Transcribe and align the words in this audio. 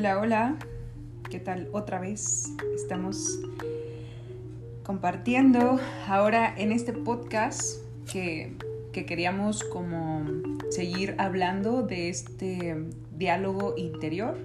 Hola, 0.00 0.18
hola. 0.18 0.56
¿Qué 1.28 1.38
tal? 1.40 1.68
Otra 1.72 2.00
vez 2.00 2.54
estamos 2.74 3.38
compartiendo 4.82 5.78
ahora 6.08 6.54
en 6.56 6.72
este 6.72 6.94
podcast 6.94 7.82
que, 8.10 8.56
que 8.94 9.04
queríamos 9.04 9.62
como 9.62 10.24
seguir 10.70 11.16
hablando 11.18 11.82
de 11.82 12.08
este 12.08 12.82
diálogo 13.14 13.74
interior. 13.76 14.38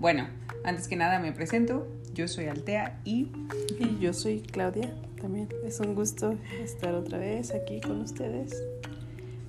Bueno, 0.00 0.26
antes 0.64 0.88
que 0.88 0.96
nada 0.96 1.20
me 1.20 1.30
presento. 1.30 1.86
Yo 2.12 2.26
soy 2.26 2.46
Altea 2.46 3.00
y... 3.04 3.30
Y 3.78 4.00
yo 4.00 4.12
soy 4.12 4.40
Claudia. 4.40 4.92
También 5.20 5.46
es 5.64 5.78
un 5.78 5.94
gusto 5.94 6.34
estar 6.64 6.94
otra 6.94 7.18
vez 7.18 7.54
aquí 7.54 7.80
con 7.80 8.00
ustedes 8.00 8.60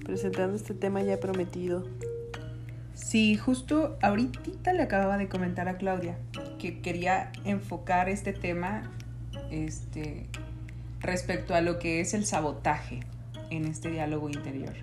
presentando 0.06 0.56
este 0.56 0.76
tema 0.76 1.02
ya 1.02 1.20
prometido. 1.20 1.88
Sí, 2.94 3.36
justo 3.36 3.98
ahorita 4.02 4.74
le 4.74 4.84
acababa 4.84 5.18
de 5.18 5.28
comentar 5.28 5.68
a 5.68 5.78
Claudia 5.78 6.18
que 6.60 6.82
quería 6.82 7.32
enfocar 7.46 8.10
este 8.10 8.34
tema 8.34 8.92
este, 9.50 10.28
respecto 11.00 11.56
a 11.56 11.62
lo 11.62 11.80
que 11.80 12.00
es 12.00 12.14
el 12.14 12.26
sabotaje 12.26 13.02
en 13.50 13.66
este 13.66 13.90
diálogo 13.90 14.30
interior. 14.30 14.74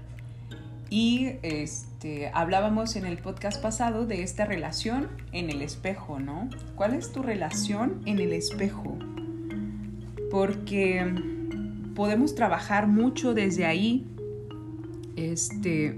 Y 0.91 1.33
este, 1.43 2.30
hablábamos 2.33 2.97
en 2.97 3.05
el 3.05 3.19
podcast 3.19 3.61
pasado 3.61 4.07
de 4.07 4.23
esta 4.23 4.47
relación 4.47 5.09
en 5.33 5.51
el 5.51 5.61
espejo, 5.61 6.19
¿no? 6.19 6.49
¿Cuál 6.77 6.95
es 6.95 7.13
tu 7.13 7.23
relación 7.23 8.01
en 8.07 8.21
el 8.21 8.33
espejo? 8.33 8.97
Porque 10.30 11.07
podemos 11.95 12.35
trabajar 12.35 12.87
mucho 12.87 13.35
desde 13.35 13.66
ahí, 13.66 14.07
este, 15.16 15.97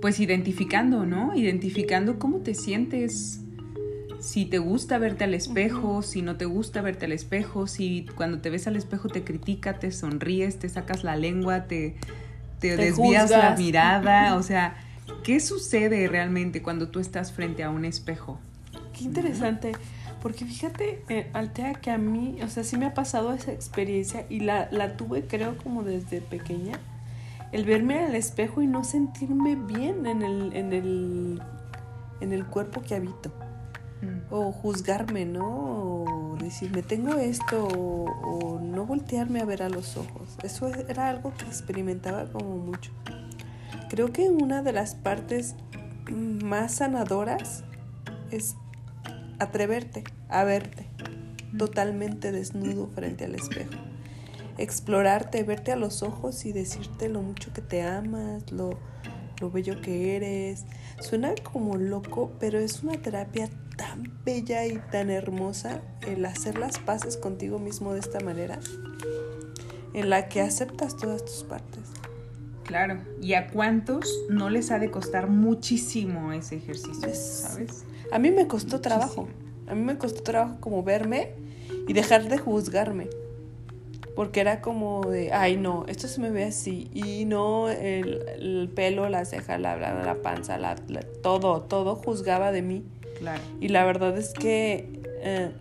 pues 0.00 0.20
identificando, 0.20 1.06
¿no? 1.06 1.34
Identificando 1.34 2.18
cómo 2.18 2.38
te 2.38 2.54
sientes, 2.54 3.40
si 4.20 4.44
te 4.44 4.58
gusta 4.58 4.98
verte 4.98 5.24
al 5.24 5.34
espejo, 5.34 6.02
si 6.02 6.22
no 6.22 6.36
te 6.36 6.44
gusta 6.44 6.82
verte 6.82 7.06
al 7.06 7.12
espejo, 7.12 7.66
si 7.66 8.06
cuando 8.16 8.40
te 8.40 8.50
ves 8.50 8.66
al 8.66 8.76
espejo 8.76 9.08
te 9.08 9.24
critica, 9.24 9.78
te 9.78 9.90
sonríes, 9.92 10.58
te 10.58 10.68
sacas 10.68 11.04
la 11.04 11.16
lengua, 11.16 11.64
te, 11.64 11.96
te, 12.60 12.76
desvías 12.76 13.30
la 13.30 13.54
mirada, 13.56 14.36
o 14.36 14.42
sea, 14.42 14.76
¿qué 15.22 15.40
sucede 15.40 16.08
realmente 16.08 16.62
cuando 16.62 16.88
tú 16.88 17.00
estás 17.00 17.32
frente 17.32 17.62
a 17.62 17.70
un 17.70 17.84
espejo? 17.84 18.40
Qué 18.96 19.04
interesante. 19.04 19.72
Porque 20.22 20.44
fíjate, 20.44 21.04
eh, 21.08 21.30
Altea, 21.34 21.74
que 21.74 21.90
a 21.90 21.98
mí, 21.98 22.38
o 22.42 22.48
sea, 22.48 22.64
sí 22.64 22.76
me 22.76 22.86
ha 22.86 22.94
pasado 22.94 23.32
esa 23.32 23.52
experiencia 23.52 24.26
y 24.28 24.40
la, 24.40 24.68
la 24.72 24.96
tuve 24.96 25.26
creo 25.26 25.56
como 25.58 25.84
desde 25.84 26.20
pequeña 26.20 26.80
el 27.52 27.64
verme 27.64 28.04
al 28.04 28.14
espejo 28.14 28.62
y 28.62 28.66
no 28.66 28.84
sentirme 28.84 29.56
bien 29.56 30.06
en 30.06 30.22
el, 30.22 30.52
en 30.54 30.72
el, 30.72 31.42
en 32.20 32.32
el 32.32 32.46
cuerpo 32.46 32.82
que 32.82 32.94
habito. 32.94 33.30
Mm. 34.02 34.32
O 34.32 34.52
juzgarme, 34.52 35.24
¿no? 35.24 35.46
O 35.46 36.36
decirme, 36.38 36.82
tengo 36.82 37.14
esto, 37.14 37.66
o, 37.66 38.60
no 38.60 38.84
voltearme 38.84 39.40
a 39.40 39.44
ver 39.44 39.62
a 39.62 39.68
los 39.68 39.96
ojos. 39.96 40.36
Eso 40.42 40.68
era 40.88 41.08
algo 41.08 41.32
que 41.34 41.44
experimentaba 41.44 42.26
como 42.26 42.58
mucho. 42.58 42.90
Creo 43.88 44.12
que 44.12 44.28
una 44.28 44.62
de 44.62 44.72
las 44.72 44.94
partes 44.94 45.54
más 46.10 46.76
sanadoras 46.76 47.64
es 48.30 48.56
atreverte 49.38 50.04
a 50.28 50.44
verte 50.44 50.88
mm. 51.52 51.58
totalmente 51.58 52.32
desnudo 52.32 52.88
frente 52.88 53.24
al 53.24 53.34
espejo 53.34 53.72
explorarte, 54.58 55.42
verte 55.42 55.72
a 55.72 55.76
los 55.76 56.02
ojos 56.02 56.44
y 56.44 56.52
decirte 56.52 57.08
lo 57.08 57.22
mucho 57.22 57.52
que 57.52 57.62
te 57.62 57.82
amas, 57.82 58.50
lo, 58.50 58.78
lo 59.40 59.50
bello 59.50 59.80
que 59.80 60.16
eres. 60.16 60.64
Suena 61.00 61.34
como 61.42 61.76
loco, 61.76 62.32
pero 62.38 62.58
es 62.58 62.82
una 62.82 62.94
terapia 62.94 63.48
tan 63.76 64.10
bella 64.24 64.66
y 64.66 64.78
tan 64.90 65.10
hermosa 65.10 65.82
el 66.06 66.24
hacer 66.24 66.58
las 66.58 66.78
paces 66.78 67.16
contigo 67.16 67.58
mismo 67.58 67.92
de 67.92 68.00
esta 68.00 68.20
manera, 68.20 68.58
en 69.92 70.10
la 70.10 70.28
que 70.28 70.40
aceptas 70.40 70.96
todas 70.96 71.24
tus 71.24 71.44
partes. 71.44 71.82
Claro, 72.64 73.00
y 73.20 73.34
a 73.34 73.48
cuántos 73.48 74.12
no 74.28 74.50
les 74.50 74.72
ha 74.72 74.78
de 74.78 74.90
costar 74.90 75.28
muchísimo 75.28 76.32
ese 76.32 76.56
ejercicio, 76.56 77.14
¿sabes? 77.14 77.84
A 78.10 78.18
mí 78.18 78.32
me 78.32 78.48
costó 78.48 78.80
trabajo, 78.80 79.28
a 79.68 79.74
mí 79.74 79.82
me 79.82 79.98
costó 79.98 80.22
trabajo 80.22 80.56
como 80.58 80.82
verme 80.82 81.34
y 81.86 81.92
dejar 81.92 82.28
de 82.28 82.38
juzgarme 82.38 83.08
porque 84.16 84.40
era 84.40 84.62
como 84.62 85.02
de, 85.02 85.32
ay 85.32 85.58
no, 85.58 85.84
esto 85.88 86.08
se 86.08 86.22
me 86.22 86.30
ve 86.30 86.44
así, 86.44 86.90
y 86.94 87.26
no 87.26 87.68
el, 87.68 88.72
pelo, 88.74 89.08
la 89.10 89.26
ceja, 89.26 89.58
la, 89.58 89.76
la, 89.76 90.14
panza, 90.22 90.56
la, 90.56 90.74
todo, 91.22 91.62
todo 91.62 91.94
juzgaba 91.94 92.50
de 92.50 92.62
mí. 92.62 92.84
Claro. 93.18 93.42
Y 93.60 93.68
la 93.68 93.84
verdad 93.84 94.16
es 94.16 94.32
que 94.32 95.02
eh, 95.20 95.52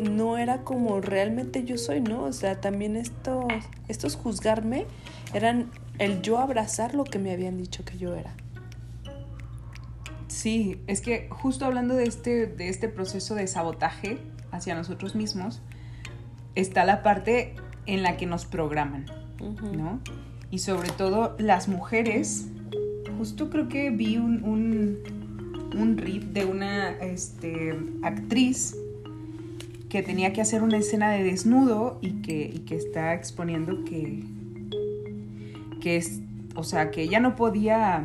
no 0.00 0.36
era 0.36 0.62
como 0.62 1.00
realmente 1.00 1.62
yo 1.64 1.78
soy, 1.78 2.00
¿no? 2.00 2.24
O 2.24 2.32
sea, 2.32 2.60
también 2.60 2.96
estos, 2.96 3.44
estos 3.86 4.16
juzgarme 4.16 4.86
eran 5.32 5.70
el 5.98 6.22
yo 6.22 6.38
abrazar 6.38 6.92
lo 6.94 7.04
que 7.04 7.20
me 7.20 7.30
habían 7.30 7.56
dicho 7.56 7.84
que 7.84 7.98
yo 7.98 8.16
era. 8.16 8.34
Sí, 10.26 10.82
es 10.88 11.00
que 11.00 11.28
justo 11.30 11.64
hablando 11.64 11.94
de 11.94 12.04
este, 12.04 12.48
de 12.48 12.68
este 12.68 12.88
proceso 12.88 13.36
de 13.36 13.46
sabotaje 13.46 14.18
hacia 14.50 14.74
nosotros 14.74 15.14
mismos, 15.14 15.62
está 16.56 16.84
la 16.84 17.04
parte 17.04 17.54
en 17.86 18.02
la 18.02 18.16
que 18.16 18.26
nos 18.26 18.44
programan, 18.44 19.06
¿no? 19.72 20.00
Y 20.50 20.58
sobre 20.58 20.90
todo 20.90 21.36
las 21.38 21.68
mujeres, 21.68 22.48
justo 23.18 23.50
creo 23.50 23.68
que 23.68 23.90
vi 23.90 24.16
un, 24.16 24.42
un, 24.44 24.98
un 25.76 25.96
de 26.32 26.44
una 26.44 26.90
este, 26.90 27.78
actriz 28.02 28.76
que 29.88 30.02
tenía 30.02 30.32
que 30.32 30.40
hacer 30.40 30.62
una 30.62 30.78
escena 30.78 31.10
de 31.10 31.22
desnudo 31.22 31.98
y 32.02 32.22
que, 32.22 32.50
y 32.52 32.60
que 32.60 32.76
está 32.76 33.14
exponiendo 33.14 33.84
que, 33.84 34.24
que 35.80 35.96
es, 35.96 36.20
o 36.54 36.64
sea, 36.64 36.90
que 36.90 37.02
ella 37.02 37.20
no 37.20 37.36
podía 37.36 38.02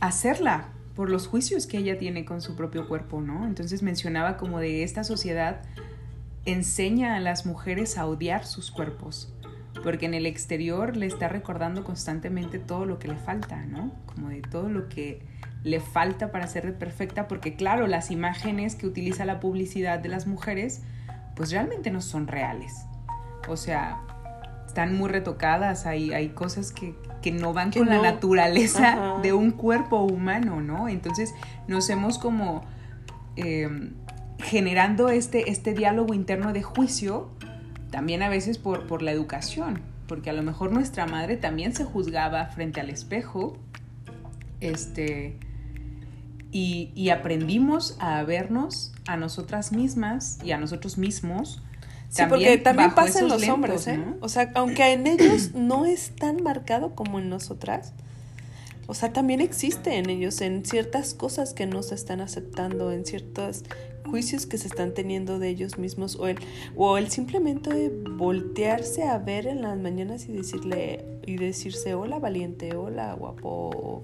hacerla 0.00 0.68
por 0.94 1.10
los 1.10 1.28
juicios 1.28 1.66
que 1.66 1.78
ella 1.78 1.96
tiene 1.96 2.24
con 2.24 2.40
su 2.40 2.56
propio 2.56 2.88
cuerpo, 2.88 3.20
¿no? 3.20 3.46
Entonces 3.46 3.82
mencionaba 3.82 4.36
como 4.36 4.58
de 4.58 4.82
esta 4.82 5.04
sociedad 5.04 5.62
enseña 6.52 7.16
a 7.16 7.20
las 7.20 7.46
mujeres 7.46 7.98
a 7.98 8.06
odiar 8.06 8.46
sus 8.46 8.70
cuerpos, 8.70 9.32
porque 9.82 10.06
en 10.06 10.14
el 10.14 10.26
exterior 10.26 10.96
le 10.96 11.06
está 11.06 11.28
recordando 11.28 11.84
constantemente 11.84 12.58
todo 12.58 12.86
lo 12.86 12.98
que 12.98 13.08
le 13.08 13.16
falta, 13.16 13.64
¿no? 13.66 13.92
Como 14.06 14.30
de 14.30 14.40
todo 14.40 14.68
lo 14.68 14.88
que 14.88 15.22
le 15.62 15.80
falta 15.80 16.32
para 16.32 16.46
ser 16.46 16.78
perfecta, 16.78 17.28
porque 17.28 17.54
claro, 17.54 17.86
las 17.86 18.10
imágenes 18.10 18.76
que 18.76 18.86
utiliza 18.86 19.24
la 19.24 19.40
publicidad 19.40 19.98
de 19.98 20.08
las 20.08 20.26
mujeres, 20.26 20.82
pues 21.36 21.50
realmente 21.50 21.90
no 21.90 22.00
son 22.00 22.26
reales. 22.26 22.86
O 23.48 23.56
sea, 23.56 24.00
están 24.66 24.96
muy 24.96 25.10
retocadas, 25.10 25.86
hay, 25.86 26.12
hay 26.12 26.30
cosas 26.30 26.72
que, 26.72 26.94
no 27.28 27.52
van 27.52 27.70
con 27.70 27.86
la 27.86 28.00
naturaleza 28.00 29.18
de 29.22 29.34
un 29.34 29.50
cuerpo 29.50 30.00
humano, 30.00 30.62
¿no? 30.62 30.88
Entonces 30.88 31.34
nos 31.66 31.90
hemos 31.90 32.18
como... 32.18 32.62
Em, 33.36 33.92
generando 34.38 35.08
este, 35.08 35.50
este 35.50 35.74
diálogo 35.74 36.14
interno 36.14 36.52
de 36.52 36.62
juicio, 36.62 37.30
también 37.90 38.22
a 38.22 38.28
veces 38.28 38.58
por, 38.58 38.86
por 38.86 39.02
la 39.02 39.12
educación, 39.12 39.80
porque 40.06 40.30
a 40.30 40.32
lo 40.32 40.42
mejor 40.42 40.72
nuestra 40.72 41.06
madre 41.06 41.36
también 41.36 41.74
se 41.74 41.84
juzgaba 41.84 42.46
frente 42.46 42.80
al 42.80 42.90
espejo, 42.90 43.56
este, 44.60 45.36
y, 46.50 47.10
aprendimos 47.10 47.96
a 48.00 48.22
vernos 48.22 48.92
a 49.06 49.16
nosotras 49.16 49.72
mismas 49.72 50.38
y 50.42 50.52
a 50.52 50.58
nosotros 50.58 50.98
mismos. 50.98 51.62
Sí, 52.08 52.22
porque 52.28 52.56
también 52.56 52.94
pasa 52.94 53.20
en 53.20 53.28
los 53.28 53.46
hombres, 53.48 53.86
¿eh? 53.86 54.02
O 54.20 54.30
sea, 54.30 54.50
aunque 54.54 54.92
en 54.92 55.06
ellos 55.06 55.52
no 55.54 55.84
es 55.84 56.16
tan 56.16 56.42
marcado 56.42 56.94
como 56.94 57.18
en 57.18 57.28
nosotras, 57.28 57.92
o 58.86 58.94
sea, 58.94 59.12
también 59.12 59.42
existe 59.42 59.98
en 59.98 60.08
ellos, 60.08 60.40
en 60.40 60.64
ciertas 60.64 61.12
cosas 61.12 61.52
que 61.52 61.66
no 61.66 61.82
se 61.82 61.94
están 61.94 62.22
aceptando, 62.22 62.90
en 62.90 63.04
ciertos 63.04 63.64
juicios 64.10 64.46
que 64.46 64.58
se 64.58 64.68
están 64.68 64.94
teniendo 64.94 65.38
de 65.38 65.48
ellos 65.48 65.78
mismos, 65.78 66.16
o 66.16 66.28
el, 66.28 66.38
o 66.76 66.98
el 66.98 67.10
simplemente 67.10 67.90
voltearse 68.16 69.04
a 69.04 69.18
ver 69.18 69.46
en 69.46 69.62
las 69.62 69.78
mañanas 69.78 70.28
y 70.28 70.32
decirle, 70.32 71.04
y 71.26 71.36
decirse 71.36 71.94
hola 71.94 72.18
valiente, 72.18 72.74
hola 72.76 73.14
guapo, 73.14 74.02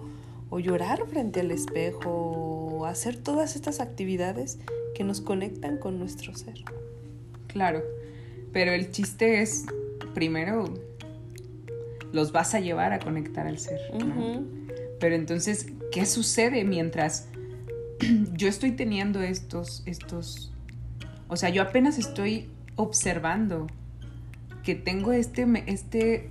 o, 0.51 0.59
llorar 0.61 1.05
frente 1.09 1.41
al 1.41 1.51
espejo, 1.51 2.11
o 2.11 2.87
hacer 2.87 3.17
todas 3.17 3.57
estas 3.57 3.81
actividades 3.81 4.59
que 4.95 5.03
nos 5.03 5.21
conectan 5.21 5.79
con 5.79 5.99
nuestro 5.99 6.35
ser. 6.37 6.55
Claro, 7.49 7.83
pero 8.53 8.73
el 8.73 8.93
chiste 8.93 9.43
es, 9.43 9.65
primero, 10.15 10.73
los 12.13 12.31
vas 12.31 12.55
a 12.55 12.61
llevar 12.61 12.93
a 12.93 13.01
conectar 13.01 13.49
al 13.49 13.59
ser. 13.59 13.81
Pero 15.01 15.17
entonces, 15.17 15.67
¿qué 15.91 16.07
sucede 16.07 16.65
mientras 16.65 17.29
yo 18.35 18.49
estoy 18.49 18.73
teniendo 18.73 19.23
estos, 19.23 19.83
estos, 19.87 20.53
o 21.29 21.37
sea, 21.37 21.51
yo 21.51 21.63
apenas 21.63 21.99
estoy 21.99 22.49
observando 22.77 23.67
que 24.63 24.75
tengo 24.75 25.13
este, 25.13 25.47
este 25.67 26.31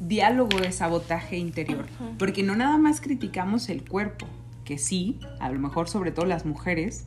diálogo 0.00 0.58
de 0.58 0.70
sabotaje 0.72 1.36
interior, 1.36 1.86
porque 2.18 2.42
no 2.42 2.54
nada 2.54 2.78
más 2.78 3.00
criticamos 3.00 3.68
el 3.68 3.88
cuerpo, 3.88 4.26
que 4.64 4.78
sí, 4.78 5.18
a 5.40 5.50
lo 5.50 5.58
mejor 5.58 5.88
sobre 5.88 6.10
todo 6.10 6.26
las 6.26 6.44
mujeres, 6.44 7.06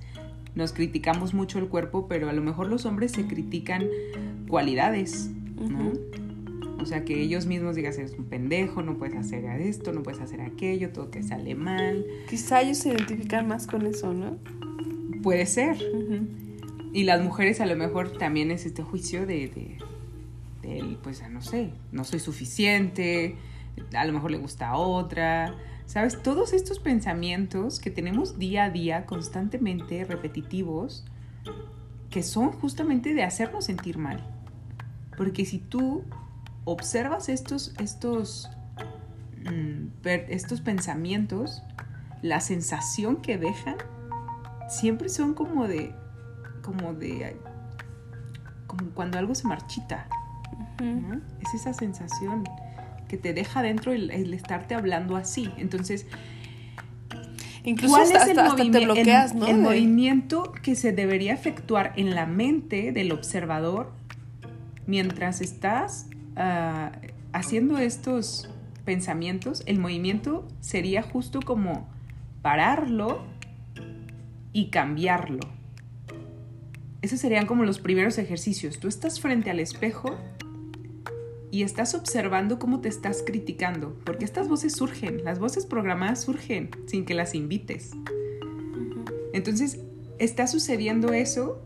nos 0.55 0.73
criticamos 0.73 1.33
mucho 1.33 1.59
el 1.59 1.67
cuerpo, 1.67 2.07
pero 2.07 2.29
a 2.29 2.33
lo 2.33 2.41
mejor 2.41 2.67
los 2.67 2.85
hombres 2.85 3.11
se 3.11 3.27
critican 3.27 3.85
cualidades, 4.47 5.29
¿no? 5.59 5.91
O 6.79 6.85
sea, 6.85 7.03
que 7.03 7.19
ellos 7.21 7.45
mismos 7.45 7.75
digan, 7.75 7.93
eres 7.93 8.13
un 8.13 8.25
pendejo, 8.25 8.81
no 8.81 8.97
puedes 8.97 9.15
hacer 9.15 9.45
esto, 9.61 9.91
no 9.91 10.03
puedes 10.03 10.21
hacer 10.21 10.41
aquello, 10.41 10.91
todo 10.91 11.07
te 11.07 11.23
sale 11.23 11.55
mal. 11.55 12.05
Quizá 12.29 12.61
ellos 12.61 12.77
se 12.77 12.89
identifican 12.89 13.47
más 13.47 13.67
con 13.67 13.85
eso, 13.85 14.13
¿no? 14.13 14.37
Puede 15.23 15.45
ser. 15.45 15.77
Y 16.93 17.03
las 17.03 17.21
mujeres 17.21 17.59
a 17.61 17.65
lo 17.65 17.75
mejor 17.75 18.17
también 18.17 18.51
es 18.51 18.65
este 18.65 18.83
juicio 18.83 19.25
de, 19.25 19.47
de, 19.49 19.77
de, 20.61 20.97
pues 21.01 21.21
no 21.29 21.41
sé, 21.41 21.71
no 21.91 22.03
soy 22.03 22.19
suficiente, 22.19 23.35
a 23.93 24.05
lo 24.05 24.13
mejor 24.13 24.31
le 24.31 24.37
gusta 24.37 24.69
a 24.69 24.77
otra. 24.77 25.55
¿Sabes? 25.85 26.21
Todos 26.21 26.51
estos 26.51 26.79
pensamientos 26.79 27.79
que 27.79 27.89
tenemos 27.89 28.37
día 28.37 28.65
a 28.65 28.69
día, 28.69 29.05
constantemente 29.05 30.03
repetitivos, 30.03 31.05
que 32.09 32.23
son 32.23 32.51
justamente 32.51 33.13
de 33.13 33.23
hacernos 33.23 33.65
sentir 33.65 33.97
mal. 33.97 34.25
Porque 35.15 35.45
si 35.45 35.59
tú 35.59 36.03
observas 36.67 37.29
estos, 37.29 37.73
estos, 37.79 38.49
mm, 39.45 40.05
estos 40.05 40.59
pensamientos, 40.59 41.63
la 42.21 42.41
sensación 42.41 43.17
que 43.21 43.37
dejan, 43.37 43.77
siempre 44.67 45.07
son 45.07 45.33
como 45.33 45.65
de, 45.65 45.93
como 46.61 46.93
de, 46.93 47.37
como 48.67 48.89
cuando 48.89 49.17
algo 49.17 49.33
se 49.33 49.47
marchita. 49.47 50.07
Es 51.41 51.53
esa 51.53 51.73
sensación 51.73 52.43
que 53.07 53.17
te 53.17 53.33
deja 53.33 53.61
dentro 53.61 53.93
el, 53.93 54.33
estarte 54.33 54.75
hablando 54.75 55.15
así. 55.15 55.49
Entonces, 55.57 56.05
Incluso 57.63 57.95
¿cuál 57.95 58.11
es 58.11 58.59
el, 58.59 58.71
te 58.71 58.85
bloqueas, 58.85 59.31
el, 59.31 59.43
el 59.43 59.57
movimiento 59.57 60.51
que 60.51 60.75
se 60.75 60.91
debería 60.91 61.33
efectuar 61.33 61.93
en 61.95 62.13
la 62.13 62.25
mente 62.25 62.91
del 62.91 63.11
observador 63.13 63.91
mientras 64.85 65.41
estás 65.41 66.07
Ah, 66.39 66.91
haciendo 67.33 67.79
estos 67.79 68.47
pensamientos, 68.85 69.63
el 69.65 69.79
movimiento 69.79 70.47
sería 70.61 71.01
justo 71.01 71.39
como 71.41 71.89
pararlo 72.43 73.23
y 74.53 74.69
cambiarlo. 74.69 75.39
Esos 77.01 77.19
serían 77.19 77.47
como 77.47 77.63
los 77.63 77.79
primeros 77.79 78.19
ejercicios. 78.19 78.79
Tú 78.79 78.87
estás 78.87 79.19
frente 79.19 79.49
al 79.49 79.59
espejo 79.59 80.15
y 81.49 81.63
estás 81.63 81.95
observando 81.95 82.59
cómo 82.59 82.81
te 82.81 82.89
estás 82.89 83.23
criticando, 83.25 83.97
porque 84.05 84.23
estas 84.23 84.47
voces 84.47 84.73
surgen, 84.73 85.23
las 85.23 85.39
voces 85.39 85.65
programadas 85.65 86.21
surgen 86.21 86.69
sin 86.85 87.05
que 87.05 87.15
las 87.15 87.33
invites. 87.33 87.91
Entonces, 89.33 89.79
está 90.19 90.45
sucediendo 90.45 91.13
eso 91.13 91.63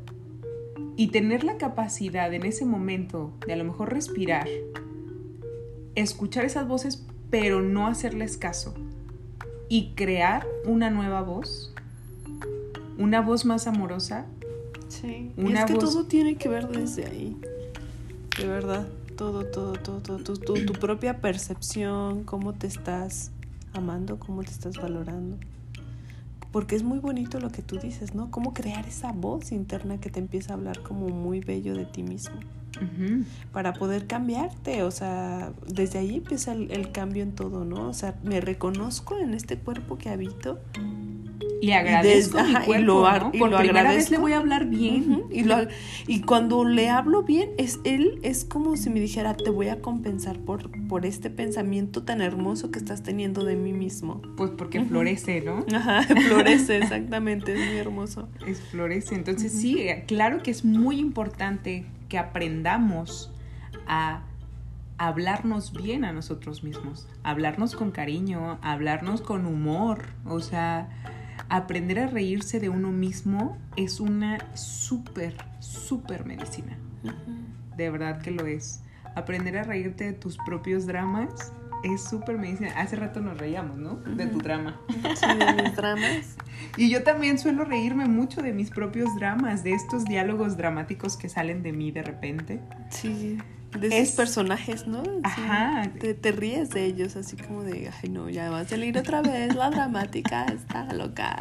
y 0.96 1.08
tener 1.08 1.44
la 1.44 1.58
capacidad 1.58 2.34
en 2.34 2.46
ese 2.46 2.66
momento 2.66 3.34
de 3.46 3.54
a 3.54 3.56
lo 3.56 3.64
mejor 3.64 3.94
respirar, 3.94 4.48
escuchar 5.96 6.46
esas 6.46 6.68
voces 6.68 7.06
pero 7.30 7.62
no 7.62 7.88
hacerles 7.88 8.38
caso 8.38 8.74
y 9.70 9.94
crear 9.96 10.46
una 10.66 10.90
nueva 10.90 11.22
voz, 11.22 11.74
una 12.98 13.22
voz 13.22 13.46
más 13.46 13.68
amorosa. 13.68 14.26
Sí, 14.90 15.32
es 15.38 15.66
que 15.66 15.76
todo 15.76 16.06
tiene 16.06 16.36
que 16.36 16.50
ver 16.50 16.68
desde 16.68 17.06
ahí, 17.06 17.38
de 18.38 18.48
verdad, 18.48 18.88
todo, 19.16 19.46
todo, 19.46 19.74
todo, 19.74 20.02
todo, 20.02 20.18
tu, 20.20 20.66
tu 20.66 20.74
propia 20.74 21.22
percepción, 21.22 22.26
cómo 22.26 22.54
te 22.54 22.68
estás 22.68 23.32
amando, 23.74 24.20
cómo 24.20 24.44
te 24.44 24.52
estás 24.52 24.76
valorando 24.76 25.38
porque 26.52 26.76
es 26.76 26.84
muy 26.84 27.00
bonito 27.00 27.40
lo 27.40 27.50
que 27.50 27.62
tú 27.62 27.78
dices, 27.78 28.14
¿no? 28.14 28.30
Cómo 28.30 28.54
crear 28.54 28.86
esa 28.88 29.12
voz 29.12 29.52
interna 29.52 30.00
que 30.00 30.10
te 30.10 30.20
empieza 30.20 30.54
a 30.54 30.58
hablar 30.58 30.82
como 30.84 31.10
muy 31.10 31.40
bello 31.40 31.76
de 31.76 31.86
ti 31.86 32.04
mismo. 32.04 32.36
Para 33.52 33.74
poder 33.74 34.08
cambiarte, 34.08 34.84
o 34.84 34.92
sea, 34.92 35.52
desde 35.68 36.00
ahí 36.00 36.16
empieza 36.16 36.54
el, 36.54 36.92
cambio 36.92 37.22
en 37.22 37.34
todo, 37.34 37.64
¿no? 37.64 37.90
O 37.90 37.94
sea, 37.94 38.16
me 38.24 38.42
reconozco 38.42 39.18
en 39.20 39.34
este 39.34 39.58
cuerpo 39.58 39.98
que 39.98 40.10
habito 40.10 40.60
y 41.62 41.72
agradezco 41.74 42.40
y, 42.40 42.44
mi 42.44 42.54
cuerpo, 42.66 42.84
lo, 42.84 43.20
¿no? 43.20 43.32
Por 43.32 43.56
primera 43.58 43.92
vez 43.92 44.10
le 44.10 44.18
voy 44.18 44.34
a 44.34 44.40
hablar 44.40 44.66
bien. 44.66 45.24
y, 45.32 45.44
lo, 45.44 45.56
y 46.08 46.22
cuando 46.22 46.66
le 46.66 46.90
hablo 46.90 47.24
bien, 47.24 47.52
es 47.58 47.80
él 47.84 48.20
es 48.24 48.44
como 48.46 48.76
si 48.76 48.90
me 48.90 49.00
dijera, 49.00 49.38
te 49.38 49.52
voy 49.52 49.70
a 49.70 49.80
compensar 49.80 50.40
por, 50.40 50.72
por 50.88 51.06
este 51.06 51.30
pensamiento 51.30 52.04
tan 52.04 52.22
hermoso 52.22 52.72
que 52.72 52.80
estás 52.80 53.04
teniendo 53.04 53.46
de 53.46 53.56
mí 53.56 53.74
mismo. 53.74 54.22
Pues 54.36 54.52
porque 54.58 54.84
florece, 54.84 55.42
¿no? 55.42 55.64
Ajá, 55.74 56.04
florece, 56.28 56.78
exactamente, 56.78 57.54
es 57.54 57.70
muy 57.70 57.78
hermoso. 57.78 58.28
Es 58.48 58.60
florece. 58.60 59.14
Entonces 59.14 59.52
sí, 59.52 59.88
claro 60.08 60.42
que 60.42 60.52
es 60.52 60.66
muy 60.66 61.00
importante 61.00 61.86
que 62.10 62.18
aprendamos 62.18 63.32
a 63.88 64.24
hablarnos 64.98 65.74
bien 65.74 66.06
a 66.06 66.12
nosotros 66.12 66.64
mismos, 66.64 67.08
hablarnos 67.24 67.76
con 67.76 67.92
cariño, 67.92 68.60
hablarnos 68.62 69.22
con 69.22 69.46
humor, 69.46 70.06
o 70.26 70.40
sea, 70.42 70.90
aprender 71.50 72.00
a 72.00 72.08
reírse 72.08 72.60
de 72.60 72.70
uno 72.70 72.92
mismo 72.92 73.58
es 73.76 74.00
una 74.00 74.40
súper, 74.56 75.36
súper 75.60 76.26
medicina. 76.26 76.78
De 77.76 77.90
verdad 77.90 78.22
que 78.22 78.32
lo 78.32 78.46
es. 78.46 78.84
Aprender 79.16 79.58
a 79.58 79.64
reírte 79.64 80.06
de 80.06 80.14
tus 80.14 80.38
propios 80.38 80.86
dramas 80.86 81.54
es 81.84 82.04
súper 82.04 82.38
medicina. 82.38 82.72
Hace 82.78 82.96
rato 82.96 83.22
nos 83.22 83.38
reíamos, 83.38 83.78
¿no? 83.78 83.96
De 83.96 84.28
tu 84.28 84.38
drama. 84.38 84.80
Sí, 84.88 85.28
de 85.38 85.64
mis 85.64 85.76
dramas. 85.76 86.38
y 86.78 86.90
yo 86.90 87.04
también 87.04 87.40
suelo 87.40 87.66
reírme 87.66 88.06
mucho 88.06 88.42
de 88.42 88.54
mis 88.54 88.70
propios 88.70 89.16
dramas, 89.16 89.64
de 89.64 89.74
estos 89.74 90.06
diálogos 90.06 90.58
dramáticos 90.58 91.18
que 91.18 91.28
salen 91.28 91.64
de 91.64 91.74
mí 91.74 91.92
de 91.92 92.04
repente. 92.04 92.60
Sí 92.90 93.38
de 93.80 94.00
esos 94.00 94.16
personajes, 94.16 94.88
¿no? 94.88 95.04
Ajá. 95.24 95.92
Te, 96.00 96.32
ríes 96.32 96.70
de 96.72 96.86
ellos, 96.86 97.16
así 97.16 97.38
como 97.38 97.64
de, 97.64 97.90
ay, 98.02 98.10
no, 98.10 98.30
ya 98.30 98.50
va 98.50 98.62
a 98.62 98.66
salir 98.66 98.98
otra 98.98 99.22
vez 99.22 99.56
la 99.56 99.70
dramática, 99.70 100.46
está 100.46 100.92
loca. 100.94 101.40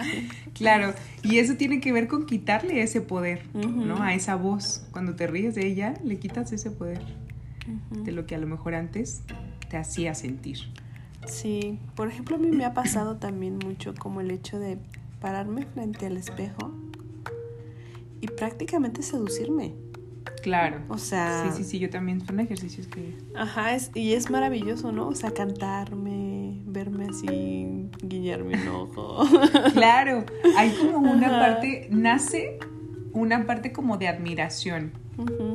Claro, 0.54 0.94
y 1.22 1.38
eso 1.38 1.54
tiene 1.56 1.80
que 1.80 1.92
ver 1.92 2.06
con 2.06 2.26
quitarle 2.26 2.82
ese 2.82 3.00
poder, 3.00 3.42
¿no? 3.54 4.02
A 4.02 4.14
esa 4.14 4.36
voz. 4.36 4.84
Cuando 4.92 5.16
te 5.16 5.26
ríes 5.26 5.54
de 5.54 5.66
ella, 5.66 5.94
le 6.04 6.18
quitas 6.18 6.52
ese 6.52 6.70
poder 6.70 7.00
de 7.90 8.12
lo 8.12 8.26
que 8.26 8.34
a 8.34 8.38
lo 8.38 8.46
mejor 8.46 8.74
antes 8.74 9.22
te 9.68 9.76
hacía 9.76 10.14
sentir. 10.14 10.58
Sí, 11.26 11.78
por 11.94 12.08
ejemplo, 12.08 12.36
a 12.36 12.38
mí 12.38 12.50
me 12.50 12.64
ha 12.64 12.74
pasado 12.74 13.16
también 13.16 13.58
mucho 13.58 13.94
como 13.94 14.20
el 14.20 14.30
hecho 14.30 14.58
de 14.58 14.78
pararme 15.20 15.66
frente 15.66 16.06
al 16.06 16.16
espejo 16.16 16.72
y 18.20 18.26
prácticamente 18.26 19.02
seducirme. 19.02 19.74
Claro. 20.42 20.80
O 20.88 20.98
sea. 20.98 21.44
Sí, 21.44 21.58
sí, 21.58 21.64
sí, 21.64 21.78
yo 21.78 21.90
también. 21.90 22.24
Son 22.24 22.40
ejercicios 22.40 22.86
que. 22.86 23.14
Ajá, 23.34 23.74
es, 23.74 23.90
y 23.94 24.14
es 24.14 24.30
maravilloso, 24.30 24.92
¿no? 24.92 25.08
O 25.08 25.14
sea, 25.14 25.32
cantarme, 25.32 26.60
verme 26.66 27.06
así, 27.10 27.88
guiñarme 28.02 28.60
un 28.62 28.68
ojo. 28.68 29.24
claro. 29.72 30.24
Hay 30.56 30.72
como 30.72 31.10
una 31.10 31.28
parte. 31.28 31.88
Nace 31.90 32.58
una 33.12 33.46
parte 33.46 33.72
como 33.72 33.98
de 33.98 34.08
admiración. 34.08 34.92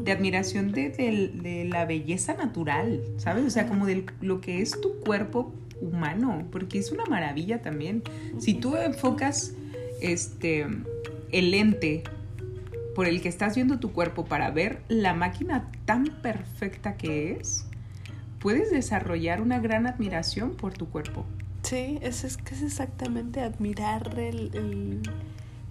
De 0.04 0.12
admiración 0.12 0.72
de, 0.74 0.90
de, 0.90 1.66
la 1.66 1.86
belleza 1.86 2.36
natural, 2.36 3.02
¿sabes? 3.18 3.46
O 3.46 3.50
sea, 3.50 3.68
como 3.68 3.88
de 3.88 4.06
lo 4.22 4.40
que 4.40 4.62
es 4.62 4.80
tu 4.80 5.00
cuerpo 5.00 5.56
humano, 5.82 6.44
porque 6.52 6.78
es 6.78 6.92
una 6.92 7.06
maravilla 7.06 7.64
también. 7.64 8.04
Si 8.38 8.54
tú 8.54 8.76
enfocas 8.76 9.56
este 10.02 10.68
el 11.32 11.52
lente 11.52 12.04
por 12.96 13.08
el 13.08 13.22
que 13.22 13.28
estás 13.28 13.56
viendo 13.56 13.78
tu 13.78 13.92
cuerpo 13.92 14.26
para 14.26 14.50
ver 14.50 14.82
la 14.88 15.14
máquina 15.14 15.70
tan 15.84 16.06
perfecta 16.06 16.96
que 16.96 17.34
es, 17.34 17.68
puedes 18.40 18.72
desarrollar 18.72 19.42
una 19.42 19.60
gran 19.60 19.86
admiración 19.86 20.56
por 20.56 20.74
tu 20.74 20.88
cuerpo. 20.88 21.26
Sí, 21.64 22.00
es, 22.02 22.24
es 22.24 22.38
que 22.38 22.56
es 22.56 22.62
exactamente 22.62 23.42
admirar 23.42 24.18
el, 24.18 25.02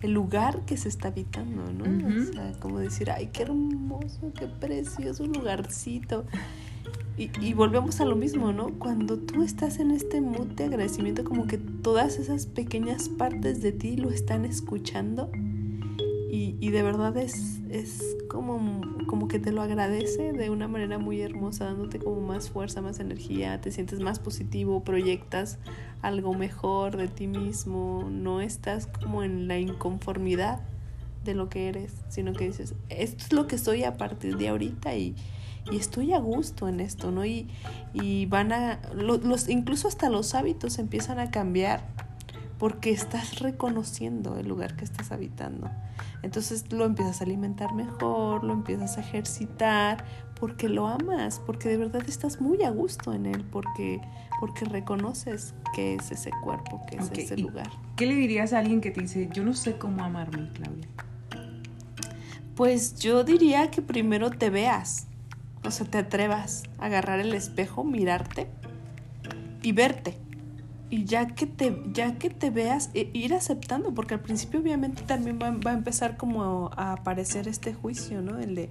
lugar 0.03 0.61
que 0.67 0.77
se 0.77 0.91
está 0.91 1.09
habitando, 1.09 1.73
¿no? 1.73 1.85
O 1.85 2.33
sea, 2.33 2.53
como 2.61 2.79
decir, 2.79 3.11
ay, 3.11 3.31
qué 3.33 3.45
hermoso, 3.45 4.33
qué 4.39 4.47
precioso 4.47 5.27
lugarcito. 5.27 6.27
Y, 7.17 7.31
y, 7.41 7.55
volvemos 7.55 8.01
a 8.01 8.05
lo 8.05 8.17
mismo, 8.17 8.53
¿no? 8.53 8.75
Cuando 8.79 9.19
tú 9.19 9.43
estás 9.43 9.79
en 9.79 9.93
este 9.93 10.21
mood 10.21 10.49
de 10.49 10.65
agradecimiento, 10.65 11.25
como 11.25 11.47
que 11.47 11.57
todas 11.57 12.19
esas 12.19 12.45
pequeñas 12.45 13.09
partes 13.09 13.63
de 13.63 13.73
ti 13.73 13.97
lo 13.97 14.11
están 14.11 14.45
escuchando 14.45 15.31
y, 16.31 16.71
de 16.71 16.83
verdad 16.83 17.17
es, 17.17 17.61
es 17.71 18.17
como, 18.29 18.81
como 19.07 19.29
que 19.29 19.39
te 19.39 19.53
lo 19.53 19.63
agradece 19.63 20.33
de 20.33 20.51
una 20.51 20.69
manera 20.69 20.99
muy 20.99 21.21
hermosa, 21.21 21.67
dándote 21.67 21.99
como 21.99 22.21
más 22.21 22.51
fuerza, 22.51 22.81
más 22.83 22.99
energía, 22.99 23.61
te 23.61 23.71
sientes 23.71 24.01
más 24.01 24.19
positivo, 24.19 24.83
proyectas 24.83 25.59
algo 26.03 26.35
mejor 26.35 26.97
de 26.97 27.09
ti 27.09 27.27
mismo, 27.27 28.09
no 28.11 28.41
estás 28.41 28.87
como 28.87 29.23
en 29.23 29.49
la 29.49 29.59
inconformidad 29.59 30.61
de 31.25 31.35
lo 31.35 31.49
que 31.49 31.69
eres, 31.69 31.93
sino 32.09 32.33
que 32.33 32.47
dices, 32.47 32.75
esto 32.89 33.25
es 33.25 33.33
lo 33.33 33.47
que 33.47 33.59
soy 33.59 33.85
a 33.85 33.97
partir 33.97 34.37
de 34.37 34.49
ahorita 34.49 34.95
y, 34.97 35.15
y 35.71 35.77
estoy 35.77 36.13
a 36.13 36.19
gusto 36.19 36.69
en 36.69 36.81
esto, 36.81 37.11
¿no? 37.11 37.25
Y, 37.25 37.49
y 37.93 38.27
van 38.27 38.53
a, 38.53 38.81
los, 38.95 39.49
incluso 39.49 39.89
hasta 39.89 40.11
los 40.11 40.35
hábitos 40.35 40.79
empiezan 40.79 41.19
a 41.19 41.31
cambiar 41.31 41.87
porque 42.65 42.91
estás 42.93 43.41
reconociendo 43.41 44.39
el 44.39 44.49
lugar 44.49 44.75
que 44.75 44.87
estás 44.87 45.13
habitando. 45.13 45.71
Entonces 46.23 46.73
lo 46.73 46.87
empiezas 46.87 47.21
a 47.21 47.25
alimentar 47.25 47.75
mejor, 47.75 48.43
lo 48.43 48.55
empiezas 48.55 48.97
a 48.97 49.03
ejercitar, 49.03 50.03
porque 50.41 50.71
lo 50.71 50.89
amas, 50.89 51.43
porque 51.45 51.69
de 51.69 51.77
verdad 51.77 52.03
estás 52.09 52.41
muy 52.41 52.63
a 52.63 52.71
gusto 52.71 53.13
en 53.13 53.27
él, 53.27 53.45
porque, 53.53 54.01
porque 54.41 54.65
reconoces 54.65 55.53
que 55.75 55.97
es 55.97 56.11
ese 56.11 56.31
cuerpo, 56.43 56.81
que 56.89 56.97
es 56.97 57.11
ese 57.13 57.37
lugar. 57.37 57.69
¿Qué 57.97 58.07
le 58.07 58.15
dirías 58.15 58.55
a 58.55 58.61
alguien 58.61 58.81
que 58.81 58.91
te 58.91 59.03
dice, 59.03 59.29
yo 59.31 59.45
no 59.45 59.53
sé 59.53 59.77
cómo 59.77 60.03
amarme, 60.03 60.51
Claudia? 60.55 60.89
Pues 62.55 62.95
yo 62.99 63.25
diría 63.25 63.71
que 63.71 63.83
primero 63.83 64.31
te 64.31 64.49
veas, 64.49 65.07
o 65.67 65.71
sea, 65.71 65.85
te 65.85 65.99
atrevas 65.99 66.63
a 66.79 66.87
agarrar 66.87 67.21
el 67.21 67.35
espejo, 67.35 67.85
mirarte 67.85 68.49
y 69.61 69.73
verte. 69.73 70.24
Y 70.91 71.05
ya 71.05 71.35
que 71.35 71.47
te, 71.47 71.83
ya 71.93 72.19
que 72.19 72.31
te 72.31 72.51
veas, 72.51 72.91
e 72.95 73.11
ir 73.13 73.35
aceptando, 73.35 73.95
porque 73.95 74.15
al 74.15 74.21
principio 74.21 74.61
obviamente 74.61 75.03
también 75.03 75.39
va, 75.43 75.51
va, 75.51 75.73
a 75.73 75.75
empezar 75.75 76.17
como 76.17 76.71
a 76.77 76.93
aparecer 76.93 77.49
este 77.49 77.75
juicio, 77.75 78.23
¿no? 78.23 78.39
El 78.39 78.55
de 78.55 78.71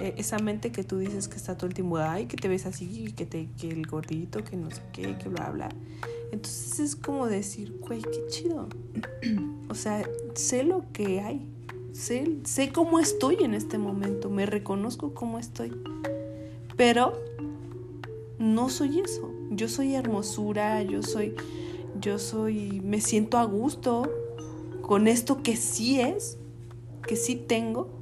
eh, 0.00 0.14
esa 0.16 0.38
mente 0.38 0.72
que 0.72 0.82
tú 0.82 0.98
dices 0.98 1.28
que 1.28 1.36
está 1.36 1.56
todo 1.58 1.66
el 1.66 1.74
tiempo, 1.74 1.98
ay, 1.98 2.24
que 2.24 2.38
te 2.38 2.48
ves 2.48 2.64
así, 2.64 3.12
que, 3.12 3.26
te, 3.26 3.48
que 3.60 3.68
el 3.68 3.86
gordito, 3.86 4.42
que 4.42 4.56
no 4.56 4.70
sé 4.70 4.80
qué, 4.92 5.18
que 5.18 5.28
bla, 5.28 5.50
bla. 5.50 5.68
Entonces 6.32 6.80
es 6.80 6.96
como 6.96 7.26
decir, 7.26 7.76
güey, 7.80 8.00
qué 8.00 8.26
chido. 8.28 8.68
o 9.68 9.74
sea, 9.74 10.02
sé 10.34 10.64
lo 10.64 10.84
que 10.94 11.20
hay, 11.20 11.46
sé, 11.92 12.38
sé 12.44 12.72
cómo 12.72 12.98
estoy 12.98 13.44
en 13.44 13.52
este 13.52 13.76
momento, 13.76 14.30
me 14.30 14.46
reconozco 14.46 15.12
cómo 15.12 15.38
estoy. 15.38 15.72
Pero 16.76 17.12
no 18.38 18.70
soy 18.70 19.00
eso. 19.00 19.30
Yo 19.50 19.68
soy 19.68 19.94
hermosura, 19.94 20.82
yo 20.82 21.02
soy, 21.02 21.34
yo 22.00 22.18
soy, 22.18 22.80
me 22.82 23.00
siento 23.00 23.36
a 23.36 23.44
gusto 23.44 24.10
con 24.80 25.08
esto 25.08 25.42
que 25.42 25.56
sí 25.56 26.00
es, 26.00 26.38
que 27.06 27.16
sí 27.16 27.36
tengo 27.36 28.00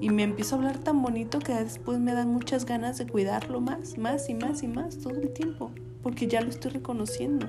y 0.00 0.10
me 0.10 0.22
empiezo 0.22 0.54
a 0.54 0.58
hablar 0.58 0.78
tan 0.78 1.02
bonito 1.02 1.38
que 1.38 1.54
después 1.54 1.98
me 1.98 2.12
dan 2.12 2.28
muchas 2.28 2.66
ganas 2.66 2.98
de 2.98 3.06
cuidarlo 3.06 3.60
más, 3.60 3.96
más 3.98 4.28
y 4.28 4.34
más 4.34 4.62
y 4.62 4.68
más 4.68 4.98
todo 4.98 5.20
el 5.20 5.32
tiempo, 5.32 5.70
porque 6.02 6.26
ya 6.26 6.40
lo 6.40 6.50
estoy 6.50 6.72
reconociendo. 6.72 7.48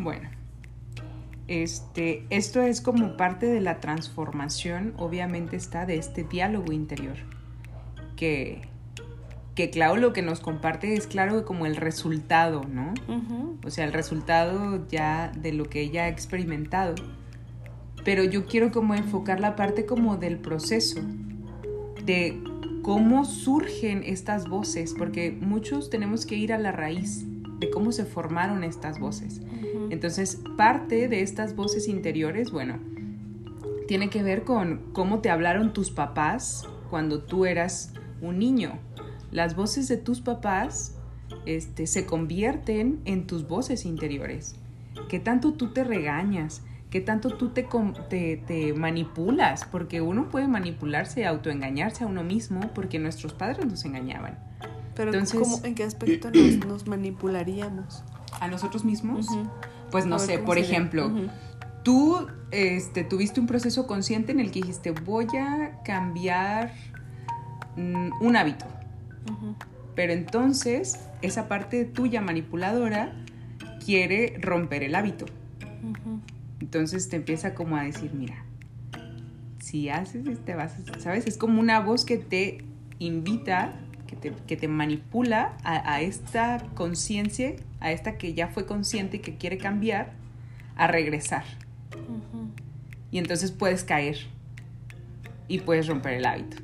Bueno, 0.00 0.28
este, 1.48 2.26
esto 2.30 2.62
es 2.62 2.80
como 2.80 3.16
parte 3.16 3.46
de 3.46 3.60
la 3.60 3.80
transformación, 3.80 4.94
obviamente 4.96 5.56
está 5.56 5.86
de 5.86 5.96
este 5.96 6.24
diálogo 6.24 6.72
interior, 6.72 7.16
que, 8.16 8.69
que 9.60 9.70
Clau 9.70 9.96
lo 9.96 10.12
que 10.12 10.22
nos 10.22 10.40
comparte 10.40 10.94
es 10.94 11.06
claro 11.06 11.44
como 11.44 11.66
el 11.66 11.76
resultado, 11.76 12.62
¿no? 12.64 12.94
O 13.64 13.70
sea, 13.70 13.84
el 13.84 13.92
resultado 13.92 14.86
ya 14.88 15.32
de 15.36 15.52
lo 15.52 15.64
que 15.64 15.80
ella 15.80 16.04
ha 16.04 16.08
experimentado 16.08 16.94
pero 18.04 18.24
yo 18.24 18.46
quiero 18.46 18.70
como 18.70 18.94
enfocar 18.94 19.40
la 19.40 19.56
parte 19.56 19.86
como 19.86 20.16
del 20.16 20.38
proceso, 20.38 21.00
de 22.04 22.42
cómo 22.82 23.24
surgen 23.24 24.02
estas 24.04 24.48
voces, 24.48 24.94
porque 24.96 25.30
muchos 25.30 25.90
tenemos 25.90 26.26
que 26.26 26.36
ir 26.36 26.52
a 26.52 26.58
la 26.58 26.72
raíz 26.72 27.26
de 27.58 27.70
cómo 27.70 27.92
se 27.92 28.04
formaron 28.04 28.64
estas 28.64 28.98
voces. 28.98 29.42
Entonces, 29.90 30.40
parte 30.56 31.08
de 31.08 31.20
estas 31.20 31.54
voces 31.54 31.88
interiores, 31.88 32.50
bueno, 32.50 32.78
tiene 33.86 34.08
que 34.08 34.22
ver 34.22 34.44
con 34.44 34.92
cómo 34.92 35.20
te 35.20 35.30
hablaron 35.30 35.72
tus 35.72 35.90
papás 35.90 36.66
cuando 36.88 37.22
tú 37.22 37.44
eras 37.44 37.92
un 38.22 38.38
niño. 38.38 38.78
Las 39.30 39.56
voces 39.56 39.88
de 39.88 39.96
tus 39.96 40.20
papás 40.20 40.96
este, 41.46 41.86
se 41.86 42.06
convierten 42.06 43.00
en 43.04 43.26
tus 43.26 43.46
voces 43.46 43.84
interiores. 43.84 44.56
¿Qué 45.08 45.20
tanto 45.20 45.52
tú 45.52 45.72
te 45.72 45.84
regañas? 45.84 46.62
qué 46.90 47.00
tanto 47.00 47.30
tú 47.30 47.50
te, 47.50 47.66
te, 48.08 48.74
manipulas, 48.74 49.64
porque 49.64 50.00
uno 50.00 50.28
puede 50.28 50.48
manipularse, 50.48 51.24
autoengañarse 51.24 52.04
a 52.04 52.06
uno 52.08 52.24
mismo, 52.24 52.60
porque 52.74 52.98
nuestros 52.98 53.32
padres 53.32 53.64
nos 53.64 53.84
engañaban. 53.84 54.38
Pero 54.96 55.12
¿en 55.14 55.74
qué 55.74 55.84
aspecto 55.84 56.30
nos, 56.66 56.86
manipularíamos? 56.86 58.02
¿A 58.40 58.48
nosotros 58.48 58.84
mismos? 58.84 59.26
Pues 59.90 60.04
no 60.04 60.18
sé, 60.18 60.38
por 60.38 60.58
ejemplo, 60.58 61.10
tú 61.84 62.26
este, 62.50 63.04
tuviste 63.04 63.40
un 63.40 63.46
proceso 63.46 63.86
consciente 63.86 64.32
en 64.32 64.40
el 64.40 64.50
que 64.50 64.60
dijiste, 64.60 64.90
voy 64.90 65.26
a 65.38 65.80
cambiar 65.84 66.74
mm, 67.76 68.10
un 68.20 68.36
hábito. 68.36 68.66
Pero 69.94 70.12
entonces 70.12 71.00
esa 71.22 71.48
parte 71.48 71.84
tuya 71.84 72.20
manipuladora 72.20 73.12
quiere 73.84 74.38
romper 74.40 74.82
el 74.82 74.94
hábito. 74.94 75.26
Entonces 76.60 77.08
te 77.08 77.16
empieza 77.16 77.54
como 77.54 77.76
a 77.76 77.82
decir, 77.82 78.12
mira, 78.14 78.44
si 79.60 79.88
haces, 79.88 80.26
este, 80.26 80.54
vas 80.54 80.76
a, 80.78 81.00
¿sabes? 81.00 81.26
Es 81.26 81.36
como 81.36 81.60
una 81.60 81.80
voz 81.80 82.04
que 82.04 82.18
te 82.18 82.64
invita, 82.98 83.72
que 84.46 84.56
te, 84.56 84.68
manipula 84.68 85.56
a, 85.64 86.00
esta 86.02 86.62
conciencia, 86.74 87.54
a 87.78 87.92
esta 87.92 88.18
que 88.18 88.34
ya 88.34 88.48
fue 88.48 88.66
consciente 88.66 89.18
y 89.18 89.20
que 89.20 89.36
quiere 89.36 89.58
cambiar, 89.58 90.12
a 90.76 90.86
regresar. 90.86 91.44
Y 93.10 93.18
entonces 93.18 93.52
puedes 93.52 93.84
caer 93.84 94.18
y 95.48 95.60
puedes 95.60 95.86
romper 95.86 96.14
el 96.14 96.26
hábito, 96.26 96.56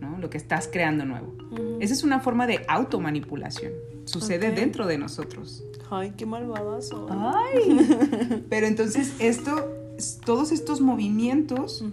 ¿no? 0.00 0.18
Lo 0.18 0.30
que 0.30 0.38
estás 0.38 0.68
creando 0.68 1.04
nuevo. 1.04 1.35
Esa 1.80 1.94
es 1.94 2.02
una 2.02 2.20
forma 2.20 2.46
de 2.46 2.64
automanipulación. 2.68 3.72
Sucede 4.04 4.52
dentro 4.52 4.86
de 4.86 4.98
nosotros. 4.98 5.64
Ay, 5.90 6.12
qué 6.16 6.26
malvadas 6.26 6.90
Ay. 7.10 8.44
Pero 8.50 8.66
entonces 8.66 9.14
esto, 9.18 9.72
todos 10.24 10.52
estos 10.52 10.80
movimientos 10.80 11.84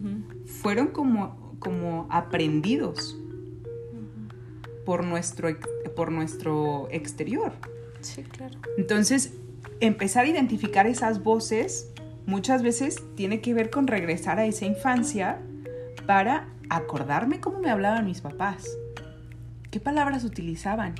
fueron 0.45 0.87
como, 0.87 1.55
como 1.59 2.07
aprendidos 2.09 3.17
por, 4.85 5.03
nuestro, 5.03 5.49
por 5.95 6.11
nuestro 6.11 6.87
exterior. 6.91 7.53
Sí, 8.01 8.23
claro. 8.23 8.59
Entonces, 8.77 9.33
empezar 9.79 10.25
a 10.25 10.27
identificar 10.27 10.87
esas 10.87 11.23
voces 11.23 11.89
muchas 12.25 12.63
veces 12.63 13.03
tiene 13.15 13.41
que 13.41 13.53
ver 13.53 13.69
con 13.69 13.87
regresar 13.87 14.39
a 14.39 14.45
esa 14.45 14.65
infancia 14.65 15.41
para 16.05 16.49
acordarme 16.69 17.39
cómo 17.39 17.59
me 17.59 17.69
hablaban 17.69 18.05
mis 18.05 18.21
papás. 18.21 18.65
¿Qué 19.73 19.79
palabras 19.79 20.23
utilizaban? 20.23 20.93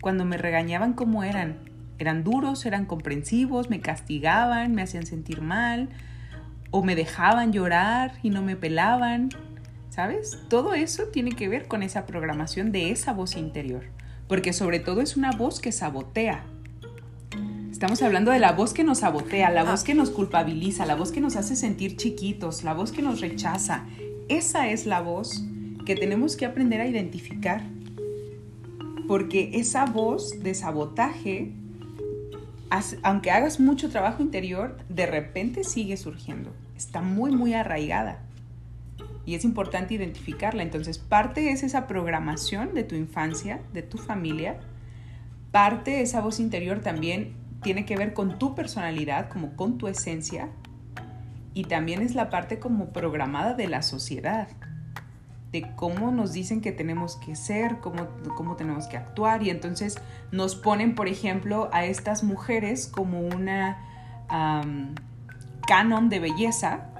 Cuando 0.00 0.24
me 0.24 0.38
regañaban, 0.38 0.94
¿cómo 0.94 1.24
eran? 1.24 1.58
eran 1.98 2.24
duros, 2.24 2.64
eran 2.64 2.86
comprensivos, 2.86 3.68
me 3.68 3.82
castigaban, 3.82 4.74
me 4.74 4.80
hacían 4.80 5.04
sentir 5.04 5.42
mal, 5.42 5.90
o 6.70 6.82
me 6.82 6.96
dejaban 6.96 7.52
llorar 7.52 8.12
y 8.22 8.30
no 8.30 8.40
me 8.40 8.56
pelaban, 8.56 9.28
¿sabes? 9.90 10.38
Todo 10.48 10.72
eso 10.72 11.08
tiene 11.12 11.32
que 11.32 11.48
ver 11.48 11.68
con 11.68 11.82
esa 11.82 12.06
programación 12.06 12.72
de 12.72 12.92
esa 12.92 13.12
voz 13.12 13.36
interior, 13.36 13.84
porque 14.26 14.54
sobre 14.54 14.80
todo 14.80 15.02
es 15.02 15.18
una 15.18 15.32
voz 15.32 15.60
que 15.60 15.70
sabotea. 15.70 16.46
Estamos 17.70 18.00
hablando 18.00 18.30
de 18.30 18.38
la 18.38 18.52
voz 18.52 18.72
que 18.72 18.84
nos 18.84 19.00
sabotea, 19.00 19.50
la 19.50 19.64
voz 19.64 19.84
que 19.84 19.94
nos 19.94 20.08
culpabiliza, 20.08 20.86
la 20.86 20.94
voz 20.94 21.12
que 21.12 21.20
nos 21.20 21.36
hace 21.36 21.56
sentir 21.56 21.98
chiquitos, 21.98 22.64
la 22.64 22.72
voz 22.72 22.90
que 22.90 23.02
nos 23.02 23.20
rechaza. 23.20 23.84
Esa 24.30 24.70
es 24.70 24.86
la 24.86 25.02
voz 25.02 25.44
que 25.84 25.94
tenemos 25.94 26.36
que 26.36 26.46
aprender 26.46 26.80
a 26.80 26.86
identificar, 26.86 27.62
porque 29.08 29.50
esa 29.54 29.86
voz 29.86 30.38
de 30.40 30.54
sabotaje 30.54 31.52
aunque 33.02 33.30
hagas 33.30 33.60
mucho 33.60 33.88
trabajo 33.88 34.22
interior, 34.22 34.76
de 34.90 35.06
repente 35.06 35.64
sigue 35.64 35.96
surgiendo. 35.96 36.52
Está 36.76 37.00
muy, 37.00 37.30
muy 37.30 37.54
arraigada. 37.54 38.20
Y 39.24 39.34
es 39.34 39.44
importante 39.44 39.94
identificarla. 39.94 40.62
Entonces, 40.62 40.98
parte 40.98 41.50
es 41.50 41.62
esa 41.62 41.86
programación 41.86 42.74
de 42.74 42.84
tu 42.84 42.94
infancia, 42.94 43.62
de 43.72 43.82
tu 43.82 43.98
familia. 43.98 44.58
Parte 45.50 46.02
esa 46.02 46.20
voz 46.20 46.40
interior 46.40 46.80
también 46.80 47.32
tiene 47.62 47.86
que 47.86 47.96
ver 47.96 48.12
con 48.12 48.38
tu 48.38 48.54
personalidad, 48.54 49.28
como 49.28 49.56
con 49.56 49.78
tu 49.78 49.88
esencia. 49.88 50.50
Y 51.54 51.64
también 51.64 52.02
es 52.02 52.14
la 52.14 52.30
parte 52.30 52.58
como 52.58 52.90
programada 52.90 53.54
de 53.54 53.66
la 53.66 53.82
sociedad 53.82 54.48
de 55.52 55.74
cómo 55.76 56.10
nos 56.10 56.32
dicen 56.32 56.60
que 56.60 56.72
tenemos 56.72 57.16
que 57.16 57.34
ser, 57.34 57.78
cómo, 57.80 58.08
cómo 58.36 58.56
tenemos 58.56 58.86
que 58.86 58.96
actuar 58.96 59.42
y 59.42 59.50
entonces 59.50 59.96
nos 60.30 60.54
ponen, 60.54 60.94
por 60.94 61.08
ejemplo, 61.08 61.70
a 61.72 61.84
estas 61.84 62.22
mujeres 62.22 62.86
como 62.86 63.20
una 63.20 63.78
canon 65.66 66.08
de 66.08 66.20
belleza. 66.20 66.90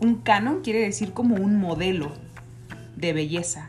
Un 0.00 0.16
canon 0.16 0.60
quiere 0.62 0.80
decir 0.80 1.12
como 1.12 1.36
un 1.36 1.58
modelo 1.58 2.12
de 2.96 3.12
belleza. 3.12 3.66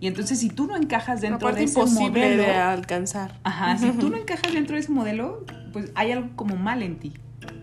Y 0.00 0.06
entonces 0.06 0.38
si 0.38 0.48
tú 0.48 0.66
no 0.66 0.76
encajas 0.76 1.20
dentro 1.20 1.52
de 1.52 1.64
ese 1.64 1.84
modelo... 1.84 2.42
de 2.42 2.54
alcanzar. 2.54 3.38
Ajá, 3.42 3.76
si 3.76 3.90
tú 3.90 4.08
no 4.10 4.16
encajas 4.16 4.52
dentro 4.52 4.74
de 4.76 4.80
ese 4.80 4.92
modelo, 4.92 5.44
pues 5.72 5.90
hay 5.94 6.12
algo 6.12 6.30
como 6.36 6.56
mal 6.56 6.82
en 6.82 6.98
ti, 6.98 7.14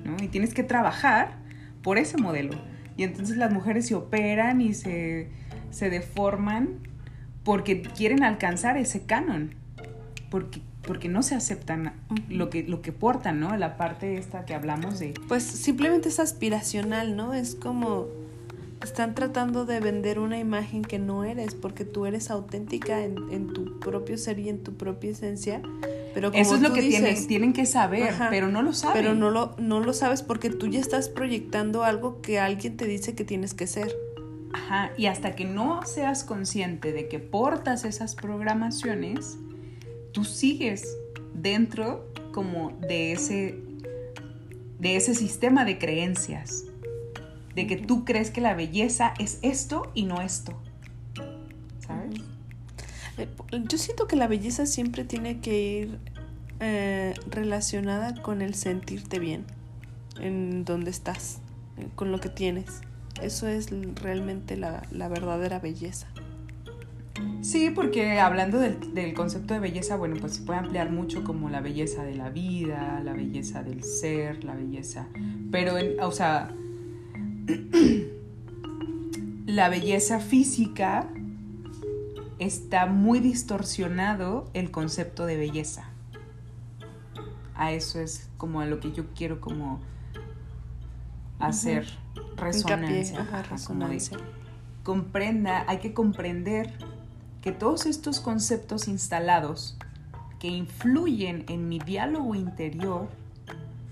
¿no? 0.03 0.17
Y 0.21 0.27
tienes 0.27 0.53
que 0.53 0.63
trabajar 0.63 1.37
por 1.81 1.97
ese 1.97 2.17
modelo. 2.17 2.59
Y 2.97 3.03
entonces 3.03 3.37
las 3.37 3.51
mujeres 3.51 3.87
se 3.87 3.95
operan 3.95 4.61
y 4.61 4.73
se 4.73 5.29
se 5.75 5.89
deforman 5.89 6.79
porque 7.43 7.81
quieren 7.81 8.23
alcanzar 8.23 8.77
ese 8.77 9.05
canon. 9.05 9.53
porque, 10.31 10.61
porque 10.81 11.09
no 11.09 11.21
se 11.21 11.35
aceptan 11.35 11.93
lo 12.29 12.49
que, 12.49 12.63
lo 12.63 12.81
que 12.81 12.91
portan, 12.91 13.39
¿no? 13.39 13.55
La 13.57 13.75
parte 13.75 14.17
esta 14.17 14.45
que 14.45 14.53
hablamos 14.53 14.99
de... 14.99 15.13
Pues 15.27 15.43
simplemente 15.43 16.09
es 16.09 16.19
aspiracional, 16.19 17.15
¿no? 17.15 17.33
Es 17.33 17.55
como 17.55 18.07
están 18.81 19.15
tratando 19.15 19.65
de 19.65 19.79
vender 19.79 20.19
una 20.19 20.39
imagen 20.39 20.83
que 20.83 20.99
no 20.99 21.23
eres, 21.23 21.55
porque 21.55 21.85
tú 21.85 22.05
eres 22.05 22.29
auténtica 22.31 23.03
en, 23.03 23.17
en 23.31 23.47
tu 23.47 23.79
propio 23.79 24.17
ser 24.17 24.39
y 24.39 24.49
en 24.49 24.63
tu 24.63 24.75
propia 24.75 25.11
esencia. 25.11 25.61
Pero 26.13 26.31
como 26.31 26.41
Eso 26.41 26.55
es 26.55 26.61
lo 26.61 26.71
que 26.71 26.81
dices, 26.81 27.01
tienen, 27.01 27.27
tienen 27.27 27.53
que 27.53 27.65
saber, 27.65 28.09
Ajá. 28.09 28.27
pero 28.29 28.47
no 28.47 28.61
lo 28.61 28.71
saben. 28.71 29.01
Pero 29.01 29.15
no 29.15 29.29
lo, 29.29 29.55
no 29.57 29.81
lo 29.81 29.91
sabes 29.91 30.23
porque 30.23 30.49
tú 30.49 30.67
ya 30.67 30.79
estás 30.79 31.09
proyectando 31.09 31.83
algo 31.83 32.21
que 32.21 32.39
alguien 32.39 32.77
te 32.77 32.85
dice 32.85 33.15
que 33.15 33.25
tienes 33.25 33.53
que 33.53 33.67
ser. 33.67 33.91
Ajá, 34.55 34.91
y 34.95 35.07
hasta 35.07 35.35
que 35.35 35.43
no 35.43 35.85
seas 35.85 36.23
consciente 36.23 36.93
de 36.93 37.09
que 37.09 37.19
portas 37.19 37.83
esas 37.83 38.15
programaciones, 38.15 39.37
tú 40.13 40.23
sigues 40.23 40.95
dentro 41.33 42.09
como 42.31 42.71
de 42.79 43.11
ese 43.11 43.59
de 44.79 44.95
ese 44.95 45.13
sistema 45.13 45.65
de 45.65 45.77
creencias, 45.77 46.63
de 47.53 47.67
que 47.67 47.75
tú 47.75 48.05
crees 48.05 48.31
que 48.31 48.39
la 48.39 48.53
belleza 48.53 49.13
es 49.19 49.39
esto 49.41 49.91
y 49.93 50.05
no 50.05 50.21
esto. 50.21 50.57
¿Sabes? 51.85 52.21
Yo 53.67 53.77
siento 53.77 54.07
que 54.07 54.15
la 54.15 54.27
belleza 54.27 54.65
siempre 54.65 55.03
tiene 55.03 55.41
que 55.41 55.59
ir 55.59 55.99
eh, 56.61 57.13
relacionada 57.29 58.21
con 58.21 58.41
el 58.41 58.55
sentirte 58.55 59.19
bien 59.19 59.43
en 60.17 60.63
donde 60.63 60.91
estás, 60.91 61.41
con 61.95 62.13
lo 62.13 62.21
que 62.21 62.29
tienes. 62.29 62.79
Eso 63.21 63.47
es 63.47 63.69
realmente 64.01 64.57
la, 64.57 64.83
la 64.91 65.07
verdadera 65.07 65.59
belleza. 65.59 66.07
Sí, 67.41 67.69
porque 67.69 68.19
hablando 68.19 68.59
del, 68.59 68.93
del 68.93 69.13
concepto 69.13 69.53
de 69.53 69.59
belleza, 69.59 69.95
bueno, 69.95 70.15
pues 70.19 70.33
se 70.33 70.41
puede 70.41 70.59
ampliar 70.59 70.91
mucho 70.91 71.23
como 71.23 71.49
la 71.49 71.61
belleza 71.61 72.03
de 72.03 72.15
la 72.15 72.29
vida, 72.29 72.99
la 73.03 73.13
belleza 73.13 73.63
del 73.63 73.83
ser, 73.83 74.43
la 74.43 74.55
belleza. 74.55 75.07
Pero, 75.51 75.77
en, 75.77 75.99
o 76.01 76.11
sea, 76.11 76.51
la 79.45 79.69
belleza 79.69 80.19
física 80.19 81.07
está 82.39 82.87
muy 82.87 83.19
distorsionado 83.19 84.49
el 84.53 84.71
concepto 84.71 85.25
de 85.25 85.37
belleza. 85.37 85.89
A 87.53 87.71
eso 87.71 87.99
es 87.99 88.29
como 88.37 88.59
a 88.59 88.65
lo 88.65 88.79
que 88.79 88.91
yo 88.91 89.05
quiero 89.13 89.39
como 89.39 89.79
hacer 91.39 91.85
resonancia. 92.37 93.01
Hincapié, 93.01 93.17
ajá, 93.17 93.43
resonancia. 93.43 94.17
comprenda, 94.83 95.65
hay 95.67 95.79
que 95.79 95.93
comprender 95.93 96.73
que 97.41 97.51
todos 97.51 97.85
estos 97.85 98.19
conceptos 98.19 98.87
instalados 98.87 99.77
que 100.39 100.47
influyen 100.47 101.45
en 101.47 101.69
mi 101.69 101.79
diálogo 101.79 102.35
interior 102.35 103.09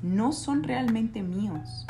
no 0.01 0.31
son 0.31 0.63
realmente 0.63 1.23
míos. 1.23 1.87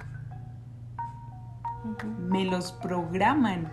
Me 2.20 2.46
los 2.46 2.72
programan 2.72 3.70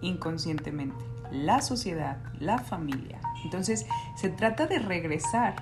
inconscientemente 0.00 1.12
la 1.32 1.62
sociedad, 1.62 2.18
la 2.38 2.58
familia. 2.58 3.20
Entonces 3.44 3.86
se 4.16 4.28
trata 4.28 4.66
de 4.66 4.78
regresar, 4.78 5.56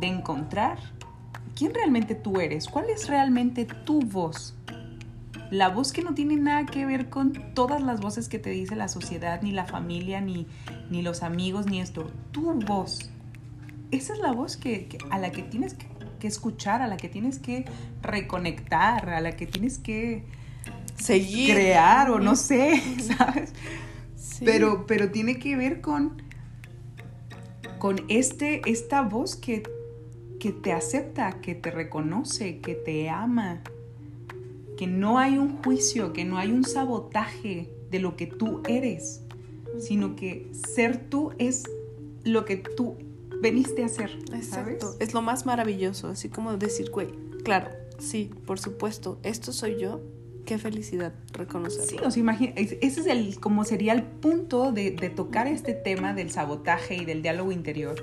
de 0.00 0.06
encontrar 0.06 0.78
quién 1.54 1.74
realmente 1.74 2.14
tú 2.14 2.40
eres, 2.40 2.68
cuál 2.68 2.88
es 2.90 3.08
realmente 3.08 3.64
tu 3.64 4.00
voz. 4.00 4.54
La 5.50 5.68
voz 5.68 5.92
que 5.92 6.02
no 6.02 6.14
tiene 6.14 6.36
nada 6.36 6.66
que 6.66 6.86
ver 6.86 7.08
con 7.08 7.32
todas 7.54 7.82
las 7.82 8.00
voces 8.00 8.28
que 8.28 8.38
te 8.38 8.50
dice 8.50 8.76
la 8.76 8.88
sociedad, 8.88 9.42
ni 9.42 9.52
la 9.52 9.64
familia, 9.64 10.20
ni, 10.20 10.46
ni 10.90 11.02
los 11.02 11.22
amigos, 11.22 11.66
ni 11.66 11.80
esto. 11.80 12.10
Tu 12.32 12.52
voz. 12.52 13.10
Esa 13.90 14.12
es 14.12 14.18
la 14.20 14.32
voz 14.32 14.56
que, 14.56 14.86
que- 14.86 14.98
a 15.10 15.18
la 15.18 15.30
que 15.32 15.42
tienes 15.42 15.74
que, 15.74 15.86
que 16.20 16.28
escuchar, 16.28 16.82
a 16.82 16.86
la 16.86 16.96
que 16.96 17.08
tienes 17.08 17.38
que 17.38 17.64
reconectar, 18.02 19.08
a 19.10 19.20
la 19.20 19.32
que 19.36 19.46
tienes 19.46 19.78
que 19.78 20.24
Seguir. 20.96 21.54
crear 21.54 22.10
o 22.10 22.20
no 22.20 22.36
sé, 22.36 22.80
¿sabes? 23.16 23.52
Sí. 24.16 24.44
Pero, 24.44 24.86
pero 24.86 25.10
tiene 25.10 25.38
que 25.38 25.56
ver 25.56 25.80
con, 25.80 26.22
con 27.78 27.96
este, 28.08 28.62
esta 28.70 29.02
voz 29.02 29.34
que, 29.36 29.62
que 30.38 30.52
te 30.52 30.72
acepta, 30.72 31.40
que 31.40 31.54
te 31.54 31.70
reconoce, 31.70 32.60
que 32.60 32.74
te 32.74 33.08
ama, 33.10 33.60
que 34.80 34.86
no 34.86 35.18
hay 35.18 35.36
un 35.36 35.58
juicio, 35.62 36.14
que 36.14 36.24
no 36.24 36.38
hay 36.38 36.50
un 36.52 36.64
sabotaje 36.64 37.68
de 37.90 37.98
lo 37.98 38.16
que 38.16 38.26
tú 38.26 38.62
eres, 38.66 39.20
sino 39.78 40.16
que 40.16 40.50
ser 40.74 40.96
tú 41.10 41.32
es 41.36 41.64
lo 42.24 42.46
que 42.46 42.56
tú 42.56 42.96
veniste 43.42 43.84
a 43.84 43.88
ser. 43.88 44.08
Exacto. 44.32 44.86
¿sabes? 44.86 44.96
Es 45.00 45.12
lo 45.12 45.20
más 45.20 45.44
maravilloso. 45.44 46.08
Así 46.08 46.30
como 46.30 46.56
decir, 46.56 46.90
güey, 46.90 47.08
claro, 47.44 47.68
sí, 47.98 48.30
por 48.46 48.58
supuesto, 48.58 49.18
esto 49.22 49.52
soy 49.52 49.78
yo. 49.78 50.00
Qué 50.46 50.56
felicidad 50.56 51.12
reconocerlo. 51.34 51.86
Sí, 51.86 51.98
sea, 52.10 52.20
imagina, 52.22 52.52
es- 52.56 52.76
ese 52.80 53.00
es 53.02 53.06
el, 53.06 53.38
como 53.38 53.66
sería 53.66 53.92
el 53.92 54.02
punto 54.02 54.72
de, 54.72 54.92
de 54.92 55.10
tocar 55.10 55.46
este 55.46 55.74
tema 55.74 56.14
del 56.14 56.30
sabotaje 56.30 56.96
y 56.96 57.04
del 57.04 57.20
diálogo 57.20 57.52
interior. 57.52 58.02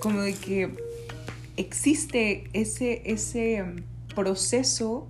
Como 0.00 0.22
de 0.22 0.32
que 0.32 0.70
existe 1.58 2.44
ese, 2.54 3.02
ese 3.04 3.62
um, 3.62 3.76
proceso 4.14 5.06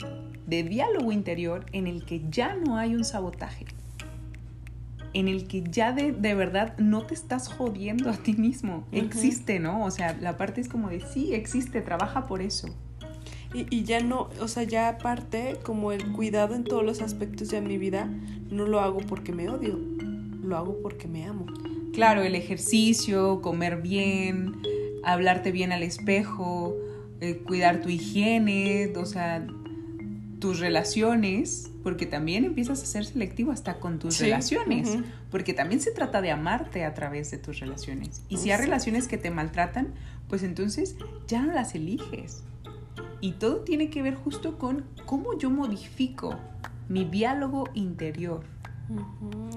de 0.53 0.63
diálogo 0.65 1.13
interior 1.13 1.65
en 1.73 1.87
el 1.87 2.05
que 2.05 2.23
ya 2.29 2.55
no 2.55 2.77
hay 2.77 2.95
un 2.95 3.05
sabotaje. 3.05 3.65
En 5.15 5.27
el 5.27 5.49
que 5.49 5.63
ya 5.63 5.93
de, 5.93 6.13
de 6.13 6.35
verdad 6.35 6.77
no 6.77 7.07
te 7.07 7.15
estás 7.15 7.49
jodiendo 7.49 8.11
a 8.11 8.13
ti 8.13 8.35
mismo. 8.35 8.87
Existe, 8.93 9.61
¿no? 9.61 9.83
O 9.83 9.91
sea, 9.91 10.15
la 10.21 10.37
parte 10.37 10.61
es 10.61 10.69
como 10.69 10.91
de 10.91 11.01
sí, 11.01 11.33
existe, 11.33 11.81
trabaja 11.81 12.27
por 12.27 12.43
eso. 12.43 12.69
Y, 13.55 13.67
y 13.75 13.85
ya 13.85 14.01
no, 14.01 14.29
o 14.41 14.49
sea, 14.49 14.65
ya 14.65 14.91
aparte, 14.91 15.57
como 15.63 15.91
el 15.91 16.13
cuidado 16.13 16.55
en 16.55 16.65
todos 16.65 16.85
los 16.85 17.01
aspectos 17.01 17.49
de 17.49 17.63
mi 17.63 17.79
vida, 17.79 18.11
no 18.51 18.67
lo 18.67 18.81
hago 18.81 18.99
porque 18.99 19.33
me 19.33 19.49
odio, 19.49 19.79
lo 20.43 20.57
hago 20.59 20.83
porque 20.83 21.09
me 21.09 21.25
amo. 21.25 21.47
Claro, 21.95 22.23
el 22.23 22.35
ejercicio, 22.35 23.41
comer 23.41 23.81
bien, 23.81 24.57
hablarte 25.03 25.51
bien 25.51 25.73
al 25.73 25.83
espejo, 25.83 26.77
eh, 27.23 27.39
cuidar 27.39 27.81
tu 27.81 27.89
higiene, 27.89 28.93
o 28.97 29.07
sea, 29.07 29.47
tus 30.43 30.59
relaciones, 30.59 31.71
porque 31.85 32.05
también 32.05 32.45
empiezas 32.45 32.83
a 32.83 32.87
ser 32.87 33.05
selectivo 33.05 33.53
hasta 33.53 33.79
con 33.79 34.01
tus 34.01 34.15
Sí, 34.15 34.25
relaciones, 34.25 34.99
porque 35.31 35.55
también 35.55 35.81
se 35.81 35.93
trata 35.93 36.21
de 36.21 36.33
amarte 36.33 36.85
a 36.85 36.95
través 36.95 37.31
de 37.31 37.39
tus 37.39 37.61
relaciones. 37.61 38.25
Y 38.29 38.39
si 38.39 38.51
hay 38.51 38.61
relaciones 38.61 39.07
que 39.07 39.19
te 39.19 39.31
maltratan, 39.31 39.95
pues 40.27 40.43
entonces 40.43 40.97
ya 41.29 41.43
no 41.43 41.53
las 41.53 41.77
eliges. 41.77 42.43
Y 43.21 43.35
todo 43.35 43.61
tiene 43.61 43.89
que 43.89 44.03
ver 44.03 44.17
justo 44.17 44.59
con 44.59 44.85
cómo 45.07 45.39
yo 45.39 45.49
modifico 45.49 46.37
mi 46.89 47.05
diálogo 47.05 47.69
interior. 47.75 48.43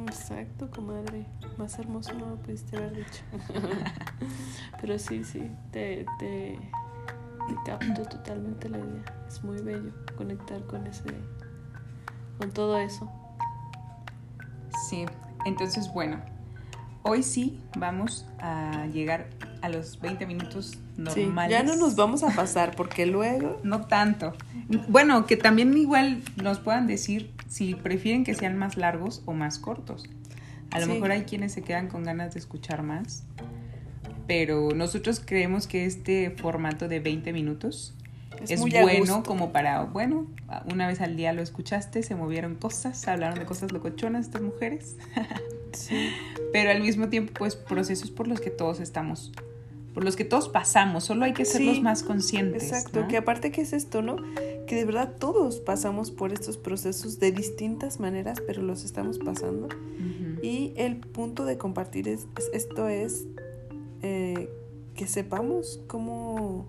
Exacto, 0.05 0.69
comadre. 0.69 1.25
Más 1.57 1.79
hermoso 1.79 2.13
no 2.13 2.29
lo 2.29 2.35
pudiste 2.35 2.77
haber 2.77 2.97
dicho. 2.97 3.23
Pero 4.81 4.99
sí, 4.99 5.23
sí, 5.23 5.49
te, 5.71 6.05
te, 6.19 6.59
te 7.47 7.55
capto 7.65 8.03
totalmente 8.03 8.69
la 8.69 8.77
idea. 8.79 9.03
Es 9.27 9.43
muy 9.43 9.61
bello 9.61 9.91
conectar 10.17 10.61
con 10.65 10.85
ese, 10.87 11.03
con 12.37 12.51
todo 12.51 12.77
eso. 12.79 13.09
Sí, 14.89 15.05
entonces 15.45 15.91
bueno, 15.93 16.19
hoy 17.03 17.23
sí 17.23 17.59
vamos 17.77 18.25
a 18.39 18.85
llegar 18.87 19.27
a 19.61 19.69
los 19.69 19.99
20 19.99 20.25
minutos 20.25 20.71
Sí, 20.71 21.01
normales. 21.25 21.51
ya 21.51 21.63
no 21.63 21.75
nos 21.75 21.95
vamos 21.95 22.23
a 22.23 22.29
pasar 22.35 22.75
porque 22.75 23.05
luego 23.05 23.59
No 23.63 23.81
tanto. 23.87 24.33
Bueno, 24.89 25.25
que 25.25 25.37
también 25.37 25.75
igual 25.77 26.23
nos 26.41 26.59
puedan 26.59 26.87
decir 26.87 27.31
si 27.47 27.75
prefieren 27.75 28.23
que 28.23 28.33
sean 28.33 28.57
más 28.57 28.77
largos 28.77 29.21
o 29.25 29.33
más 29.33 29.59
cortos. 29.59 30.03
A 30.71 30.79
lo 30.79 30.85
Sí. 30.87 30.91
mejor 30.93 31.11
hay 31.11 31.23
quienes 31.23 31.53
se 31.53 31.61
quedan 31.63 31.87
con 31.87 32.03
ganas 32.03 32.33
de 32.33 32.39
escuchar 32.39 32.83
más, 32.83 33.23
pero 34.27 34.69
nosotros 34.75 35.21
creemos 35.23 35.67
que 35.67 35.85
este 35.85 36.31
formato 36.31 36.87
de 36.87 36.99
20 36.99 37.33
minutos 37.33 37.93
es, 38.49 38.59
bueno 38.59 39.23
como 39.23 39.51
para, 39.51 39.83
bueno, 39.83 40.27
una 40.71 40.87
vez 40.87 40.99
al 41.01 41.15
día 41.15 41.31
lo 41.33 41.41
escuchaste, 41.41 42.03
se 42.03 42.15
movieron 42.15 42.55
cosas, 42.55 43.07
hablaron 43.07 43.39
de 43.39 43.45
cosas 43.45 43.71
locochonas 43.71 44.25
estas 44.27 44.41
mujeres. 44.41 44.95
Sí. 45.73 46.09
pero 46.53 46.71
al 46.71 46.81
mismo 46.81 47.09
tiempo 47.09 47.33
pues 47.37 47.57
procesos 47.57 48.09
por 48.09 48.29
los 48.29 48.39
que 48.39 48.49
todos 48.49 48.79
estamos 48.79 49.33
por 49.93 50.05
los 50.05 50.15
que 50.15 50.23
todos 50.23 50.47
pasamos 50.47 51.03
solo 51.03 51.25
hay 51.25 51.33
que 51.33 51.43
ser 51.43 51.59
Sí, 51.61 51.81
más 51.81 52.01
conscientes 52.01 52.63
Exacto, 52.63 53.01
¿no? 53.01 53.07
que 53.09 53.17
aparte 53.17 53.51
que 53.51 53.59
es 53.59 53.73
esto, 53.73 54.01
¿no? 54.01 54.15
Que 54.67 54.75
de 54.75 54.85
verdad 54.85 55.15
todos 55.19 55.59
pasamos 55.59 56.11
por 56.11 56.31
estos 56.31 56.55
procesos 56.57 57.19
de 57.19 57.33
distintas 57.33 57.99
maneras, 57.99 58.41
pero 58.47 58.61
los 58.61 58.85
estamos 58.85 59.19
pasando. 59.19 59.67
Y 60.41 60.71
el 60.77 60.95
punto 60.97 61.43
de 61.43 61.57
compartir 61.57 62.07
es, 62.07 62.25
es- 62.37 62.49
esto 62.53 62.87
es 62.87 63.25
eh, 64.01 64.49
que 64.95 65.07
sepamos 65.07 65.79
cómo, 65.87 66.67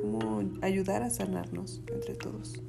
cómo 0.00 0.44
ayudar 0.62 1.02
a 1.02 1.10
sanarnos 1.10 1.80
entre 1.92 2.14
todos. 2.14 2.60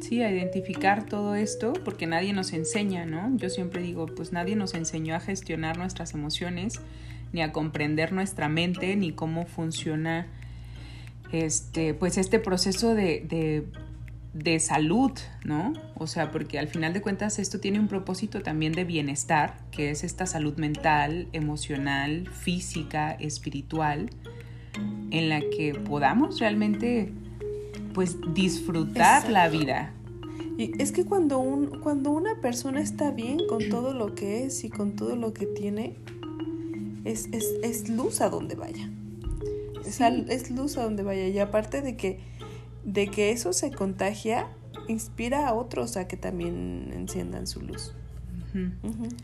sí 0.00 0.22
a 0.22 0.30
identificar 0.30 1.06
todo 1.06 1.34
esto 1.34 1.72
porque 1.84 2.06
nadie 2.06 2.32
nos 2.32 2.52
enseña 2.52 3.04
no 3.04 3.36
yo 3.36 3.50
siempre 3.50 3.82
digo 3.82 4.06
pues 4.06 4.32
nadie 4.32 4.56
nos 4.56 4.74
enseñó 4.74 5.14
a 5.14 5.20
gestionar 5.20 5.76
nuestras 5.76 6.14
emociones 6.14 6.80
ni 7.32 7.42
a 7.42 7.52
comprender 7.52 8.12
nuestra 8.12 8.48
mente, 8.48 8.96
ni 8.96 9.12
cómo 9.12 9.46
funciona 9.46 10.26
este, 11.32 11.94
pues 11.94 12.18
este 12.18 12.38
proceso 12.38 12.94
de, 12.94 13.24
de, 13.28 13.66
salud, 14.58 15.12
¿no? 15.44 15.72
O 15.96 16.06
sea, 16.06 16.30
porque 16.30 16.58
al 16.58 16.68
final 16.68 16.92
de 16.92 17.00
cuentas 17.00 17.38
esto 17.38 17.60
tiene 17.60 17.80
un 17.80 17.88
propósito 17.88 18.42
también 18.42 18.72
de 18.72 18.84
bienestar, 18.84 19.58
que 19.70 19.90
es 19.90 20.04
esta 20.04 20.26
salud 20.26 20.56
mental, 20.56 21.28
emocional, 21.32 22.28
física, 22.28 23.12
espiritual, 23.12 24.10
en 25.10 25.28
la 25.28 25.40
que 25.40 25.74
podamos 25.74 26.38
realmente, 26.38 27.12
pues, 27.92 28.16
disfrutar 28.34 29.28
la 29.30 29.48
vida. 29.48 29.92
Y 30.56 30.80
es 30.80 30.92
que 30.92 31.04
cuando, 31.04 31.38
un, 31.38 31.80
cuando 31.80 32.10
una 32.10 32.40
persona 32.40 32.80
está 32.80 33.10
bien 33.10 33.38
con 33.48 33.68
todo 33.68 33.94
lo 33.94 34.14
que 34.14 34.44
es 34.44 34.62
y 34.62 34.68
con 34.68 34.94
todo 34.94 35.16
lo 35.16 35.32
que 35.32 35.46
tiene, 35.46 35.96
es, 37.04 37.28
es, 37.32 37.46
es 37.62 37.88
luz 37.88 38.20
a 38.20 38.28
donde 38.28 38.54
vaya. 38.54 38.90
Es, 39.86 40.50
luz 40.50 40.76
a 40.76 40.84
donde 40.84 41.02
vaya. 41.02 41.26
Y 41.28 41.38
aparte 41.38 41.82
de 41.82 41.96
que, 41.96 42.20
de 42.84 43.08
que 43.08 43.30
eso 43.30 43.52
se 43.52 43.70
contagia, 43.70 44.48
inspira 44.88 45.48
a 45.48 45.54
otros 45.54 45.96
a 45.96 46.08
que 46.08 46.16
también 46.16 46.90
enciendan 46.94 47.46
su 47.46 47.60
luz. 47.60 47.94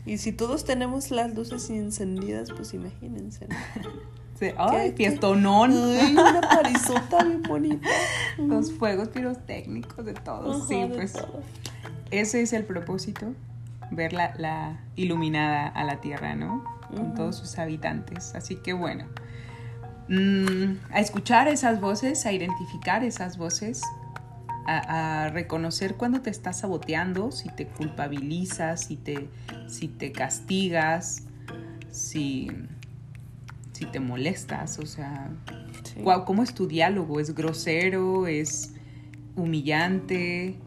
Y 0.05 0.19
si 0.19 0.31
todos 0.31 0.63
tenemos 0.63 1.11
las 1.11 1.35
luces 1.35 1.69
encendidas, 1.69 2.51
pues 2.51 2.73
imagínense. 2.73 3.47
Ay, 4.57 4.93
fiestonón. 4.93 5.71
Ay, 5.71 6.11
una 6.13 6.41
parisota 6.41 7.23
bien 7.23 7.41
bonita. 7.43 7.89
Los 8.37 8.71
fuegos 8.71 9.09
pirotécnicos 9.09 10.05
de 10.05 10.13
todos. 10.13 10.67
sí, 10.67 10.87
pues. 10.93 11.15
Ese 12.11 12.41
es 12.41 12.53
el 12.53 12.63
propósito, 12.63 13.33
ver 13.91 14.13
la, 14.13 14.79
iluminada 14.95 15.67
a 15.67 15.83
la 15.83 15.99
tierra, 15.99 16.35
¿no? 16.35 16.63
Con 16.95 17.15
todos 17.15 17.35
sus 17.35 17.57
habitantes. 17.57 18.33
Así 18.35 18.55
que 18.55 18.73
bueno. 18.73 19.05
Mm, 20.09 20.77
a 20.91 21.01
escuchar 21.01 21.47
esas 21.49 21.81
voces, 21.81 22.25
a 22.25 22.31
identificar 22.31 23.03
esas 23.03 23.37
voces, 23.37 23.81
a, 24.65 25.29
reconocer 25.29 25.95
cuando 25.95 26.21
te 26.21 26.29
estás 26.29 26.59
saboteando, 26.59 27.31
si 27.31 27.49
te 27.49 27.67
culpabilizas, 27.67 28.85
si 28.85 28.95
te, 28.97 29.29
si 29.67 29.87
te 29.87 30.11
castigas, 30.11 31.23
si, 31.91 32.49
si 33.73 33.85
te 33.85 33.99
molestas, 33.99 34.79
o 34.79 34.85
sea, 34.85 35.29
¿cómo 36.25 36.43
es 36.43 36.53
tu 36.53 36.67
diálogo? 36.67 37.19
¿Es 37.19 37.33
grosero? 37.33 38.27
¿Es 38.27 38.73
humillante? 39.35 40.57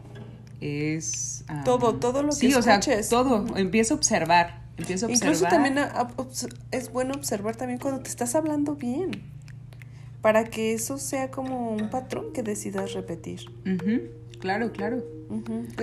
¿Es... 0.61 1.45
todo, 1.65 1.95
todo 1.95 2.23
lo 2.23 2.29
que 2.29 2.35
sí, 2.35 2.53
o 2.53 2.61
sea, 2.61 2.79
todo, 3.09 3.57
empieza 3.57 3.93
a 3.93 3.97
observar. 3.97 4.60
A 4.77 4.81
observar. 4.81 5.11
Incluso 5.11 5.45
también 5.45 5.77
es 6.71 6.91
bueno 6.91 7.13
observar 7.13 7.55
también 7.55 7.79
cuando 7.79 8.01
te 8.01 8.09
estás 8.09 8.35
hablando 8.35 8.75
bien 8.75 9.11
para 10.21 10.45
que 10.45 10.73
eso 10.73 10.97
sea 10.97 11.31
como 11.31 11.71
un 11.71 11.89
patrón 11.89 12.31
que 12.33 12.43
decidas 12.43 12.93
repetir. 12.93 13.41
Claro, 14.39 14.71
claro. 14.71 15.03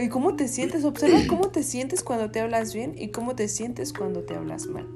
¿Y 0.00 0.08
cómo 0.08 0.36
te 0.36 0.48
sientes? 0.48 0.84
Observa 0.84 1.18
cómo 1.28 1.48
te 1.48 1.62
sientes 1.62 2.02
cuando 2.02 2.30
te 2.30 2.40
hablas 2.40 2.74
bien 2.74 2.94
y 2.96 3.08
cómo 3.08 3.34
te 3.34 3.48
sientes 3.48 3.92
cuando 3.92 4.22
te 4.22 4.34
hablas 4.34 4.66
mal. 4.66 4.86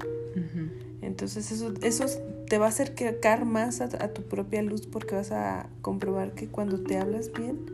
Entonces 1.01 1.51
eso, 1.51 1.73
eso 1.81 2.05
te 2.47 2.57
va 2.57 2.67
a 2.67 2.69
hacer 2.69 2.93
acercar 2.93 3.45
más 3.45 3.81
a, 3.81 4.13
tu 4.13 4.23
propia 4.23 4.61
luz 4.61 4.87
porque 4.87 5.15
vas 5.15 5.31
a 5.31 5.67
comprobar 5.81 6.33
que 6.33 6.47
cuando 6.47 6.81
te 6.81 6.97
hablas 6.97 7.31
bien, 7.33 7.65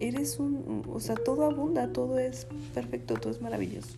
eres 0.00 0.38
un, 0.38 0.84
o 0.92 1.00
sea, 1.00 1.16
todo 1.16 1.44
abunda, 1.44 1.92
todo 1.92 2.18
es 2.18 2.46
perfecto, 2.74 3.14
todo 3.14 3.32
es 3.32 3.40
maravilloso. 3.40 3.96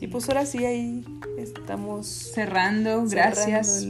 Y 0.00 0.06
pues 0.06 0.28
ahora 0.28 0.46
sí, 0.46 0.64
ahí 0.64 1.04
estamos 1.38 2.06
cerrando. 2.06 3.04
Gracias 3.06 3.86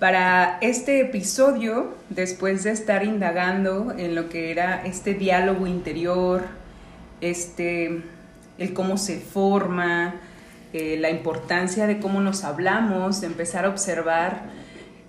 para 0.00 0.58
este 0.60 1.00
episodio, 1.00 1.94
después 2.10 2.64
de 2.64 2.72
estar 2.72 3.06
indagando 3.06 3.94
en 3.96 4.14
lo 4.14 4.28
que 4.28 4.50
era 4.50 4.84
este 4.84 5.14
diálogo 5.14 5.66
interior, 5.66 6.42
este, 7.22 8.02
el 8.58 8.74
cómo 8.74 8.98
se 8.98 9.18
forma, 9.18 10.16
eh, 10.74 10.98
la 11.00 11.08
importancia 11.08 11.86
de 11.86 12.00
cómo 12.00 12.20
nos 12.20 12.44
hablamos, 12.44 13.22
de 13.22 13.28
empezar 13.28 13.64
a 13.64 13.70
observar 13.70 14.42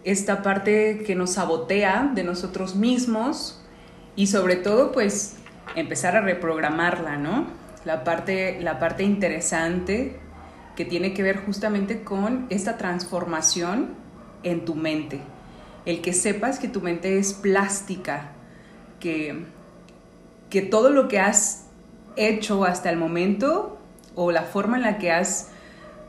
esta 0.06 0.44
parte 0.44 1.04
que 1.06 1.16
nos 1.16 1.34
sabotea 1.34 2.12
de 2.14 2.24
nosotros 2.24 2.76
mismos 2.76 3.60
y 4.16 4.28
sobre 4.28 4.56
todo 4.56 4.92
pues 4.92 5.38
empezar 5.76 6.16
a 6.16 6.22
reprogramarla, 6.22 7.18
¿no? 7.18 7.48
La 7.84 8.04
parte, 8.04 8.62
la 8.62 8.80
parte 8.80 9.04
interesante 9.04 10.20
que 10.76 10.86
tiene 10.86 11.14
que 11.14 11.24
ver 11.24 11.44
justamente 11.44 12.04
con 12.04 12.46
esta 12.50 12.78
transformación 12.78 13.96
en 14.44 14.64
tu 14.64 14.76
mente. 14.76 15.22
El 15.86 16.02
que 16.02 16.14
sepas 16.14 16.60
que 16.60 16.68
tu 16.68 16.82
mente 16.82 17.18
es 17.18 17.34
plástica, 17.34 18.32
que, 19.00 19.46
que 20.52 20.62
todo 20.62 20.92
lo 20.92 21.08
que 21.08 21.20
has 21.20 21.66
hecho 22.16 22.64
hasta 22.64 22.92
el 22.92 22.98
momento 22.98 23.80
o 24.14 24.32
la 24.32 24.44
forma 24.44 24.78
en 24.78 24.84
la 24.84 24.98
que 25.00 25.12
has 25.12 25.50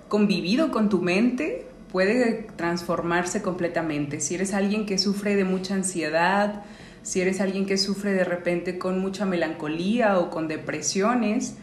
convivido 0.09 0.71
con 0.71 0.89
tu 0.89 1.01
mente 1.01 1.66
puede 1.97 2.47
transformarse 2.57 3.41
completamente. 3.41 4.21
Si 4.21 4.35
eres 4.35 4.53
alguien 4.53 4.85
que 4.85 4.99
sufre 4.99 5.35
de 5.35 5.45
mucha 5.45 5.73
ansiedad, 5.73 6.63
si 7.03 7.23
eres 7.23 7.41
alguien 7.41 7.65
que 7.65 7.79
sufre 7.79 8.13
de 8.13 8.23
repente 8.23 8.77
con 8.77 8.99
mucha 9.01 9.25
melancolía 9.25 10.19
o 10.19 10.29
con 10.29 10.47
depresiones, 10.47 11.57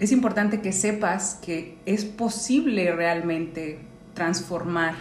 es 0.00 0.10
importante 0.10 0.60
que 0.60 0.72
sepas 0.72 1.38
que 1.40 1.76
es 1.86 2.04
posible 2.04 2.90
realmente 2.90 3.78
transformar 4.12 4.94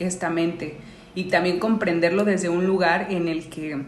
esta 0.00 0.30
mente 0.30 0.78
y 1.14 1.28
también 1.28 1.60
comprenderlo 1.60 2.24
desde 2.24 2.48
un 2.48 2.66
lugar 2.66 3.12
en 3.12 3.28
el 3.28 3.48
que 3.48 3.84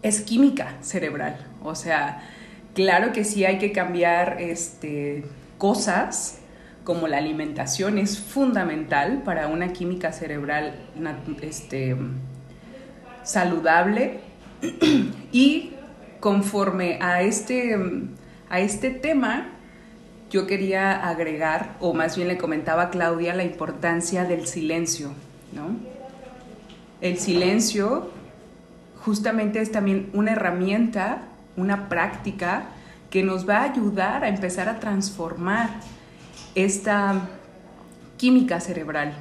es 0.00 0.22
química 0.22 0.78
cerebral. 0.80 1.46
O 1.62 1.74
sea, 1.74 2.26
claro 2.74 3.12
que 3.12 3.22
sí 3.22 3.44
hay 3.44 3.58
que 3.58 3.70
cambiar 3.70 4.40
este, 4.40 5.24
cosas, 5.58 6.38
como 6.84 7.06
la 7.06 7.18
alimentación 7.18 7.98
es 7.98 8.18
fundamental 8.18 9.22
para 9.24 9.46
una 9.48 9.72
química 9.72 10.12
cerebral 10.12 10.74
este, 11.40 11.96
saludable 13.22 14.20
y 15.32 15.72
conforme 16.20 16.98
a 17.00 17.22
este, 17.22 17.76
a 18.48 18.60
este 18.60 18.90
tema, 18.90 19.48
yo 20.30 20.46
quería 20.46 21.08
agregar, 21.08 21.76
o 21.80 21.92
más 21.94 22.16
bien 22.16 22.28
le 22.28 22.38
comentaba 22.38 22.84
a 22.84 22.90
Claudia, 22.90 23.34
la 23.34 23.44
importancia 23.44 24.24
del 24.24 24.46
silencio, 24.46 25.12
¿no? 25.52 25.76
El 27.00 27.18
silencio 27.18 28.10
justamente 29.04 29.60
es 29.60 29.72
también 29.72 30.08
una 30.14 30.32
herramienta, 30.32 31.22
una 31.56 31.88
práctica 31.88 32.66
que 33.10 33.22
nos 33.22 33.46
va 33.46 33.58
a 33.58 33.64
ayudar 33.64 34.24
a 34.24 34.28
empezar 34.28 34.68
a 34.68 34.80
transformar 34.80 35.70
esta 36.54 37.28
química 38.16 38.60
cerebral, 38.60 39.14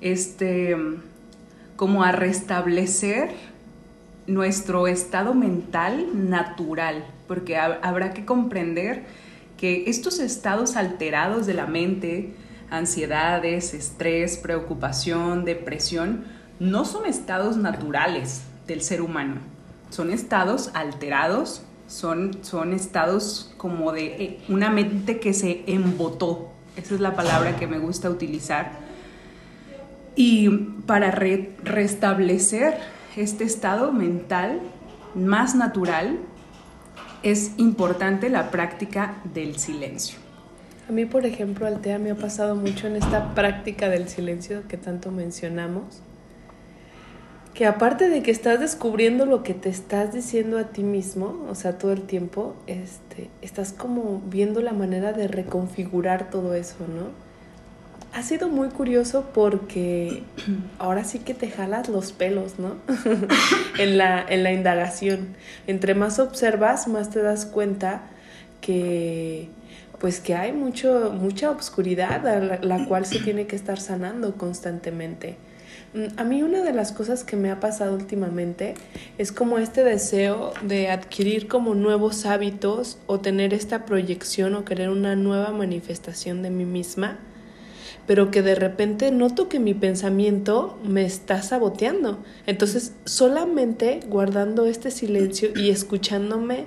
este, 0.00 0.76
como 1.76 2.02
a 2.02 2.12
restablecer 2.12 3.30
nuestro 4.26 4.86
estado 4.86 5.34
mental 5.34 6.28
natural, 6.28 7.04
porque 7.26 7.56
habrá 7.56 8.12
que 8.12 8.24
comprender 8.24 9.04
que 9.56 9.84
estos 9.88 10.18
estados 10.18 10.76
alterados 10.76 11.46
de 11.46 11.54
la 11.54 11.66
mente, 11.66 12.34
ansiedades, 12.70 13.74
estrés, 13.74 14.36
preocupación, 14.36 15.44
depresión, 15.44 16.24
no 16.58 16.84
son 16.84 17.06
estados 17.06 17.56
naturales 17.56 18.42
del 18.66 18.82
ser 18.82 19.02
humano, 19.02 19.36
son 19.90 20.10
estados 20.10 20.70
alterados, 20.74 21.62
son, 21.86 22.38
son 22.42 22.72
estados 22.72 23.52
como 23.56 23.92
de 23.92 24.04
eh, 24.04 24.38
una 24.48 24.70
mente 24.70 25.20
que 25.20 25.34
se 25.34 25.64
embotó, 25.66 26.50
esa 26.76 26.94
es 26.94 27.00
la 27.00 27.14
palabra 27.14 27.56
que 27.56 27.66
me 27.66 27.78
gusta 27.78 28.08
utilizar. 28.08 28.72
Y 30.14 30.48
para 30.86 31.10
restablecer 31.10 32.78
este 33.16 33.44
estado 33.44 33.92
mental 33.92 34.60
más 35.14 35.54
natural, 35.54 36.18
es 37.22 37.52
importante 37.56 38.28
la 38.28 38.50
práctica 38.50 39.16
del 39.32 39.58
silencio. 39.58 40.18
A 40.88 40.92
mí, 40.92 41.04
por 41.04 41.24
ejemplo, 41.24 41.66
Altea 41.66 41.98
me 41.98 42.10
ha 42.10 42.14
pasado 42.14 42.56
mucho 42.56 42.86
en 42.86 42.96
esta 42.96 43.34
práctica 43.34 43.88
del 43.88 44.08
silencio 44.08 44.66
que 44.68 44.76
tanto 44.76 45.10
mencionamos, 45.10 46.02
que 47.54 47.66
aparte 47.66 48.08
de 48.08 48.22
que 48.22 48.30
estás 48.30 48.60
descubriendo 48.60 49.26
lo 49.26 49.42
que 49.42 49.54
te 49.54 49.68
estás 49.68 50.12
diciendo 50.12 50.58
a 50.58 50.64
ti 50.64 50.82
mismo, 50.82 51.46
o 51.48 51.54
sea, 51.54 51.78
todo 51.78 51.92
el 51.92 52.02
tiempo, 52.02 52.56
este, 52.66 53.28
estás 53.42 53.72
como 53.72 54.22
viendo 54.26 54.62
la 54.62 54.72
manera 54.72 55.12
de 55.12 55.28
reconfigurar 55.28 56.30
todo 56.30 56.54
eso, 56.54 56.86
¿no? 56.88 57.10
Ha 58.14 58.22
sido 58.22 58.48
muy 58.48 58.68
curioso 58.68 59.30
porque 59.32 60.22
ahora 60.78 61.04
sí 61.04 61.20
que 61.20 61.32
te 61.34 61.50
jalas 61.50 61.88
los 61.88 62.12
pelos, 62.12 62.58
¿no? 62.58 62.76
en, 63.78 63.96
la, 63.96 64.24
en 64.28 64.42
la 64.42 64.52
indagación. 64.52 65.28
Entre 65.66 65.94
más 65.94 66.18
observas, 66.18 66.88
más 66.88 67.10
te 67.10 67.22
das 67.22 67.46
cuenta 67.46 68.02
que 68.60 69.48
pues 70.02 70.18
que 70.18 70.34
hay 70.34 70.52
mucho, 70.52 71.12
mucha 71.16 71.48
obscuridad 71.50 72.26
a 72.26 72.58
la, 72.60 72.86
cual 72.86 73.06
se 73.06 73.20
tiene 73.20 73.46
que 73.46 73.54
estar 73.54 73.78
sanando 73.78 74.34
constantemente. 74.34 75.36
Mm, 75.94 76.06
a 76.16 76.24
mí 76.24 76.42
una 76.42 76.62
de 76.62 76.72
las 76.72 76.92
cosas 76.92 77.24
que 77.24 77.36
me 77.36 77.50
ha 77.50 77.60
pasado 77.60 77.94
últimamente 77.94 78.74
es 79.18 79.32
como 79.32 79.58
este 79.58 79.84
deseo 79.84 80.52
de 80.62 80.88
adquirir 80.88 81.48
como 81.48 81.74
nuevos 81.74 82.24
hábitos 82.26 82.98
o 83.06 83.20
tener 83.20 83.52
esta 83.54 83.84
proyección 83.84 84.54
o 84.54 84.64
querer 84.64 84.90
una 84.90 85.16
nueva 85.16 85.50
manifestación 85.52 86.42
de 86.42 86.50
mí 86.50 86.64
misma 86.64 87.18
pero 88.06 88.30
que 88.30 88.42
de 88.42 88.54
repente 88.54 89.10
noto 89.10 89.48
que 89.48 89.60
mi 89.60 89.74
pensamiento 89.74 90.78
me 90.84 91.04
está 91.04 91.42
saboteando. 91.42 92.18
Entonces, 92.46 92.92
solamente 93.04 94.00
guardando 94.08 94.66
este 94.66 94.90
silencio 94.90 95.50
y 95.54 95.70
escuchándome, 95.70 96.66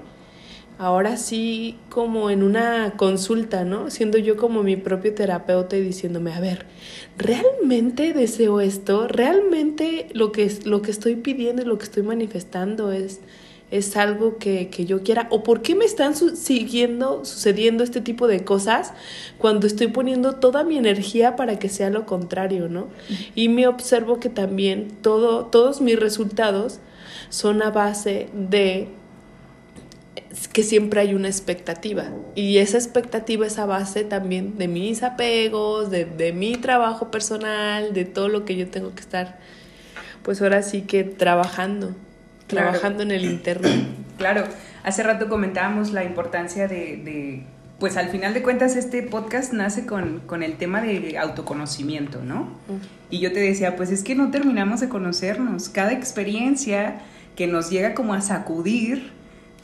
ahora 0.77 1.17
sí 1.17 1.77
como 1.89 2.29
en 2.29 2.43
una 2.43 2.93
consulta, 2.97 3.63
¿no? 3.63 3.89
Siendo 3.89 4.17
yo 4.17 4.37
como 4.37 4.63
mi 4.63 4.75
propio 4.75 5.13
terapeuta 5.13 5.77
y 5.77 5.81
diciéndome, 5.81 6.33
a 6.33 6.39
ver, 6.39 6.65
¿realmente 7.17 8.13
deseo 8.13 8.61
esto? 8.61 9.07
¿Realmente 9.07 10.07
lo 10.13 10.31
que, 10.31 10.51
lo 10.65 10.81
que 10.81 10.91
estoy 10.91 11.15
pidiendo 11.15 11.61
y 11.61 11.65
lo 11.65 11.77
que 11.77 11.85
estoy 11.85 12.03
manifestando 12.03 12.91
es 12.91 13.21
es 13.71 13.97
algo 13.97 14.37
que, 14.37 14.69
yo 14.85 15.01
quiera 15.03 15.27
o 15.31 15.43
por 15.43 15.61
qué 15.61 15.75
me 15.75 15.85
están 15.85 16.15
siguiendo, 16.15 17.25
sucediendo 17.25 17.83
este 17.83 17.99
tipo 17.99 18.27
de 18.27 18.43
cosas 18.43 18.93
cuando 19.37 19.67
estoy 19.67 19.87
poniendo 19.87 20.35
toda 20.35 20.63
mi 20.63 20.77
energía 20.77 21.35
para 21.35 21.57
que 21.57 21.69
sea 21.69 21.89
lo 21.89 22.05
contrario, 22.05 22.69
¿no? 22.69 22.87
Y 23.33 23.49
me 23.49 23.67
observo 23.67 24.19
que 24.19 24.29
también 24.29 24.89
todo, 25.01 25.45
todos 25.47 25.81
mis 25.81 25.99
resultados 25.99 26.79
son 27.29 27.61
a 27.63 27.71
base 27.71 28.29
de 28.33 28.89
que 30.51 30.63
siempre 30.63 30.99
hay 30.99 31.13
una 31.13 31.27
expectativa 31.27 32.05
y 32.35 32.57
esa 32.57 32.77
expectativa 32.77 33.47
es 33.47 33.57
a 33.57 33.65
base 33.65 34.03
también 34.03 34.57
de 34.57 34.67
mis 34.67 35.03
apegos, 35.03 35.89
de, 35.89 36.05
de 36.05 36.33
mi 36.33 36.57
trabajo 36.57 37.11
personal, 37.11 37.93
de 37.93 38.05
todo 38.05 38.27
lo 38.27 38.45
que 38.45 38.55
yo 38.55 38.67
tengo 38.67 38.93
que 38.93 39.01
estar 39.01 39.37
pues 40.23 40.41
ahora 40.41 40.63
sí 40.63 40.81
que 40.81 41.03
trabajando 41.03 41.95
trabajando 42.47 43.03
en 43.03 43.11
el 43.11 43.25
interno. 43.25 43.67
Claro, 44.17 44.45
hace 44.83 45.03
rato 45.03 45.27
comentábamos 45.27 45.91
la 45.91 46.05
importancia 46.05 46.69
de, 46.69 47.43
pues 47.79 47.97
al 47.97 48.07
final 48.07 48.33
de 48.33 48.41
cuentas 48.41 48.77
este 48.77 49.03
podcast 49.03 49.51
nace 49.51 49.85
con, 49.85 50.21
con 50.21 50.41
el 50.41 50.55
tema 50.55 50.81
de 50.81 51.17
autoconocimiento, 51.17 52.23
¿no? 52.23 52.47
Y 53.09 53.19
yo 53.19 53.33
te 53.33 53.41
decía, 53.41 53.75
pues 53.75 53.91
es 53.91 54.05
que 54.05 54.15
no 54.15 54.31
terminamos 54.31 54.79
de 54.79 54.87
conocernos. 54.87 55.67
Cada 55.67 55.91
experiencia 55.91 57.01
que 57.35 57.45
nos 57.45 57.69
llega 57.69 57.93
como 57.93 58.13
a 58.13 58.21
sacudir 58.21 59.11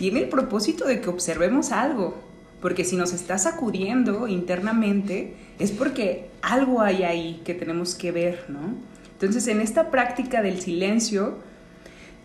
tiene 0.01 0.21
el 0.21 0.29
propósito 0.29 0.85
de 0.85 0.99
que 0.99 1.09
observemos 1.09 1.71
algo. 1.71 2.15
Porque 2.59 2.85
si 2.85 2.95
nos 2.95 3.13
está 3.13 3.37
sacudiendo 3.37 4.27
internamente 4.27 5.35
es 5.59 5.71
porque 5.71 6.29
algo 6.41 6.81
hay 6.81 7.03
ahí 7.03 7.41
que 7.45 7.53
tenemos 7.53 7.95
que 7.95 8.11
ver, 8.11 8.45
¿no? 8.49 8.75
Entonces 9.13 9.47
en 9.47 9.61
esta 9.61 9.91
práctica 9.91 10.41
del 10.41 10.59
silencio, 10.59 11.37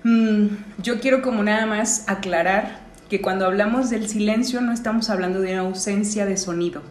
Mm, 0.09 0.47
yo 0.79 1.01
quiero 1.01 1.21
como 1.21 1.43
nada 1.43 1.67
más 1.67 2.05
aclarar 2.09 2.79
que 3.11 3.21
cuando 3.21 3.45
hablamos 3.45 3.91
del 3.91 4.09
silencio 4.09 4.61
no 4.61 4.73
estamos 4.73 5.11
hablando 5.11 5.41
de 5.41 5.55
una 5.55 5.63
ausencia 5.63 6.25
de 6.27 6.37
sonido. 6.37 6.83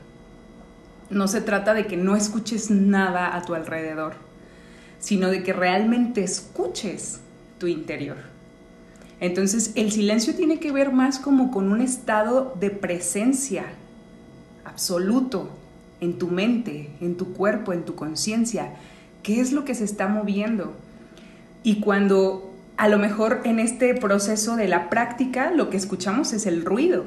No 1.09 1.29
se 1.29 1.39
trata 1.39 1.73
de 1.73 1.87
que 1.87 1.95
no 1.95 2.17
escuches 2.17 2.71
nada 2.71 3.33
a 3.33 3.43
tu 3.43 3.55
alrededor, 3.55 4.15
sino 4.99 5.29
de 5.29 5.43
que 5.43 5.53
realmente 5.53 6.25
escuches 6.25 7.21
tu 7.57 7.67
interior. 7.67 8.17
Entonces 9.19 9.71
el 9.75 9.91
silencio 9.91 10.35
tiene 10.35 10.59
que 10.59 10.71
ver 10.71 10.91
más 10.91 11.19
como 11.19 11.51
con 11.51 11.71
un 11.71 11.81
estado 11.81 12.55
de 12.59 12.69
presencia 12.69 13.65
absoluto 14.65 15.49
en 16.01 16.17
tu 16.17 16.27
mente, 16.27 16.89
en 17.01 17.15
tu 17.15 17.33
cuerpo, 17.33 17.73
en 17.73 17.83
tu 17.83 17.95
conciencia. 17.95 18.73
¿Qué 19.23 19.39
es 19.39 19.51
lo 19.51 19.63
que 19.65 19.73
se 19.73 19.85
está 19.85 20.07
moviendo? 20.07 20.73
Y 21.63 21.79
cuando 21.79 22.53
a 22.77 22.89
lo 22.89 22.97
mejor 22.97 23.41
en 23.45 23.59
este 23.59 23.95
proceso 23.95 24.55
de 24.55 24.67
la 24.67 24.89
práctica 24.89 25.51
lo 25.51 25.69
que 25.69 25.77
escuchamos 25.77 26.33
es 26.33 26.45
el 26.45 26.65
ruido. 26.65 27.05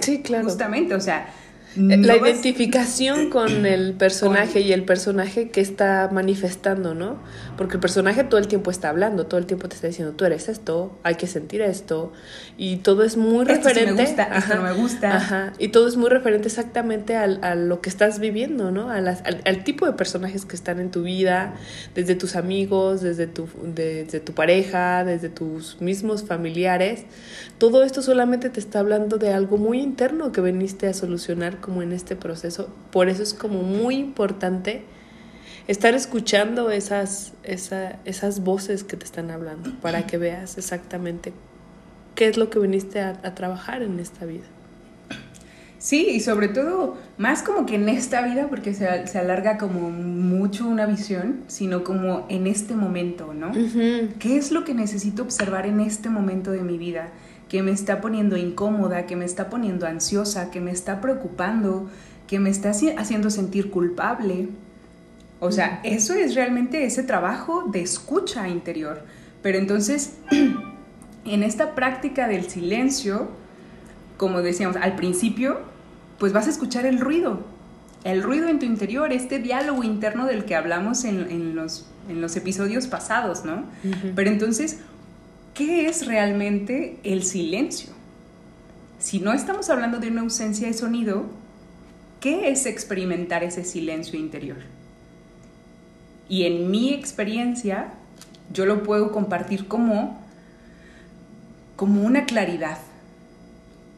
Sí, 0.00 0.22
claro. 0.22 0.44
Justamente, 0.44 0.94
o 0.94 1.00
sea, 1.00 1.28
eh, 1.76 1.96
la 1.98 2.16
identificación 2.16 3.30
con 3.30 3.66
el 3.66 3.94
personaje 3.94 4.60
y 4.60 4.72
el 4.72 4.84
personaje 4.84 5.50
que 5.50 5.60
está 5.60 6.08
manifestando, 6.12 6.94
¿no? 6.94 7.18
Porque 7.56 7.74
el 7.74 7.80
personaje 7.80 8.24
todo 8.24 8.38
el 8.38 8.48
tiempo 8.48 8.70
está 8.70 8.88
hablando, 8.88 9.26
todo 9.26 9.38
el 9.38 9.46
tiempo 9.46 9.68
te 9.68 9.76
está 9.76 9.86
diciendo, 9.86 10.14
tú 10.14 10.24
eres 10.24 10.48
esto, 10.48 10.98
hay 11.02 11.14
que 11.14 11.26
sentir 11.26 11.62
esto, 11.62 12.12
y 12.58 12.76
todo 12.76 13.02
es 13.02 13.16
muy 13.16 13.44
referente. 13.44 13.92
me 13.92 14.02
gusta, 14.02 14.24
esto 14.36 14.54
no 14.56 14.62
me 14.62 14.72
gusta. 14.72 15.16
Ajá, 15.16 15.52
y 15.58 15.68
todo 15.68 15.88
es 15.88 15.96
muy 15.96 16.10
referente 16.10 16.48
exactamente 16.48 17.16
al, 17.16 17.42
a 17.42 17.54
lo 17.54 17.80
que 17.80 17.88
estás 17.88 18.18
viviendo, 18.18 18.70
¿no? 18.70 18.90
A 18.90 18.96
al, 18.96 19.64
tipo 19.64 19.86
de 19.86 19.92
personajes 19.92 20.44
que 20.44 20.56
están 20.56 20.80
en 20.80 20.90
tu 20.90 21.02
vida, 21.02 21.54
desde 21.94 22.14
tus 22.14 22.36
amigos, 22.36 23.00
desde 23.00 23.26
tu, 23.26 23.48
desde 23.62 24.20
tu 24.20 24.32
pareja, 24.32 25.04
desde 25.04 25.28
tus 25.28 25.80
mismos 25.80 26.24
familiares. 26.24 27.04
Todo 27.58 27.82
esto 27.82 28.02
solamente 28.02 28.50
te 28.50 28.60
está 28.60 28.80
hablando 28.80 29.18
de 29.18 29.32
algo 29.32 29.56
muy 29.56 29.80
interno 29.80 30.32
que 30.32 30.40
veniste 30.40 30.88
a 30.88 30.94
solucionar 30.94 31.60
como 31.66 31.82
en 31.82 31.92
este 31.92 32.14
proceso. 32.14 32.68
Por 32.92 33.08
eso 33.08 33.24
es 33.24 33.34
como 33.34 33.62
muy 33.62 33.96
importante 33.96 34.84
estar 35.66 35.94
escuchando 35.94 36.70
esas, 36.70 37.32
esas 37.42 38.44
voces 38.44 38.84
que 38.84 38.96
te 38.96 39.04
están 39.04 39.32
hablando 39.32 39.72
para 39.82 40.06
que 40.06 40.16
veas 40.16 40.58
exactamente 40.58 41.32
qué 42.14 42.28
es 42.28 42.36
lo 42.36 42.50
que 42.50 42.60
viniste 42.60 43.00
a, 43.00 43.34
trabajar 43.34 43.82
en 43.82 43.98
esta 43.98 44.24
vida. 44.24 44.44
Sí, 45.78 46.06
y 46.08 46.20
sobre 46.20 46.48
todo, 46.48 46.96
más 47.18 47.42
como 47.42 47.66
que 47.66 47.74
en 47.74 47.88
esta 47.88 48.22
vida, 48.22 48.46
porque 48.48 48.72
se, 48.72 49.06
se 49.08 49.18
alarga 49.18 49.58
como 49.58 49.90
mucho 49.90 50.66
una 50.66 50.86
visión, 50.86 51.42
sino 51.48 51.84
como 51.84 52.26
en 52.28 52.46
este 52.46 52.74
momento, 52.74 53.34
¿no? 53.34 53.52
¿Qué 54.18 54.36
es 54.36 54.52
lo 54.52 54.64
que 54.64 54.72
necesito 54.72 55.22
observar 55.22 55.66
en 55.66 55.80
este 55.80 56.08
momento 56.08 56.52
de 56.52 56.62
mi 56.62 56.78
vida? 56.78 57.10
Que 57.48 57.62
me 57.62 57.70
está 57.70 58.00
poniendo 58.00 58.36
incómoda, 58.36 59.06
que 59.06 59.16
me 59.16 59.24
está 59.24 59.48
poniendo 59.48 59.86
ansiosa, 59.86 60.50
que 60.50 60.60
me 60.60 60.72
está 60.72 61.00
preocupando, 61.00 61.88
que 62.26 62.40
me 62.40 62.50
está 62.50 62.70
haciendo 62.70 63.30
sentir 63.30 63.70
culpable. 63.70 64.48
O 65.38 65.52
sea, 65.52 65.80
eso 65.84 66.14
es 66.14 66.34
realmente 66.34 66.84
ese 66.84 67.02
trabajo 67.02 67.64
de 67.70 67.82
escucha 67.82 68.48
interior. 68.48 69.04
Pero 69.42 69.58
entonces, 69.58 70.14
en 71.24 71.42
esta 71.42 71.74
práctica 71.74 72.26
del 72.26 72.48
silencio, 72.48 73.28
como 74.16 74.42
decíamos 74.42 74.76
al 74.76 74.96
principio, 74.96 75.60
pues 76.18 76.32
vas 76.32 76.46
a 76.46 76.50
escuchar 76.50 76.86
el 76.86 76.98
ruido, 76.98 77.44
el 78.04 78.22
ruido 78.22 78.48
en 78.48 78.58
tu 78.58 78.66
interior, 78.66 79.12
este 79.12 79.38
diálogo 79.38 79.84
interno 79.84 80.26
del 80.26 80.44
que 80.44 80.54
hablamos 80.54 81.04
en, 81.04 81.54
los, 81.54 81.86
en 82.08 82.20
los, 82.20 82.36
episodios 82.36 82.86
pasados, 82.86 83.44
¿no? 83.44 83.64
Pero 84.14 84.30
entonces, 84.30 84.78
¿qué 85.56 85.88
es 85.88 86.06
realmente 86.06 86.98
el 87.02 87.24
silencio? 87.24 87.90
Si 88.98 89.18
no 89.18 89.32
estamos 89.32 89.70
hablando 89.70 89.98
de 89.98 90.08
una 90.08 90.20
ausencia 90.20 90.66
de 90.68 90.74
sonido, 90.74 91.24
¿qué 92.20 92.50
es 92.50 92.66
experimentar 92.66 93.42
ese 93.42 93.64
silencio 93.64 94.18
interior? 94.18 94.58
Y 96.28 96.44
en 96.44 96.70
mi 96.70 96.92
experiencia, 96.92 97.88
yo 98.52 98.66
lo 98.66 98.82
puedo 98.82 99.12
compartir 99.12 99.66
como, 99.66 100.20
como 101.76 102.02
una 102.02 102.26
claridad, 102.26 102.78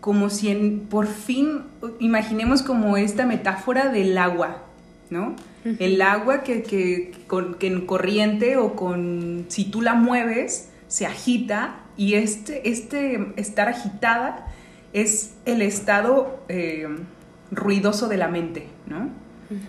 como 0.00 0.30
si 0.30 0.50
en, 0.50 0.80
por 0.80 1.06
fin, 1.06 1.62
imaginemos 1.98 2.62
como 2.62 2.96
esta 2.96 3.26
metáfora 3.26 3.88
del 3.88 4.16
agua, 4.16 4.62
¿no? 5.10 5.34
El 5.64 6.00
agua 6.00 6.44
que, 6.44 6.62
que, 6.62 7.12
con, 7.26 7.54
que 7.54 7.66
en 7.66 7.84
corriente 7.84 8.56
o 8.56 8.74
con, 8.74 9.46
si 9.48 9.64
tú 9.64 9.82
la 9.82 9.94
mueves, 9.94 10.67
se 10.88 11.06
agita 11.06 11.80
y 11.96 12.14
este, 12.14 12.68
este 12.68 13.32
estar 13.36 13.68
agitada 13.68 14.46
es 14.92 15.34
el 15.44 15.62
estado 15.62 16.40
eh, 16.48 16.88
ruidoso 17.50 18.08
de 18.08 18.16
la 18.16 18.28
mente, 18.28 18.66
¿no? 18.86 19.10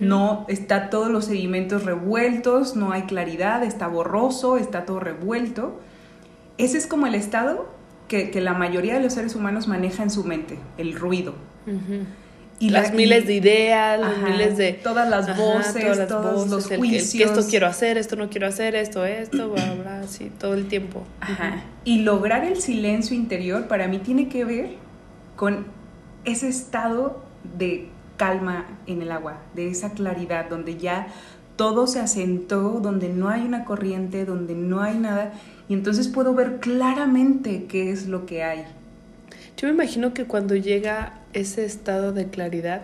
No 0.01 0.45
está 0.49 0.89
todos 0.89 1.09
los 1.09 1.25
sedimentos 1.25 1.85
revueltos, 1.85 2.75
no 2.75 2.91
hay 2.91 3.03
claridad, 3.03 3.63
está 3.63 3.87
borroso, 3.87 4.57
está 4.57 4.85
todo 4.85 4.99
revuelto. 4.99 5.79
Ese 6.57 6.77
es 6.77 6.85
como 6.85 7.07
el 7.07 7.15
estado 7.15 7.69
que, 8.09 8.29
la 8.41 8.53
mayoría 8.53 8.95
de 8.95 8.99
los 9.01 9.13
seres 9.13 9.35
humanos 9.35 9.69
maneja 9.69 10.03
en 10.03 10.09
su 10.09 10.25
mente, 10.25 10.59
el 10.77 10.95
ruido. 10.95 11.33
Y 12.59 12.69
las 12.71 12.93
miles 12.93 13.25
de 13.25 13.35
ideas, 13.35 13.99
las 13.99 14.17
miles 14.17 14.57
de... 14.57 14.73
Todas 14.73 15.09
las 15.09 15.37
voces, 15.37 16.07
todos 16.07 16.49
los 16.49 16.67
juicios. 16.67 17.13
que 17.13 17.23
esto 17.23 17.49
quiero 17.49 17.67
hacer, 17.67 17.97
esto 17.97 18.17
no 18.17 18.29
quiero 18.29 18.47
hacer, 18.47 18.75
esto, 18.75 19.05
esto, 19.05 19.49
bla, 19.49 19.73
bla, 19.75 20.03
sí, 20.07 20.29
todo 20.37 20.53
el 20.55 20.67
tiempo. 20.67 21.03
Ajá. 21.21 21.63
Y 21.85 21.99
lograr 21.99 22.43
el 22.43 22.59
silencio 22.61 23.15
interior 23.15 23.67
para 23.67 23.87
mí 23.87 23.99
tiene 23.99 24.27
que 24.27 24.43
ver 24.43 24.71
con 25.37 25.67
ese 26.25 26.49
estado 26.49 27.23
de 27.57 27.87
calma 28.17 28.65
en 28.85 29.01
el 29.01 29.11
agua, 29.11 29.37
de 29.55 29.69
esa 29.69 29.93
claridad, 29.93 30.49
donde 30.49 30.77
ya 30.77 31.07
todo 31.55 31.87
se 31.87 31.99
asentó, 31.99 32.79
donde 32.81 33.09
no 33.09 33.29
hay 33.29 33.41
una 33.41 33.65
corriente, 33.65 34.25
donde 34.25 34.55
no 34.55 34.81
hay 34.81 34.97
nada, 34.97 35.33
y 35.69 35.73
entonces 35.73 36.07
puedo 36.07 36.33
ver 36.33 36.59
claramente 36.59 37.65
qué 37.67 37.91
es 37.91 38.07
lo 38.07 38.25
que 38.25 38.43
hay. 38.43 38.65
Yo 39.59 39.67
me 39.67 39.73
imagino 39.73 40.13
que 40.13 40.23
cuando 40.23 40.55
llega 40.55 41.19
ese 41.33 41.65
estado 41.65 42.13
de 42.13 42.29
claridad 42.29 42.83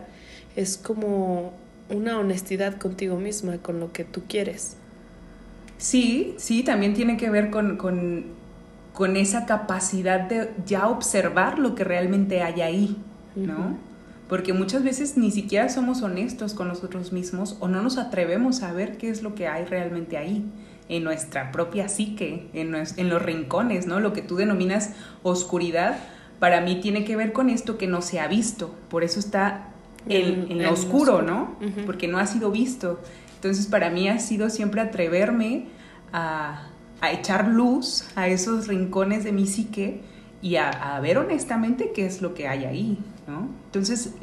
es 0.58 0.76
como 0.76 1.54
una 1.90 2.20
honestidad 2.20 2.78
contigo 2.78 3.16
misma, 3.16 3.60
con 3.60 3.80
lo 3.80 3.94
que 3.94 4.04
tú 4.04 4.24
quieres. 4.28 4.76
Sí, 5.78 6.36
sí, 6.38 6.64
también 6.64 6.94
tiene 6.94 7.16
que 7.16 7.30
ver 7.30 7.50
con, 7.50 7.78
con, 7.78 8.26
con 8.92 9.16
esa 9.16 9.46
capacidad 9.46 10.20
de 10.20 10.52
ya 10.66 10.90
observar 10.90 11.60
lo 11.60 11.76
que 11.76 11.86
realmente 11.86 12.42
hay 12.42 12.60
ahí, 12.60 12.98
¿no? 13.38 13.78
porque 14.28 14.54
muchas 14.54 14.84
veces 14.84 15.18
ni 15.18 15.32
siquiera 15.32 15.70
somos 15.70 16.02
honestos 16.02 16.54
con 16.54 16.68
nosotros 16.68 17.12
mismos 17.12 17.58
o 17.60 17.68
no 17.68 17.82
nos 17.82 17.98
atrevemos 17.98 18.64
a 18.64 18.74
ver 18.74 18.98
qué 18.98 19.10
es 19.10 19.22
lo 19.22 19.36
que 19.36 19.48
hay 19.48 19.66
realmente 19.66 20.18
ahí, 20.18 20.46
en 20.90 21.04
nuestra 21.04 21.52
propia 21.52 21.88
psique, 21.88 22.48
en, 22.54 22.72
los 23.10 23.22
rincones, 23.22 23.88
¿no? 23.88 24.00
Lo 24.00 24.14
que 24.14 24.22
tú 24.22 24.36
denominas 24.36 24.94
oscuridad, 25.24 25.98
para 26.46 26.62
mí 26.62 26.76
tiene 26.80 27.04
que 27.04 27.16
ver 27.16 27.34
con 27.34 27.50
esto 27.50 27.76
que 27.80 27.88
no 27.88 28.04
se 28.04 28.20
ha 28.20 28.28
visto, 28.28 28.76
por 28.88 29.04
eso 29.04 29.20
está 29.20 29.70
en, 30.08 30.62
lo 30.62 30.72
oscuro, 30.72 31.24
¿no? 31.24 31.56
Porque 31.88 32.08
no 32.08 32.20
ha 32.20 32.28
sido 32.28 32.52
visto. 32.52 33.00
Entonces 33.34 33.66
para 33.66 33.90
mí 33.90 34.10
ha 34.10 34.20
sido 34.20 34.52
siempre 34.52 34.80
atreverme 34.80 35.66
a, 36.14 36.68
echar 37.12 37.48
luz 37.48 38.06
a 38.16 38.28
esos 38.28 38.68
rincones 38.68 39.24
de 39.24 39.32
mi 39.32 39.48
psique 39.48 40.02
y 40.40 40.58
a 40.58 41.00
ver 41.02 41.18
honestamente 41.18 41.92
qué 41.96 42.06
es 42.06 42.22
lo 42.22 42.36
que 42.36 42.48
hay 42.48 42.66
ahí. 42.66 43.00
Entonces, 43.66 44.14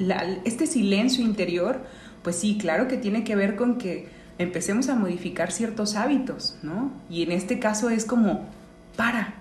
este 0.45 0.69
silencio 0.69 1.25
interior, 1.25 1.81
pues 2.23 2.37
sí, 2.37 2.57
claro 2.57 2.87
que 2.87 2.99
tiene 2.99 3.25
que 3.25 3.35
ver 3.35 3.57
con 3.57 3.79
que 3.79 4.07
empecemos 4.39 4.89
a 4.89 4.95
modificar 4.95 5.51
ciertos 5.51 5.97
hábitos, 5.97 6.57
¿no? 6.63 6.93
Y 7.11 7.25
en 7.25 7.33
este 7.33 7.59
caso 7.59 7.91
es 7.91 8.05
como, 8.05 8.47
para, 8.97 9.35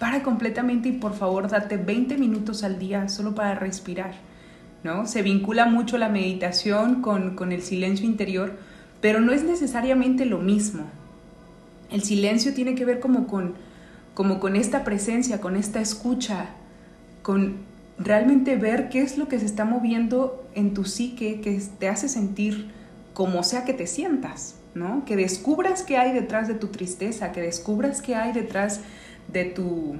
para 0.00 0.22
completamente 0.22 0.88
y 0.88 0.92
por 0.92 1.14
favor 1.14 1.48
date 1.48 1.76
20 1.76 2.16
minutos 2.16 2.64
al 2.64 2.78
día 2.78 3.08
solo 3.10 3.34
para 3.34 3.54
respirar, 3.54 4.14
¿no? 4.82 5.06
Se 5.06 5.20
vincula 5.20 5.66
mucho 5.66 5.98
la 5.98 6.08
meditación 6.08 7.02
con, 7.02 7.36
con 7.36 7.52
el 7.52 7.60
silencio 7.60 8.06
interior, 8.06 8.58
pero 9.02 9.20
no 9.20 9.30
es 9.30 9.44
necesariamente 9.44 10.24
lo 10.24 10.38
mismo. 10.38 10.84
El 11.92 12.02
silencio 12.02 12.54
tiene 12.54 12.74
que 12.74 12.86
ver 12.86 12.98
como 12.98 13.26
con, 13.26 13.54
como 14.14 14.40
con 14.40 14.56
esta 14.56 14.84
presencia, 14.84 15.38
con 15.38 15.54
esta 15.54 15.82
escucha, 15.82 16.46
con 17.20 17.58
realmente 17.98 18.56
ver 18.56 18.88
qué 18.88 19.02
es 19.02 19.18
lo 19.18 19.28
que 19.28 19.38
se 19.38 19.44
está 19.44 19.66
moviendo 19.66 20.48
en 20.54 20.72
tu 20.72 20.86
psique 20.86 21.42
que 21.42 21.60
te 21.78 21.88
hace 21.90 22.08
sentir 22.08 22.70
como 23.12 23.42
sea 23.42 23.66
que 23.66 23.74
te 23.74 23.86
sientas, 23.86 24.54
¿no? 24.74 25.04
Que 25.04 25.16
descubras 25.16 25.82
qué 25.82 25.98
hay 25.98 26.12
detrás 26.12 26.48
de 26.48 26.54
tu 26.54 26.68
tristeza, 26.68 27.32
que 27.32 27.42
descubras 27.42 28.00
qué 28.00 28.14
hay 28.14 28.32
detrás 28.32 28.80
de 29.32 29.44
tu 29.44 29.96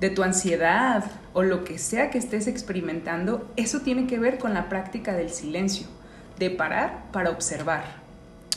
de 0.00 0.10
tu 0.10 0.22
ansiedad 0.22 1.04
o 1.32 1.42
lo 1.42 1.64
que 1.64 1.78
sea 1.78 2.10
que 2.10 2.18
estés 2.18 2.46
experimentando, 2.46 3.48
eso 3.56 3.80
tiene 3.80 4.06
que 4.06 4.18
ver 4.18 4.38
con 4.38 4.52
la 4.52 4.68
práctica 4.68 5.14
del 5.14 5.30
silencio, 5.30 5.86
de 6.38 6.50
parar 6.50 7.04
para 7.12 7.30
observar. 7.30 7.84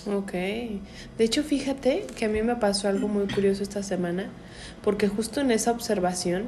Ok. 0.05 0.31
De 0.31 0.79
hecho, 1.19 1.43
fíjate 1.43 2.05
que 2.17 2.25
a 2.25 2.29
mí 2.29 2.41
me 2.41 2.55
pasó 2.55 2.87
algo 2.87 3.07
muy 3.07 3.27
curioso 3.27 3.63
esta 3.63 3.83
semana, 3.83 4.29
porque 4.83 5.07
justo 5.07 5.41
en 5.41 5.51
esa 5.51 5.71
observación 5.71 6.47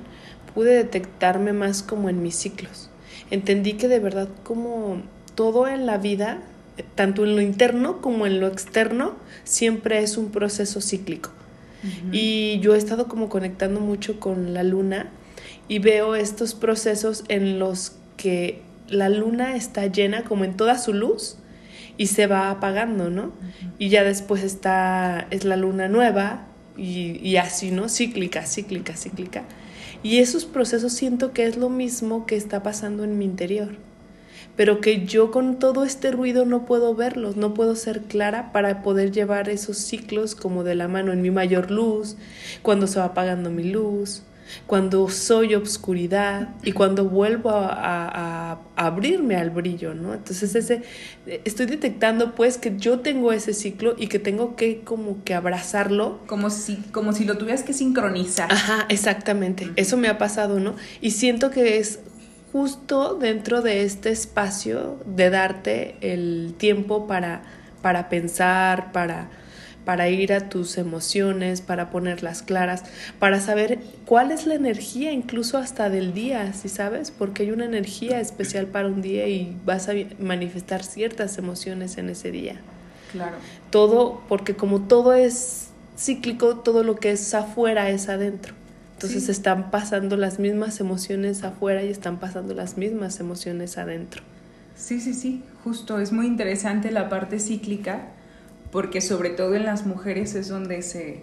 pude 0.54 0.74
detectarme 0.74 1.54
más 1.54 1.84
como 1.84 2.10
en 2.10 2.22
mis 2.22 2.36
ciclos. 2.36 2.90
Entendí 3.32 3.74
que 3.74 3.88
de 3.88 4.00
verdad 4.00 4.28
como 4.44 5.02
todo 5.36 5.68
en 5.68 5.86
la 5.86 5.98
vida, 5.98 6.40
tanto 6.96 7.24
en 7.24 7.36
lo 7.36 7.42
interno 7.42 8.02
como 8.02 8.26
en 8.26 8.40
lo 8.40 8.48
externo, 8.48 9.16
siempre 9.44 10.04
es 10.04 10.18
un 10.18 10.32
proceso 10.32 10.82
cíclico. 10.82 11.32
Y 12.12 12.60
yo 12.60 12.76
he 12.76 12.78
estado 12.78 13.08
como 13.08 13.30
conectando 13.30 13.80
mucho 13.80 14.20
con 14.20 14.54
la 14.54 14.64
luna 14.64 15.10
y 15.68 15.80
veo 15.80 16.16
estos 16.16 16.56
procesos 16.56 17.24
en 17.28 17.60
los 17.60 17.94
que 18.18 18.62
la 18.88 19.10
luna 19.10 19.56
está 19.56 19.86
llena 19.88 20.24
como 20.24 20.44
en 20.44 20.58
toda 20.58 20.78
su 20.78 20.94
luz 20.94 21.38
y 21.98 22.08
se 22.08 22.28
va 22.28 22.50
apagando, 22.50 23.10
¿no? 23.10 23.34
Y 23.78 23.90
ya 23.90 24.04
después 24.04 24.44
está, 24.44 25.28
es 25.32 25.44
la 25.44 25.56
luna 25.56 25.88
nueva 25.88 26.48
y, 26.78 27.20
y 27.22 27.38
así, 27.38 27.72
¿no? 27.72 27.90
Cíclica, 27.90 28.46
cíclica, 28.46 28.96
cíclica. 28.96 29.44
Y 30.02 30.20
esos 30.20 30.46
procesos 30.46 30.94
siento 30.94 31.34
que 31.34 31.46
es 31.46 31.58
lo 31.58 31.70
mismo 31.70 32.26
que 32.26 32.38
está 32.38 32.64
pasando 32.64 33.04
en 33.04 33.18
mi 33.18 33.26
interior, 33.26 33.76
pero 34.60 34.82
que 34.82 35.06
yo 35.06 35.32
con 35.32 35.58
todo 35.58 35.86
este 35.86 36.12
ruido 36.12 36.44
no 36.44 36.66
puedo 36.66 36.94
verlos, 36.94 37.38
no 37.38 37.54
puedo 37.54 37.78
ser 37.78 38.02
clara 38.02 38.52
para 38.52 38.82
poder 38.82 39.10
llevar 39.10 39.48
esos 39.48 39.78
ciclos 39.78 40.36
como 40.36 40.66
de 40.66 40.76
la 40.76 40.90
mano 40.90 41.14
en 41.14 41.22
mi 41.22 41.32
mayor 41.32 41.72
luz, 41.72 42.18
cuando 42.62 42.86
se 42.86 43.00
va 43.00 43.06
apagando 43.06 43.52
mi 43.52 43.64
luz, 43.64 44.24
cuando 44.68 45.08
soy 45.08 45.56
obscuridad 45.56 46.50
y 46.62 46.74
cuando 46.74 47.06
vuelvo 47.06 47.52
a, 47.54 48.60
abrirme 48.76 49.38
al 49.38 49.50
brillo, 49.50 49.94
¿no? 49.94 50.14
Entonces 50.14 50.54
ese, 50.54 50.82
estoy 51.46 51.66
detectando 51.66 52.36
pues 52.36 52.58
que 52.58 52.76
yo 52.78 53.00
tengo 53.00 53.32
ese 53.32 53.54
ciclo 53.54 53.96
y 53.98 54.08
que 54.08 54.20
tengo 54.20 54.58
que 54.58 54.82
como 54.82 55.24
que 55.24 55.36
abrazarlo. 55.36 56.20
Como 56.28 56.50
si, 56.50 56.76
como 56.92 57.14
si 57.14 57.24
lo 57.24 57.38
tuvieras 57.38 57.64
que 57.64 57.72
sincronizar. 57.72 58.52
Ajá, 58.52 58.86
exactamente. 58.90 59.70
Eso 59.78 59.96
me 59.96 60.10
ha 60.10 60.18
pasado, 60.18 60.60
¿no? 60.60 60.76
Y 61.00 61.12
siento 61.12 61.50
que 61.50 61.78
es 61.78 62.00
justo 62.52 63.16
dentro 63.16 63.62
de 63.62 63.84
este 63.84 64.10
espacio 64.10 64.98
de 65.06 65.30
darte 65.30 65.96
el 66.02 66.56
tiempo 66.58 67.08
para, 67.08 67.42
para 67.82 68.10
pensar, 68.10 68.92
para 68.92 69.30
para 69.90 70.08
ir 70.08 70.34
a 70.34 70.50
tus 70.50 70.78
emociones, 70.78 71.62
para 71.62 71.90
ponerlas 71.90 72.44
claras, 72.44 72.84
para 73.18 73.40
saber 73.40 73.80
cuál 74.06 74.30
es 74.30 74.46
la 74.46 74.54
energía 74.54 75.12
incluso 75.12 75.58
hasta 75.58 75.90
del 75.90 76.14
día, 76.14 76.54
si 76.54 76.70
sabes, 76.70 77.10
porque 77.10 77.42
hay 77.42 77.50
una 77.50 77.66
energía 77.66 78.20
especial 78.20 78.68
para 78.68 78.88
un 78.88 79.02
día 79.02 79.28
y 79.28 79.58
vas 79.66 79.90
a 79.90 79.94
manifestar 80.20 80.84
ciertas 80.84 81.40
emociones 81.40 81.98
en 81.98 82.12
ese 82.12 82.30
día. 82.30 82.58
Claro. 83.12 83.38
Todo, 83.72 84.22
porque 84.30 84.56
como 84.56 84.82
todo 84.82 85.16
es 85.16 85.70
cíclico, 85.98 86.58
todo 86.58 86.84
lo 86.84 86.98
que 86.98 87.10
es 87.10 87.34
afuera 87.34 87.90
es 87.90 88.10
adentro. 88.10 88.54
Entonces 89.02 89.30
están 89.30 89.72
pasando 89.72 90.18
las 90.18 90.40
mismas 90.40 90.82
emociones 90.82 91.46
afuera 91.46 91.82
y 91.86 91.88
están 91.88 92.20
pasando 92.20 92.54
las 92.54 92.78
mismas 92.78 93.22
emociones 93.22 93.78
adentro. 93.78 94.24
Sí, 94.76 95.00
sí, 95.00 95.14
sí, 95.14 95.42
justo. 95.64 96.00
Es 96.00 96.12
muy 96.12 96.28
interesante 96.28 96.92
la 96.92 97.08
parte 97.08 97.40
cíclica 97.40 98.10
porque 98.74 99.00
sobre 99.00 99.30
todo 99.30 99.56
en 99.56 99.64
las 99.64 99.86
mujeres 99.86 100.36
es 100.36 100.50
donde 100.50 100.82
se, 100.82 101.22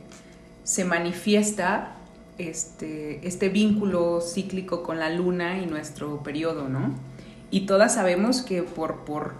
se 0.64 0.86
manifiesta 0.86 1.96
este, 2.38 3.28
este 3.28 3.50
vínculo 3.50 4.22
cíclico 4.22 4.82
con 4.82 4.98
la 4.98 5.10
luna 5.10 5.58
y 5.58 5.66
nuestro 5.66 6.22
periodo, 6.22 6.70
¿no? 6.70 6.94
Y 7.50 7.66
todas 7.66 7.92
sabemos 7.92 8.40
que 8.40 8.62
por, 8.62 9.04
por 9.04 9.34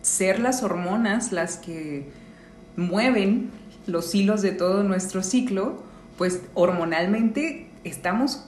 ser 0.00 0.40
las 0.40 0.62
hormonas 0.62 1.30
las 1.30 1.58
que 1.58 2.08
mueven 2.74 3.50
los 3.86 4.14
hilos 4.14 4.40
de 4.40 4.52
todo 4.52 4.82
nuestro 4.82 5.22
ciclo, 5.22 5.84
pues 6.16 6.42
hormonalmente 6.54 7.68
estamos 7.84 8.44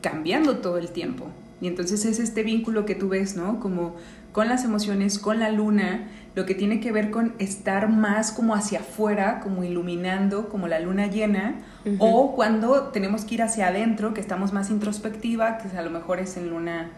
cambiando 0.00 0.58
todo 0.58 0.78
el 0.78 0.90
tiempo. 0.90 1.26
Y 1.60 1.66
entonces 1.66 2.04
es 2.04 2.20
este 2.20 2.42
vínculo 2.42 2.86
que 2.86 2.94
tú 2.94 3.08
ves, 3.08 3.36
¿no? 3.36 3.58
Como 3.58 3.96
con 4.32 4.48
las 4.48 4.64
emociones, 4.64 5.18
con 5.18 5.40
la 5.40 5.50
luna, 5.50 6.08
lo 6.36 6.46
que 6.46 6.54
tiene 6.54 6.78
que 6.78 6.92
ver 6.92 7.10
con 7.10 7.34
estar 7.40 7.88
más 7.88 8.30
como 8.30 8.54
hacia 8.54 8.80
afuera, 8.80 9.40
como 9.40 9.64
iluminando, 9.64 10.48
como 10.48 10.68
la 10.68 10.78
luna 10.78 11.08
llena, 11.08 11.56
o 11.98 12.36
cuando 12.36 12.88
tenemos 12.88 13.24
que 13.24 13.34
ir 13.36 13.42
hacia 13.42 13.68
adentro, 13.68 14.14
que 14.14 14.20
estamos 14.20 14.52
más 14.52 14.70
introspectiva, 14.70 15.58
que 15.58 15.76
a 15.76 15.82
lo 15.82 15.90
mejor 15.90 16.20
es 16.20 16.36
en 16.36 16.50
luna 16.50 16.90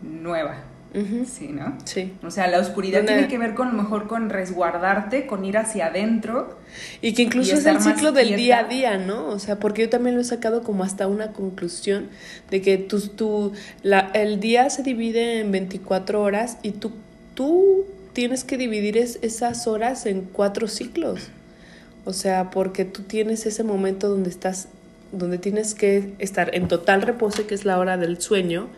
nueva. 0.00 0.56
Sí, 1.26 1.48
¿no? 1.48 1.78
Sí. 1.84 2.12
O 2.22 2.30
sea, 2.30 2.48
la 2.48 2.58
oscuridad 2.58 3.04
tiene 3.04 3.26
que 3.26 3.38
ver 3.38 3.54
con 3.54 3.68
lo 3.68 3.82
mejor 3.82 4.08
con 4.08 4.28
resguardarte, 4.28 5.26
con 5.26 5.44
ir 5.44 5.56
hacia 5.56 5.86
adentro. 5.86 6.58
Y 7.00 7.14
que 7.14 7.22
incluso 7.22 7.54
es 7.54 7.64
el 7.64 7.80
ciclo 7.80 8.12
del 8.12 8.36
día 8.36 8.60
a 8.60 8.64
día, 8.64 8.98
¿no? 8.98 9.28
O 9.28 9.38
sea, 9.38 9.58
porque 9.58 9.82
yo 9.82 9.88
también 9.88 10.16
lo 10.16 10.20
he 10.20 10.24
sacado 10.24 10.62
como 10.62 10.84
hasta 10.84 11.06
una 11.06 11.32
conclusión 11.32 12.08
de 12.50 12.60
que 12.60 12.76
tu, 12.76 13.00
tu, 13.00 13.52
la, 13.82 14.10
el 14.12 14.38
día 14.40 14.68
se 14.68 14.82
divide 14.82 15.40
en 15.40 15.50
24 15.50 16.20
horas 16.20 16.58
y 16.62 16.72
tú, 16.72 16.92
tú 17.34 17.86
tienes 18.12 18.44
que 18.44 18.58
dividir 18.58 18.98
esas 18.98 19.66
horas 19.66 20.04
en 20.04 20.22
cuatro 20.22 20.68
ciclos. 20.68 21.30
O 22.04 22.12
sea, 22.12 22.50
porque 22.50 22.84
tú 22.84 23.02
tienes 23.02 23.46
ese 23.46 23.62
momento 23.64 24.08
donde 24.08 24.28
estás, 24.28 24.68
donde 25.12 25.38
tienes 25.38 25.74
que 25.74 26.12
estar 26.18 26.54
en 26.54 26.68
total 26.68 27.00
reposo, 27.02 27.46
que 27.46 27.54
es 27.54 27.64
la 27.64 27.78
hora 27.78 27.96
del 27.96 28.20
sueño, 28.20 28.68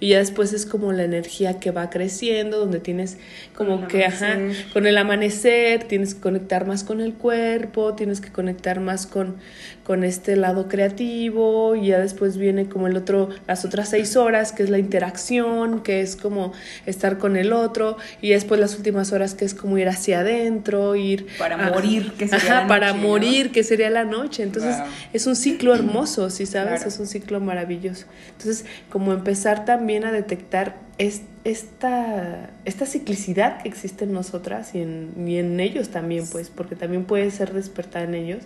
y 0.00 0.08
ya 0.10 0.18
después 0.18 0.52
es 0.52 0.66
como 0.66 0.92
la 0.92 1.04
energía 1.04 1.60
que 1.60 1.70
va 1.70 1.90
creciendo, 1.90 2.58
donde 2.58 2.80
tienes 2.80 3.18
como 3.56 3.86
que, 3.88 4.04
ajá, 4.04 4.38
con 4.72 4.86
el 4.86 4.96
amanecer, 4.98 5.84
tienes 5.84 6.14
que 6.14 6.20
conectar 6.20 6.66
más 6.66 6.84
con 6.84 7.00
el 7.00 7.14
cuerpo, 7.14 7.94
tienes 7.94 8.20
que 8.20 8.30
conectar 8.30 8.80
más 8.80 9.06
con, 9.06 9.36
con 9.84 10.04
este 10.04 10.36
lado 10.36 10.68
creativo, 10.68 11.76
y 11.76 11.88
ya 11.88 11.98
después 11.98 12.36
viene 12.36 12.68
como 12.68 12.86
el 12.86 12.96
otro, 12.96 13.28
las 13.46 13.64
otras 13.64 13.90
seis 13.90 14.16
horas, 14.16 14.52
que 14.52 14.62
es 14.62 14.70
la 14.70 14.78
interacción, 14.78 15.82
que 15.82 16.00
es 16.00 16.16
como 16.16 16.52
estar 16.86 17.18
con 17.18 17.36
el 17.36 17.52
otro, 17.52 17.96
y 18.20 18.30
después 18.30 18.60
las 18.60 18.76
últimas 18.76 19.12
horas, 19.12 19.34
que 19.34 19.44
es 19.44 19.54
como 19.54 19.78
ir 19.78 19.88
hacia 19.88 20.20
adentro, 20.20 20.96
ir... 20.96 21.26
Para 21.38 21.56
morir, 21.56 22.12
que 22.18 22.26
sería 22.26 22.58
ajá, 22.60 22.66
para 22.66 22.94
morir, 22.94 23.52
que 23.52 23.62
sería 23.62 23.90
la 23.90 24.04
noche. 24.04 24.42
Entonces, 24.42 24.76
es 25.12 25.26
un 25.26 25.36
ciclo 25.36 25.74
hermoso, 25.74 26.30
¿sí 26.30 26.46
sabes? 26.46 26.84
Es 26.86 26.98
un 26.98 27.06
ciclo 27.06 27.40
maravilloso. 27.40 28.06
Entonces, 28.32 28.64
como 28.90 29.12
empezar 29.12 29.64
también 29.64 29.93
a 30.02 30.10
detectar 30.10 30.76
esta, 30.98 32.50
esta 32.64 32.86
ciclicidad 32.86 33.62
que 33.62 33.68
existe 33.68 34.04
en 34.04 34.12
nosotras 34.12 34.74
y 34.74 34.80
en, 34.80 35.12
y 35.26 35.36
en 35.36 35.60
ellos 35.60 35.90
también, 35.90 36.24
pues, 36.30 36.50
porque 36.50 36.74
también 36.74 37.04
puede 37.04 37.30
ser 37.30 37.52
despertar 37.52 38.02
en 38.08 38.14
ellos. 38.14 38.42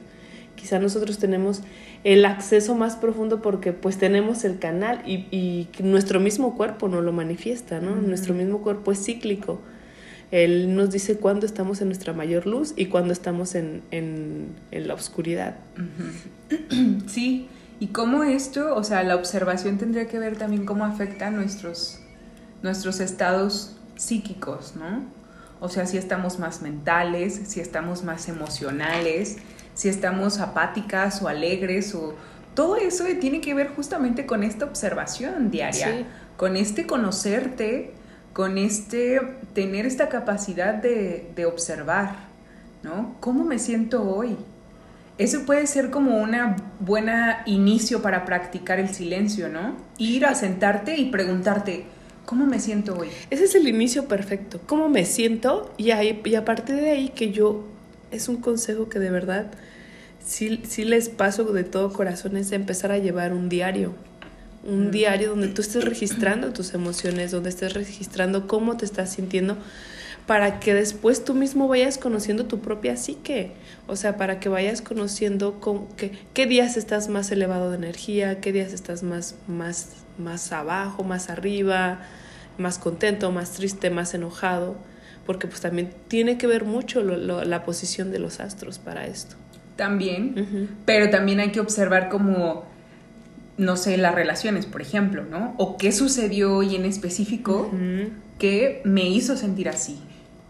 Quizá 0.56 0.78
nosotros 0.78 1.18
tenemos 1.18 1.62
el 2.04 2.24
acceso 2.26 2.74
más 2.74 2.96
profundo 2.96 3.40
porque 3.40 3.72
pues 3.72 3.96
tenemos 3.96 4.44
el 4.44 4.58
canal 4.58 5.02
y, 5.06 5.26
y 5.30 5.68
nuestro 5.82 6.20
mismo 6.20 6.56
cuerpo 6.56 6.88
nos 6.88 7.04
lo 7.04 7.12
manifiesta, 7.12 7.80
¿no? 7.80 7.94
Nuestro 7.94 8.34
mismo 8.34 8.60
cuerpo 8.60 8.92
es 8.92 9.04
cíclico. 9.04 9.60
Él 10.30 10.74
nos 10.74 10.90
dice 10.90 11.16
cuándo 11.16 11.46
estamos 11.46 11.80
en 11.80 11.88
nuestra 11.88 12.12
mayor 12.12 12.46
luz 12.46 12.74
y 12.76 12.86
cuándo 12.86 13.12
estamos 13.12 13.54
en, 13.54 13.82
en, 13.90 14.48
en 14.70 14.88
la 14.88 14.94
oscuridad. 14.94 15.56
Sí, 17.06 17.48
y 17.80 17.88
cómo 17.88 18.24
esto, 18.24 18.74
o 18.74 18.82
sea, 18.82 19.02
la 19.04 19.14
observación 19.14 19.78
tendría 19.78 20.08
que 20.08 20.18
ver 20.18 20.36
también 20.36 20.66
cómo 20.66 20.84
afecta 20.84 21.30
nuestros, 21.30 22.00
nuestros 22.62 23.00
estados 23.00 23.76
psíquicos, 23.96 24.74
¿no? 24.74 25.04
O 25.60 25.68
sea, 25.68 25.86
si 25.86 25.96
estamos 25.96 26.38
más 26.38 26.62
mentales, 26.62 27.40
si 27.46 27.60
estamos 27.60 28.04
más 28.04 28.28
emocionales, 28.28 29.36
si 29.74 29.88
estamos 29.88 30.40
apáticas 30.40 31.22
o 31.22 31.28
alegres 31.28 31.94
o 31.94 32.14
todo 32.54 32.76
eso 32.76 33.04
tiene 33.20 33.40
que 33.40 33.54
ver 33.54 33.68
justamente 33.68 34.26
con 34.26 34.42
esta 34.42 34.64
observación 34.64 35.50
diaria, 35.50 36.06
con 36.36 36.56
este 36.56 36.86
conocerte, 36.86 37.92
con 38.32 38.58
este 38.58 39.20
tener 39.54 39.86
esta 39.86 40.08
capacidad 40.08 40.74
de, 40.74 41.30
de 41.34 41.46
observar, 41.46 42.16
¿no? 42.82 43.16
¿Cómo 43.20 43.44
me 43.44 43.60
siento 43.60 44.02
hoy? 44.02 44.36
Eso 45.18 45.44
puede 45.44 45.66
ser 45.66 45.90
como 45.90 46.16
una 46.22 46.54
buena 46.78 47.42
inicio 47.44 48.02
para 48.02 48.24
practicar 48.24 48.78
el 48.78 48.90
silencio, 48.90 49.48
¿no? 49.48 49.76
Ir 49.98 50.24
a 50.24 50.36
sentarte 50.36 50.96
y 50.96 51.10
preguntarte, 51.10 51.86
¿cómo 52.24 52.46
me 52.46 52.60
siento 52.60 52.96
hoy? 52.96 53.08
Ese 53.28 53.44
es 53.44 53.54
el 53.56 53.66
inicio 53.66 54.06
perfecto. 54.06 54.60
¿Cómo 54.66 54.88
me 54.88 55.04
siento? 55.04 55.74
Y, 55.76 55.90
ahí, 55.90 56.22
y 56.24 56.34
a 56.36 56.44
partir 56.44 56.76
de 56.76 56.90
ahí 56.90 57.08
que 57.08 57.32
yo, 57.32 57.64
es 58.12 58.28
un 58.28 58.36
consejo 58.36 58.88
que 58.88 59.00
de 59.00 59.10
verdad 59.10 59.50
sí, 60.24 60.62
sí 60.68 60.84
les 60.84 61.08
paso 61.08 61.42
de 61.52 61.64
todo 61.64 61.92
corazón, 61.92 62.36
es 62.36 62.52
empezar 62.52 62.92
a 62.92 62.98
llevar 62.98 63.32
un 63.32 63.48
diario. 63.48 63.94
Un 64.62 64.92
diario 64.92 65.30
donde 65.30 65.48
tú 65.48 65.62
estés 65.62 65.84
registrando 65.84 66.52
tus 66.52 66.74
emociones, 66.74 67.32
donde 67.32 67.48
estés 67.48 67.74
registrando 67.74 68.46
cómo 68.46 68.76
te 68.76 68.84
estás 68.84 69.12
sintiendo 69.12 69.56
para 70.28 70.60
que 70.60 70.74
después 70.74 71.24
tú 71.24 71.32
mismo 71.32 71.68
vayas 71.68 71.96
conociendo 71.96 72.44
tu 72.44 72.60
propia 72.60 72.98
psique, 72.98 73.52
o 73.86 73.96
sea, 73.96 74.18
para 74.18 74.40
que 74.40 74.50
vayas 74.50 74.82
conociendo 74.82 75.58
qué 76.34 76.46
días 76.46 76.76
estás 76.76 77.08
más 77.08 77.32
elevado 77.32 77.70
de 77.70 77.78
energía, 77.78 78.38
qué 78.38 78.52
días 78.52 78.74
estás 78.74 79.02
más, 79.02 79.36
más, 79.46 80.04
más 80.18 80.52
abajo, 80.52 81.02
más 81.02 81.30
arriba, 81.30 82.00
más 82.58 82.78
contento, 82.78 83.32
más 83.32 83.52
triste, 83.52 83.88
más 83.88 84.12
enojado, 84.12 84.76
porque 85.24 85.46
pues 85.46 85.62
también 85.62 85.94
tiene 86.08 86.36
que 86.36 86.46
ver 86.46 86.66
mucho 86.66 87.02
la 87.02 87.64
posición 87.64 88.12
de 88.12 88.18
los 88.18 88.38
astros 88.40 88.78
para 88.78 89.06
esto. 89.06 89.36
También, 89.76 90.68
pero 90.84 91.08
también 91.08 91.40
hay 91.40 91.52
que 91.52 91.60
observar 91.60 92.10
como 92.10 92.66
no 93.56 93.76
sé, 93.76 93.96
las 93.96 94.14
relaciones, 94.14 94.66
por 94.66 94.82
ejemplo, 94.82 95.24
¿no? 95.24 95.54
O 95.56 95.78
qué 95.78 95.90
sucedió 95.90 96.54
hoy 96.54 96.76
en 96.76 96.84
específico 96.84 97.70
que 98.38 98.82
me 98.84 99.08
hizo 99.08 99.34
sentir 99.34 99.70
así 99.70 99.98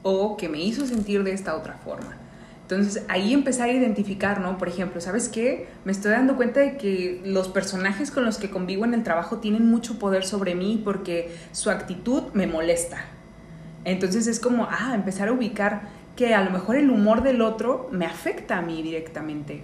o 0.08 0.36
que 0.36 0.48
me 0.48 0.60
hizo 0.60 0.86
sentir 0.86 1.22
de 1.22 1.32
esta 1.32 1.54
otra 1.54 1.74
forma. 1.74 2.16
Entonces 2.62 3.04
ahí 3.08 3.32
empezar 3.32 3.68
a 3.68 3.72
identificar, 3.72 4.40
¿no? 4.40 4.58
Por 4.58 4.68
ejemplo, 4.68 5.00
¿sabes 5.00 5.28
qué? 5.28 5.68
Me 5.84 5.92
estoy 5.92 6.12
dando 6.12 6.36
cuenta 6.36 6.60
de 6.60 6.76
que 6.76 7.20
los 7.24 7.48
personajes 7.48 8.10
con 8.10 8.24
los 8.24 8.38
que 8.38 8.50
convivo 8.50 8.84
en 8.84 8.94
el 8.94 9.02
trabajo 9.04 9.38
tienen 9.38 9.66
mucho 9.70 9.98
poder 9.98 10.24
sobre 10.24 10.54
mí 10.54 10.80
porque 10.84 11.34
su 11.52 11.70
actitud 11.70 12.24
me 12.34 12.46
molesta. 12.46 13.04
Entonces 13.84 14.26
es 14.26 14.38
como, 14.38 14.68
ah, 14.70 14.92
empezar 14.94 15.28
a 15.28 15.32
ubicar 15.32 15.88
que 16.14 16.34
a 16.34 16.44
lo 16.44 16.50
mejor 16.50 16.76
el 16.76 16.90
humor 16.90 17.22
del 17.22 17.42
otro 17.42 17.88
me 17.90 18.04
afecta 18.04 18.58
a 18.58 18.62
mí 18.62 18.82
directamente. 18.82 19.62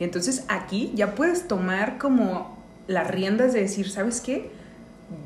Y 0.00 0.04
entonces 0.04 0.44
aquí 0.48 0.90
ya 0.94 1.14
puedes 1.14 1.46
tomar 1.46 1.98
como 1.98 2.58
las 2.88 3.08
riendas 3.08 3.52
de 3.52 3.60
decir, 3.60 3.88
¿sabes 3.88 4.20
qué? 4.20 4.50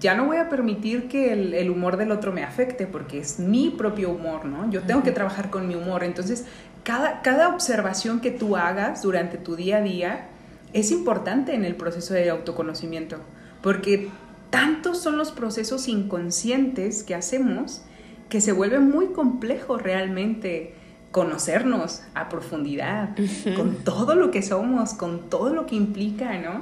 Ya 0.00 0.14
no 0.14 0.26
voy 0.26 0.36
a 0.36 0.48
permitir 0.48 1.08
que 1.08 1.32
el, 1.32 1.70
humor 1.70 1.96
del 1.96 2.12
otro 2.12 2.32
me 2.32 2.44
afecte 2.44 2.86
porque 2.86 3.18
es 3.18 3.38
mi 3.38 3.70
propio 3.70 4.10
humor, 4.10 4.44
¿no? 4.44 4.70
Yo 4.70 4.82
tengo 4.82 5.02
que 5.02 5.12
trabajar 5.12 5.50
con 5.50 5.68
mi 5.68 5.74
humor. 5.74 6.04
Entonces, 6.04 6.44
cada, 6.82 7.22
cada 7.22 7.48
observación 7.48 8.20
que 8.20 8.30
tú 8.30 8.56
hagas 8.56 9.02
durante 9.02 9.38
tu 9.38 9.56
día 9.56 9.78
a 9.78 9.82
día 9.82 10.28
es 10.72 10.90
importante 10.90 11.54
en 11.54 11.64
el 11.64 11.76
proceso 11.76 12.14
de 12.14 12.30
autoconocimiento 12.30 13.18
porque 13.62 14.10
tantos 14.50 15.02
son 15.02 15.16
los 15.18 15.32
procesos 15.32 15.88
inconscientes 15.88 17.02
que 17.02 17.14
hacemos 17.14 17.82
que 18.28 18.40
se 18.40 18.52
vuelve 18.52 18.80
muy 18.80 19.08
complejo 19.08 19.78
realmente 19.78 20.74
conocernos 21.10 22.02
a 22.14 22.28
profundidad, 22.28 23.16
con 23.56 23.76
todo 23.84 24.14
lo 24.14 24.30
que 24.30 24.42
somos, 24.42 24.94
con 24.94 25.30
todo 25.30 25.54
lo 25.54 25.66
que 25.66 25.74
implica, 25.76 26.38
¿no? 26.38 26.60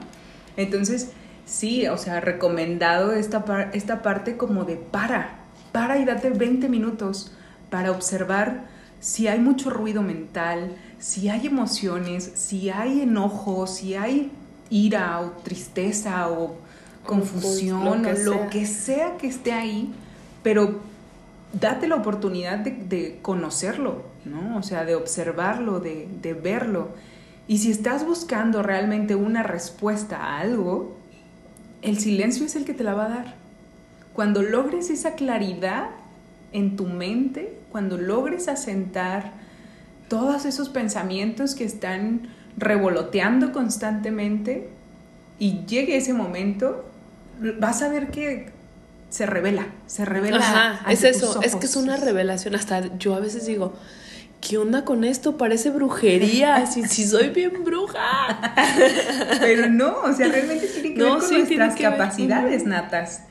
Entonces, 0.56 1.10
Sí, 1.46 1.86
o 1.86 1.98
sea, 1.98 2.20
recomendado 2.20 3.12
esta, 3.12 3.70
esta 3.72 4.02
parte 4.02 4.36
como 4.36 4.64
de 4.64 4.76
para, 4.76 5.36
para 5.72 5.98
y 5.98 6.04
date 6.04 6.30
20 6.30 6.68
minutos 6.68 7.32
para 7.70 7.90
observar 7.90 8.64
si 9.00 9.28
hay 9.28 9.38
mucho 9.38 9.68
ruido 9.68 10.02
mental, 10.02 10.76
si 10.98 11.28
hay 11.28 11.46
emociones, 11.46 12.30
si 12.34 12.70
hay 12.70 13.02
enojo, 13.02 13.66
si 13.66 13.94
hay 13.94 14.30
ira 14.70 15.20
o 15.20 15.32
tristeza 15.42 16.30
o 16.30 16.56
confusión 17.04 18.06
o 18.06 18.12
lo 18.24 18.48
que 18.48 18.64
sea 18.64 19.18
que 19.18 19.26
esté 19.26 19.52
ahí, 19.52 19.92
pero 20.42 20.80
date 21.52 21.86
la 21.86 21.96
oportunidad 21.96 22.58
de, 22.58 23.18
conocerlo, 23.20 24.04
¿no? 24.24 24.56
O 24.56 24.62
sea, 24.62 24.86
de 24.86 24.94
observarlo, 24.94 25.80
de, 25.80 26.08
de 26.22 26.32
verlo. 26.32 26.88
Y 27.46 27.58
si 27.58 27.70
estás 27.70 28.06
buscando 28.06 28.62
realmente 28.62 29.14
una 29.14 29.42
respuesta 29.42 30.16
a 30.16 30.38
algo, 30.40 30.96
el 31.84 31.98
silencio 31.98 32.46
es 32.46 32.56
el 32.56 32.64
que 32.64 32.74
te 32.74 32.82
la 32.82 32.94
va 32.94 33.06
a 33.06 33.08
dar. 33.08 33.34
Cuando 34.14 34.42
logres 34.42 34.90
esa 34.90 35.14
claridad 35.14 35.90
en 36.52 36.76
tu 36.76 36.86
mente, 36.86 37.58
cuando 37.70 37.98
logres 37.98 38.48
asentar 38.48 39.32
todos 40.08 40.44
esos 40.44 40.68
pensamientos 40.68 41.54
que 41.54 41.64
están 41.64 42.28
revoloteando 42.56 43.52
constantemente 43.52 44.68
y 45.38 45.64
llegue 45.66 45.96
ese 45.96 46.14
momento, 46.14 46.84
vas 47.58 47.82
a 47.82 47.88
ver 47.88 48.10
que 48.10 48.52
se 49.10 49.26
revela, 49.26 49.66
se 49.86 50.04
revela. 50.04 50.38
Ajá, 50.38 50.90
es 50.90 51.04
eso, 51.04 51.42
es 51.42 51.56
que 51.56 51.66
es 51.66 51.76
una 51.76 51.96
revelación. 51.96 52.54
Hasta 52.54 52.96
yo 52.98 53.14
a 53.14 53.20
veces 53.20 53.46
digo, 53.46 53.74
¿qué 54.40 54.58
onda 54.58 54.84
con 54.84 55.04
esto? 55.04 55.36
Parece 55.36 55.70
brujería, 55.70 56.66
si, 56.72 56.84
si 56.84 57.06
soy 57.06 57.30
bien 57.30 57.64
bruja. 57.64 58.54
Pero 59.40 59.68
no, 59.68 60.02
o 60.02 60.12
sea, 60.12 60.28
realmente 60.28 60.66
que 60.94 61.02
ver 61.02 61.18
con 61.18 61.30
nuestras 61.30 61.76
capacidades 61.76 62.64
natas, 62.64 63.24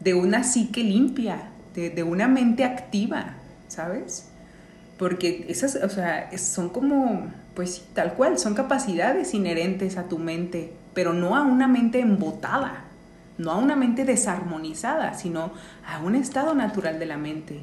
de 0.00 0.14
una 0.14 0.44
psique 0.44 0.82
limpia, 0.82 1.48
de, 1.74 2.02
una 2.02 2.28
mente 2.28 2.64
activa, 2.64 3.34
¿sabes? 3.68 4.28
Porque 4.98 5.44
esas, 5.48 5.76
o 5.76 5.88
sea, 5.88 6.30
son 6.38 6.70
como, 6.70 7.26
pues 7.54 7.84
tal 7.92 8.14
cual, 8.14 8.38
son 8.38 8.54
capacidades 8.54 9.34
inherentes 9.34 9.98
a 9.98 10.08
tu 10.08 10.18
mente, 10.18 10.72
pero 10.94 11.12
no 11.12 11.36
a 11.36 11.42
una 11.42 11.68
mente 11.68 12.00
embotada, 12.00 12.84
no 13.36 13.50
a 13.50 13.56
una 13.56 13.76
mente 13.76 14.04
desarmonizada, 14.04 15.14
sino 15.14 15.52
a 15.86 15.98
un 15.98 16.14
estado 16.14 16.54
natural 16.54 16.98
de 16.98 17.06
la 17.06 17.18
mente, 17.18 17.60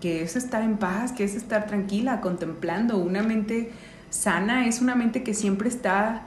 que 0.00 0.22
es 0.22 0.36
estar 0.36 0.62
en 0.62 0.76
paz, 0.76 1.12
que 1.12 1.24
es 1.24 1.34
estar 1.34 1.66
tranquila, 1.66 2.20
contemplando. 2.20 2.98
Una 2.98 3.22
mente 3.22 3.72
sana 4.10 4.66
es 4.66 4.80
una 4.80 4.94
mente 4.94 5.24
que 5.24 5.34
siempre 5.34 5.68
está 5.68 6.22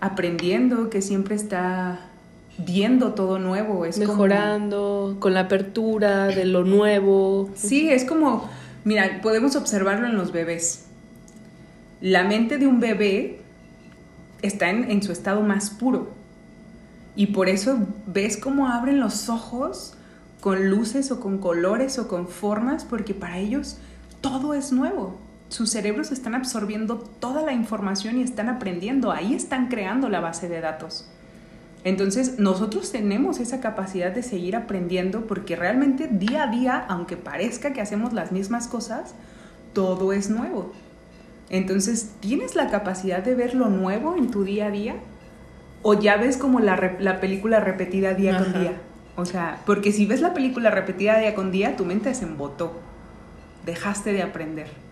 aprendiendo, 0.00 0.90
que 0.90 1.02
siempre 1.02 1.34
está 1.34 2.00
viendo 2.58 3.14
todo 3.14 3.38
nuevo. 3.38 3.84
Es 3.84 3.98
Mejorando, 3.98 5.16
con 5.18 5.34
la 5.34 5.40
apertura 5.40 6.26
de 6.26 6.44
lo 6.44 6.64
nuevo. 6.64 7.50
Sí, 7.54 7.88
es 7.88 8.04
como, 8.04 8.48
mira, 8.84 9.20
podemos 9.22 9.56
observarlo 9.56 10.06
en 10.06 10.16
los 10.16 10.32
bebés. 10.32 10.86
La 12.00 12.24
mente 12.24 12.58
de 12.58 12.66
un 12.66 12.80
bebé 12.80 13.40
está 14.42 14.70
en, 14.70 14.90
en 14.90 15.02
su 15.02 15.12
estado 15.12 15.42
más 15.42 15.70
puro. 15.70 16.14
Y 17.14 17.28
por 17.28 17.48
eso 17.48 17.78
ves 18.06 18.36
cómo 18.36 18.68
abren 18.68 19.00
los 19.00 19.28
ojos 19.28 19.94
con 20.40 20.68
luces 20.68 21.10
o 21.10 21.18
con 21.18 21.38
colores 21.38 21.98
o 21.98 22.08
con 22.08 22.28
formas, 22.28 22.84
porque 22.84 23.14
para 23.14 23.38
ellos 23.38 23.78
todo 24.20 24.54
es 24.54 24.70
nuevo. 24.70 25.18
Sus 25.48 25.70
cerebros 25.70 26.10
están 26.10 26.34
absorbiendo 26.34 26.98
toda 26.98 27.42
la 27.42 27.52
información 27.52 28.18
y 28.18 28.22
están 28.22 28.48
aprendiendo. 28.48 29.12
Ahí 29.12 29.34
están 29.34 29.68
creando 29.68 30.08
la 30.08 30.20
base 30.20 30.48
de 30.48 30.60
datos. 30.60 31.08
Entonces 31.84 32.40
nosotros 32.40 32.90
tenemos 32.90 33.38
esa 33.38 33.60
capacidad 33.60 34.10
de 34.10 34.24
seguir 34.24 34.56
aprendiendo 34.56 35.26
porque 35.28 35.54
realmente 35.54 36.08
día 36.08 36.42
a 36.42 36.46
día, 36.48 36.84
aunque 36.88 37.16
parezca 37.16 37.72
que 37.72 37.80
hacemos 37.80 38.12
las 38.12 38.32
mismas 38.32 38.66
cosas, 38.66 39.14
todo 39.72 40.12
es 40.12 40.28
nuevo. 40.28 40.72
Entonces, 41.48 42.10
¿tienes 42.18 42.56
la 42.56 42.70
capacidad 42.70 43.22
de 43.22 43.36
ver 43.36 43.54
lo 43.54 43.68
nuevo 43.68 44.16
en 44.16 44.32
tu 44.32 44.42
día 44.42 44.66
a 44.66 44.70
día? 44.70 44.96
¿O 45.82 45.94
ya 45.94 46.16
ves 46.16 46.36
como 46.36 46.58
la, 46.58 46.96
la 46.98 47.20
película 47.20 47.60
repetida 47.60 48.14
día 48.14 48.36
con 48.36 48.52
día? 48.52 48.72
O 49.14 49.24
sea, 49.24 49.60
porque 49.64 49.92
si 49.92 50.06
ves 50.06 50.20
la 50.20 50.34
película 50.34 50.70
repetida 50.70 51.18
día 51.18 51.36
con 51.36 51.52
día, 51.52 51.76
tu 51.76 51.84
mente 51.84 52.12
se 52.14 52.24
embotó. 52.24 52.80
Dejaste 53.64 54.12
de 54.12 54.22
aprender. 54.22 54.85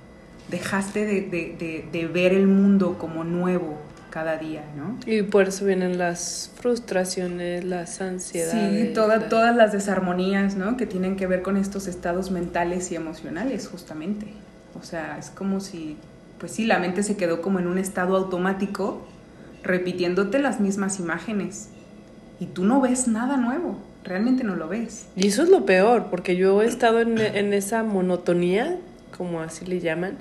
Dejaste 0.51 1.07
de, 1.07 1.20
de, 1.22 1.84
de 1.90 2.07
ver 2.07 2.32
el 2.32 2.47
mundo 2.47 2.97
como 2.99 3.24
nuevo, 3.24 3.78
cada 4.14 4.36
día, 4.36 4.62
¿no? 4.76 4.97
Y 5.12 5.22
por 5.22 5.49
eso 5.49 5.64
vienen 5.64 5.99
las 5.99 6.49
frustraciones, 6.55 7.64
las 7.64 8.01
ansiedades. 8.01 8.88
Sí, 8.88 8.95
todas 8.95 9.57
las 9.57 9.72
desarmonías, 9.72 10.55
¿no? 10.55 10.76
Que 10.76 10.86
tienen 10.86 11.16
que 11.16 11.26
ver 11.26 11.42
con 11.42 11.57
estos 11.57 11.88
estados 11.88 12.30
mentales 12.30 12.92
y 12.92 12.95
emocionales, 12.95 13.66
justamente. 13.66 14.28
O 14.80 14.84
sea, 14.84 15.18
es 15.18 15.30
como 15.30 15.59
si, 15.59 15.97
pues 16.38 16.53
sí, 16.53 16.64
la 16.64 16.78
mente 16.78 17.03
se 17.03 17.16
quedó 17.16 17.42
como 17.42 17.59
en 17.59 17.66
un 17.66 17.76
estado 17.76 18.16
automático, 18.16 19.05
repitiéndote 19.64 20.38
las 20.38 20.61
mismas 20.61 21.01
imágenes. 21.01 21.70
Y 22.38 22.47
tú 22.47 22.62
no 22.64 22.80
ves 22.80 23.09
nada 23.09 23.36
nuevo, 23.36 23.78
realmente 24.05 24.45
no 24.45 24.55
lo 24.55 24.68
ves. 24.68 25.07
Y 25.16 25.26
eso 25.26 25.42
es 25.42 25.49
lo 25.49 25.66
peor, 25.66 26.07
porque 26.11 26.36
yo 26.36 26.62
he 26.62 26.66
estado 26.66 27.01
en, 27.01 27.18
en 27.18 27.53
esa 27.53 27.82
monotonía, 27.82 28.76
como 29.16 29.40
así 29.40 29.64
le 29.64 29.80
llaman, 29.80 30.18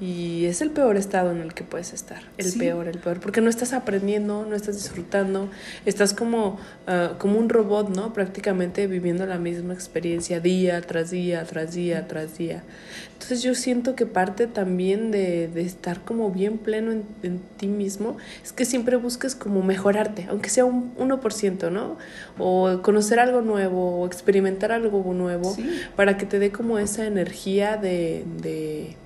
y 0.00 0.46
es 0.46 0.62
el 0.62 0.70
peor 0.70 0.96
estado 0.96 1.30
en 1.30 1.40
el 1.40 1.52
que 1.52 1.62
puedes 1.62 1.92
estar, 1.92 2.22
el 2.38 2.52
peor, 2.54 2.88
el 2.88 2.98
peor, 2.98 3.20
porque 3.20 3.42
no 3.42 3.50
estás 3.50 3.74
aprendiendo, 3.74 4.46
no 4.48 4.56
estás 4.56 4.76
disfrutando, 4.76 5.50
estás 5.84 6.14
como, 6.14 6.58
ah, 6.86 7.16
como 7.18 7.38
un 7.38 7.50
robot, 7.50 7.90
¿no? 7.90 8.14
Prácticamente 8.14 8.86
viviendo 8.86 9.26
la 9.26 9.38
misma 9.38 9.74
experiencia 9.74 10.40
día 10.40 10.80
tras 10.80 11.10
día, 11.10 11.44
tras 11.44 11.74
día, 11.74 12.08
tras 12.08 12.38
día. 12.38 12.62
Entonces 13.12 13.42
yo 13.42 13.54
siento 13.54 13.94
que 13.94 14.06
parte 14.06 14.46
también 14.46 15.10
de, 15.10 15.48
de 15.48 15.60
estar 15.60 16.00
como 16.00 16.30
bien 16.30 16.56
pleno 16.56 16.92
en, 16.92 17.04
en, 17.22 17.40
ti 17.58 17.66
mismo 17.66 18.16
es 18.42 18.54
que 18.54 18.64
siempre 18.64 18.96
busques 18.96 19.34
como 19.34 19.62
mejorarte, 19.62 20.26
aunque 20.30 20.48
sea 20.48 20.64
un 20.64 20.94
1%, 20.96 21.70
¿no? 21.70 21.98
O 22.38 22.80
conocer 22.80 23.20
algo 23.20 23.42
nuevo, 23.42 24.00
o 24.00 24.06
experimentar 24.06 24.72
algo 24.72 25.12
nuevo, 25.12 25.54
para 25.94 26.16
que 26.16 26.24
te 26.24 26.38
dé 26.38 26.50
como 26.50 26.78
esa 26.78 27.06
energía 27.06 27.76
de, 27.76 28.24
de 28.40 28.96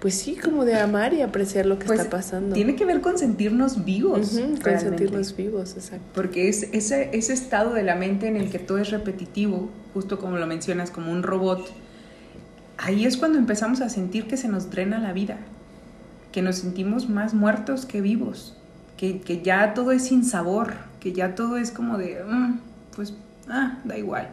pues 0.00 0.14
sí, 0.14 0.36
como 0.36 0.64
de 0.64 0.76
amar 0.76 1.12
y 1.12 1.22
apreciar 1.22 1.66
lo 1.66 1.78
que 1.78 1.86
pues 1.86 1.98
está 1.98 2.10
pasando. 2.10 2.54
Tiene 2.54 2.76
que 2.76 2.84
ver 2.84 3.00
con 3.00 3.18
sentirnos 3.18 3.84
vivos. 3.84 4.38
con 4.62 4.78
sentirnos 4.78 5.36
vivos, 5.36 5.74
exacto. 5.74 6.06
Porque 6.14 6.48
es 6.48 6.68
ese, 6.72 7.10
ese 7.12 7.32
estado 7.32 7.74
de 7.74 7.82
la 7.82 7.96
mente 7.96 8.28
en 8.28 8.36
el 8.36 8.50
que 8.50 8.60
todo 8.60 8.78
es 8.78 8.90
repetitivo, 8.90 9.70
justo 9.94 10.18
como 10.20 10.36
lo 10.36 10.46
mencionas, 10.46 10.92
como 10.92 11.10
un 11.10 11.24
robot, 11.24 11.68
ahí 12.76 13.06
es 13.06 13.16
cuando 13.16 13.38
empezamos 13.38 13.80
a 13.80 13.88
sentir 13.88 14.28
que 14.28 14.36
se 14.36 14.46
nos 14.46 14.70
drena 14.70 15.00
la 15.00 15.12
vida, 15.12 15.38
que 16.30 16.42
nos 16.42 16.56
sentimos 16.56 17.08
más 17.08 17.34
muertos 17.34 17.84
que 17.84 18.00
vivos, 18.00 18.56
que, 18.96 19.20
que 19.20 19.42
ya 19.42 19.74
todo 19.74 19.90
es 19.90 20.04
sin 20.04 20.24
sabor, 20.24 20.74
que 21.00 21.12
ya 21.12 21.34
todo 21.34 21.56
es 21.56 21.72
como 21.72 21.98
de, 21.98 22.22
mm, 22.24 22.60
pues, 22.94 23.14
ah, 23.48 23.78
da 23.82 23.98
igual. 23.98 24.28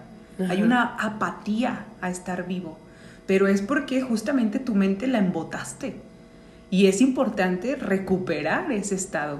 Hay 0.50 0.62
una 0.62 0.96
apatía 0.98 1.86
a 2.02 2.10
estar 2.10 2.46
vivo 2.46 2.78
pero 3.28 3.48
es 3.48 3.62
porque 3.62 4.02
justamente 4.02 4.60
tu 4.60 4.76
mente 4.76 5.08
la 5.08 5.20
embotaste. 5.20 5.96
Y 6.70 6.88
es 6.88 7.02
importante 7.02 7.76
recuperar 7.76 8.72
ese 8.72 8.96
estado, 8.96 9.40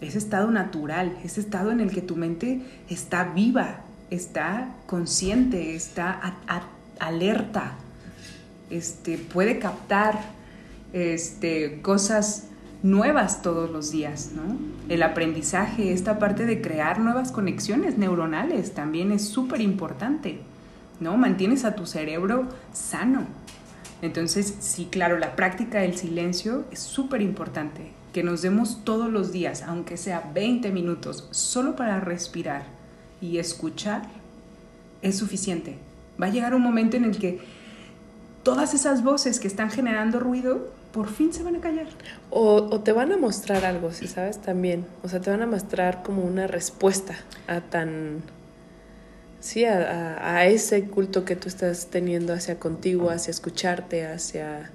ese 0.00 0.18
estado 0.18 0.50
natural, 0.50 1.16
ese 1.24 1.40
estado 1.40 1.70
en 1.72 1.80
el 1.80 1.90
que 1.90 2.02
tu 2.02 2.16
mente 2.16 2.60
está 2.88 3.24
viva, 3.24 3.80
está 4.10 4.74
consciente, 4.86 5.74
está 5.74 6.36
alerta, 6.98 7.74
este, 8.70 9.18
puede 9.18 9.58
captar 9.58 10.20
este, 10.92 11.80
cosas 11.82 12.48
nuevas 12.82 13.42
todos 13.42 13.70
los 13.70 13.90
días, 13.90 14.30
¿no? 14.34 14.56
El 14.88 15.02
aprendizaje, 15.02 15.92
esta 15.92 16.18
parte 16.18 16.46
de 16.46 16.60
crear 16.60 17.00
nuevas 17.00 17.32
conexiones 17.32 17.98
neuronales 17.98 18.74
también 18.74 19.12
es 19.12 19.26
súper 19.26 19.60
importante. 19.60 20.40
¿No? 21.00 21.16
Mantienes 21.16 21.64
a 21.64 21.74
tu 21.74 21.86
cerebro 21.86 22.48
sano. 22.72 23.26
Entonces, 24.02 24.54
sí, 24.60 24.88
claro, 24.90 25.18
la 25.18 25.36
práctica 25.36 25.80
del 25.80 25.96
silencio 25.96 26.64
es 26.70 26.80
súper 26.80 27.22
importante, 27.22 27.92
que 28.12 28.22
nos 28.22 28.42
demos 28.42 28.84
todos 28.84 29.10
los 29.10 29.32
días, 29.32 29.62
aunque 29.62 29.96
sea 29.96 30.30
20 30.34 30.70
minutos, 30.70 31.28
solo 31.30 31.76
para 31.76 32.00
respirar 32.00 32.64
y 33.20 33.38
escuchar, 33.38 34.02
es 35.02 35.16
suficiente. 35.16 35.78
Va 36.20 36.26
a 36.26 36.30
llegar 36.30 36.54
un 36.54 36.62
momento 36.62 36.96
en 36.96 37.04
el 37.04 37.18
que 37.18 37.40
todas 38.42 38.74
esas 38.74 39.02
voces 39.02 39.40
que 39.40 39.48
están 39.48 39.70
generando 39.70 40.20
ruido, 40.20 40.68
por 40.92 41.08
fin 41.08 41.32
se 41.32 41.42
van 41.42 41.56
a 41.56 41.60
callar. 41.60 41.86
O, 42.30 42.68
o 42.70 42.80
te 42.80 42.92
van 42.92 43.12
a 43.12 43.16
mostrar 43.16 43.64
algo, 43.64 43.92
si 43.92 44.06
sabes, 44.06 44.40
también. 44.40 44.86
O 45.02 45.08
sea, 45.08 45.20
te 45.20 45.30
van 45.30 45.42
a 45.42 45.46
mostrar 45.46 46.02
como 46.02 46.22
una 46.22 46.46
respuesta 46.46 47.14
a 47.48 47.60
tan 47.60 48.22
sí, 49.40 49.64
a, 49.64 50.46
ese 50.46 50.84
culto 50.84 51.24
que 51.24 51.36
tú 51.36 51.48
estás 51.48 51.88
teniendo 51.88 52.32
hacia 52.32 52.58
contigo, 52.58 53.10
hacia 53.10 53.30
escucharte, 53.30 54.06
hacia, 54.06 54.70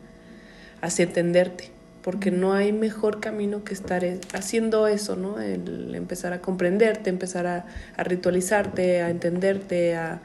hacia 0.82 1.04
entenderte. 1.04 1.72
Porque 2.02 2.32
no 2.32 2.54
hay 2.54 2.72
mejor 2.74 3.20
camino 3.20 3.64
que 3.64 3.76
estar 3.76 4.04
haciendo 4.34 4.88
eso, 4.88 5.16
¿no? 5.16 5.40
El 5.40 5.94
empezar 5.94 6.34
a 6.34 6.42
comprenderte, 6.42 7.12
empezar 7.12 7.46
a, 7.46 7.66
ritualizarte, 8.04 9.04
a 9.04 9.12
entenderte, 9.12 9.96
a, 9.96 10.20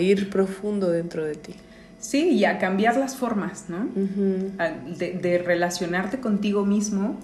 ir 0.00 0.28
profundo 0.30 0.90
dentro 0.90 1.24
de 1.24 1.36
ti. 1.36 1.54
Sí, 2.00 2.30
y 2.30 2.44
a 2.44 2.58
cambiar 2.58 2.96
las 2.96 3.16
formas, 3.16 3.66
¿no? 3.68 3.88
de, 3.94 5.12
de, 5.12 5.38
relacionarte 5.38 6.18
contigo 6.18 6.66
mismo, 6.66 7.18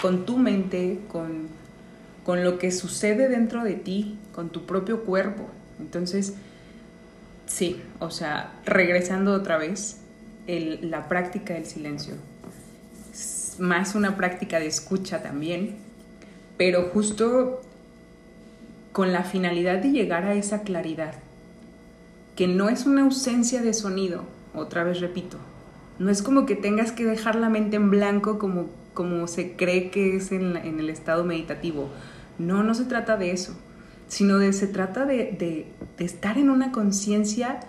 con 0.00 0.24
tu 0.24 0.38
mente, 0.38 1.00
con, 1.08 1.48
con 2.24 2.44
lo 2.44 2.58
que 2.58 2.70
sucede 2.70 3.28
dentro 3.28 3.64
de 3.64 3.74
ti, 3.74 4.16
con 4.32 4.50
tu 4.50 4.66
propio 4.66 5.04
cuerpo. 5.04 5.48
Entonces, 5.80 6.34
sí, 7.46 7.82
o 7.98 8.10
sea, 8.10 8.52
regresando 8.64 9.32
otra 9.32 9.58
vez, 9.58 10.00
la 10.46 11.08
práctica 11.08 11.54
del 11.54 11.66
silencio. 11.66 12.14
Más 13.58 13.94
una 13.94 14.16
práctica 14.16 14.58
de 14.58 14.66
escucha 14.66 15.22
también, 15.22 15.76
pero 16.56 16.90
justo 16.92 17.60
con 18.92 19.12
la 19.12 19.22
finalidad 19.22 19.78
de 19.78 19.90
llegar 19.90 20.24
a 20.24 20.34
esa 20.34 20.62
claridad, 20.62 21.14
que 22.36 22.48
no 22.48 22.68
es 22.68 22.86
una 22.86 23.02
ausencia 23.02 23.62
de 23.62 23.74
sonido, 23.74 24.24
otra 24.54 24.82
vez 24.82 25.00
repito, 25.00 25.38
no 25.98 26.10
es 26.10 26.22
como 26.22 26.46
que 26.46 26.56
tengas 26.56 26.90
que 26.90 27.04
dejar 27.04 27.36
la 27.36 27.50
mente 27.50 27.76
en 27.76 27.90
blanco 27.90 28.38
como, 28.38 28.66
como 28.94 29.26
se 29.26 29.54
cree 29.54 29.90
que 29.90 30.16
es 30.16 30.32
en, 30.32 30.56
en 30.56 30.80
el 30.80 30.90
estado 30.90 31.24
meditativo. 31.24 31.90
No, 32.38 32.62
no 32.62 32.74
se 32.74 32.86
trata 32.86 33.16
de 33.16 33.32
eso 33.32 33.54
sino 34.10 34.38
de, 34.38 34.52
se 34.52 34.66
trata 34.66 35.06
de, 35.06 35.66
estar 35.98 36.36
en 36.36 36.50
una 36.50 36.72
conciencia 36.72 37.60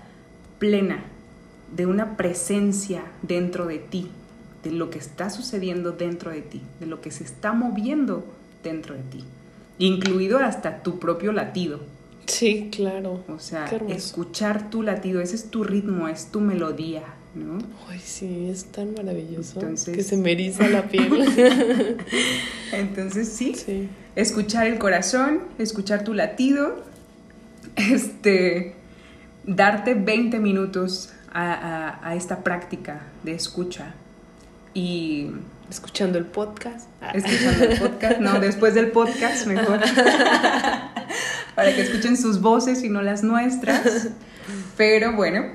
plena, 0.58 1.06
de 1.74 1.86
una 1.86 2.18
presencia 2.18 3.04
dentro 3.22 3.68
de 3.68 3.78
ti, 3.78 4.10
de 4.64 4.72
lo 4.72 4.90
que 4.90 4.98
está 4.98 5.30
sucediendo 5.30 5.92
dentro 5.92 6.32
de 6.32 6.42
ti, 6.42 6.62
de 6.80 6.88
lo 6.88 7.00
que 7.00 7.12
se 7.12 7.24
está 7.24 7.54
moviendo 7.54 8.26
dentro 8.64 8.96
de 8.96 9.04
ti, 9.04 9.24
incluido 9.78 10.40
hasta 10.40 10.82
tu 10.82 10.98
propio 10.98 11.32
latido. 11.32 11.80
Sí, 12.26 12.70
claro. 12.72 13.24
O 13.28 13.38
sea, 13.38 13.66
escuchar 13.90 14.72
tu 14.72 14.82
latido, 14.82 15.22
ese 15.22 15.36
es 15.36 15.52
tu 15.52 15.64
ritmo, 15.64 16.08
es 16.08 16.32
tu 16.32 16.40
melodía, 16.40 17.04
¿no? 17.36 17.60
Ay, 17.88 18.00
sí, 18.04 18.48
es 18.50 18.66
tan 18.66 18.96
maravilloso 18.96 19.60
que 19.60 20.04
se 20.04 20.18
me 20.18 20.32
eriza 20.32 20.68
la 20.70 20.88
piel. 20.88 21.12
Entonces, 22.72 23.30
sí, 23.30 23.54
sí, 23.54 23.90
escuchar 24.16 24.68
el 24.68 24.80
corazón, 24.80 25.42
escuchar 25.58 26.04
tu 26.04 26.14
latido 26.14 26.92
este, 27.76 28.76
darte 29.44 29.94
20 29.94 30.40
minutos 30.40 31.14
a, 31.34 32.14
esta 32.16 32.44
práctica 32.44 33.02
de 33.24 33.34
escucha 33.34 33.94
y... 34.74 35.32
Escuchando 35.70 36.18
el 36.18 36.26
podcast. 36.26 36.90
Escuchando 37.14 37.64
el 37.64 37.80
podcast, 37.80 38.20
no, 38.20 38.42
después 38.42 38.74
del 38.74 38.92
podcast 38.92 39.48
mejor. 39.48 39.80
Para 41.56 41.74
que 41.74 41.84
escuchen 41.84 42.18
sus 42.18 42.42
voces 42.42 42.84
y 42.84 42.90
no 42.90 43.02
las 43.02 43.24
nuestras. 43.24 44.10
Pero 44.76 45.14
bueno, 45.14 45.46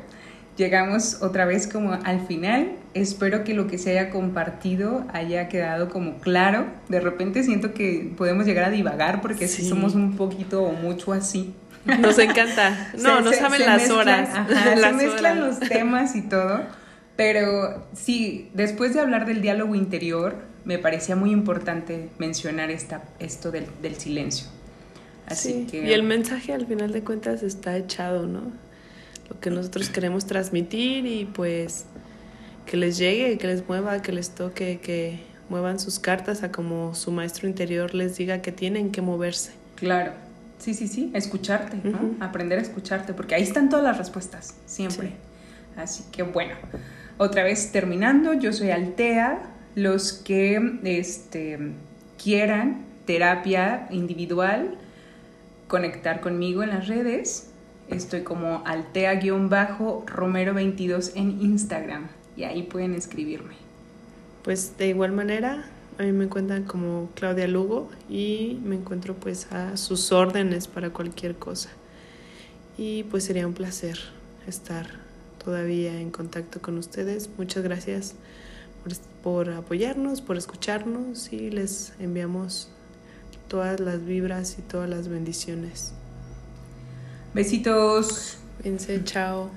llegamos 0.57 1.23
otra 1.23 1.45
vez 1.45 1.67
como 1.67 1.93
al 1.93 2.27
final. 2.27 2.73
Espero 2.95 3.45
que 3.45 3.55
lo 3.55 3.67
que 3.67 3.79
se 3.79 3.91
haya 3.91 4.11
compartido 4.11 5.05
haya 5.13 5.49
quedado 5.49 5.89
como 5.89 6.19
claro. 6.19 6.67
De 6.89 7.01
repente 7.01 7.43
siento 7.43 7.75
que 7.75 8.13
podemos 8.17 8.47
llegar 8.47 8.65
a 8.65 8.71
divagar 8.71 9.21
porque 9.21 9.49
sí. 9.49 9.69
somos 9.69 9.95
un 9.95 10.17
poquito 10.17 10.63
o 10.63 10.73
mucho 10.73 11.13
así. 11.13 11.55
Nos 11.85 12.19
encanta. 12.19 12.93
No, 12.99 13.21
no 13.21 13.33
saben 13.33 13.65
las 13.65 13.91
horas. 13.91 14.29
se 14.81 14.93
mezclan 14.93 15.41
los 15.41 15.61
temas 15.61 16.17
y 16.17 16.23
todo. 16.23 16.63
Pero 17.17 17.87
sí, 17.95 18.51
después 18.53 18.93
de 18.95 19.01
hablar 19.01 19.27
del 19.27 19.41
diálogo 19.41 19.75
interior, 19.75 20.37
me 20.65 20.79
parecía 20.79 21.17
muy 21.17 21.31
importante 21.31 22.11
mencionar 22.19 22.71
esta, 22.71 23.05
esto 23.19 23.51
del, 23.51 23.67
silencio. 23.97 24.49
Así 25.27 25.67
que... 25.71 25.87
Y 25.87 25.93
el 25.93 26.03
mensaje 26.03 26.53
al 26.53 26.67
final 26.67 26.93
de 26.93 27.03
cuentas 27.03 27.43
está 27.43 27.77
echado, 27.77 28.27
¿no? 28.27 28.53
Lo 29.29 29.41
que 29.41 29.51
nosotros 29.51 29.89
queremos 29.89 30.27
transmitir 30.27 31.07
y 31.07 31.25
pues 31.25 31.87
que 32.65 32.77
les 32.77 32.99
llegue, 32.99 33.39
que 33.39 33.47
les 33.47 33.67
mueva, 33.67 34.03
que 34.03 34.13
les 34.13 34.31
toque, 34.31 34.81
que 34.81 35.21
muevan 35.49 35.79
sus 35.79 35.99
cartas 35.99 36.43
a 36.43 36.51
como 36.51 36.95
su 36.95 37.13
maestro 37.13 37.49
interior 37.49 37.95
les 37.95 38.17
diga 38.17 38.43
que 38.43 38.53
tienen 38.53 38.91
que 38.91 39.03
moverse. 39.03 39.53
Claro. 39.77 40.13
Sí, 40.59 40.73
sí, 40.73 40.89
sí, 40.89 41.11
escucharte, 41.15 41.77
¿no? 41.85 42.17
Aprender 42.21 42.59
a 42.59 42.63
escucharte, 42.63 43.13
porque 43.13 43.35
ahí 43.35 43.43
están 43.43 43.69
todas 43.69 43.85
las 43.85 43.99
respuestas, 43.99 44.55
siempre. 44.65 45.13
Así 45.77 46.05
que 46.11 46.23
bueno, 46.23 46.55
otra 47.19 47.43
vez 47.43 47.73
terminando, 47.73 48.33
yo 48.33 48.55
soy 48.55 48.71
Altea, 48.71 49.43
los 49.75 50.15
que 50.15 50.79
este, 50.85 51.59
quieran 52.23 52.87
terapia 53.05 53.87
individual, 53.91 54.79
conectar 55.69 56.21
conmigo 56.21 56.63
en 56.63 56.71
las 56.71 56.89
redes, 56.89 57.51
estoy 57.89 58.23
como 58.23 58.63
Altea-Romero22 58.65 61.13
en 61.15 61.41
Instagram 61.41 62.09
y 62.37 62.45
ahí 62.45 62.63
pueden 62.63 62.95
escribirme. 62.95 63.55
Pues 64.43 64.77
de 64.79 64.89
igual 64.89 65.13
manera, 65.13 65.65
a 65.99 66.03
mí 66.03 66.13
me 66.13 66.25
encuentran 66.25 66.65
como 66.65 67.11
Claudia 67.15 67.49
Lugo 67.49 67.89
y 68.09 68.61
me 68.65 68.77
encuentro 68.77 69.15
pues 69.15 69.53
a 69.53 69.77
sus 69.77 70.13
órdenes 70.13 70.69
para 70.69 70.91
cualquier 70.91 71.37
cosa. 71.37 71.71
Y 72.79 73.05
pues 73.05 73.25
sería 73.25 73.47
un 73.47 73.55
placer 73.55 73.99
estar 74.47 74.87
todavía 75.43 75.99
en 76.01 76.11
contacto 76.11 76.61
con 76.61 76.77
ustedes. 76.77 77.31
Muchas 77.39 77.65
gracias 77.65 78.15
por, 79.23 79.51
apoyarnos, 79.51 80.21
por 80.21 80.37
escucharnos 80.37 81.33
y 81.33 81.51
les 81.51 81.95
enviamos 81.99 82.71
todas 83.49 83.81
las 83.81 84.05
vibras 84.05 84.59
y 84.59 84.63
todas 84.63 84.89
las 84.89 85.09
bendiciones. 85.09 85.96
Besitos. 87.37 88.39
Pense, 88.63 88.99
chao. 89.05 89.51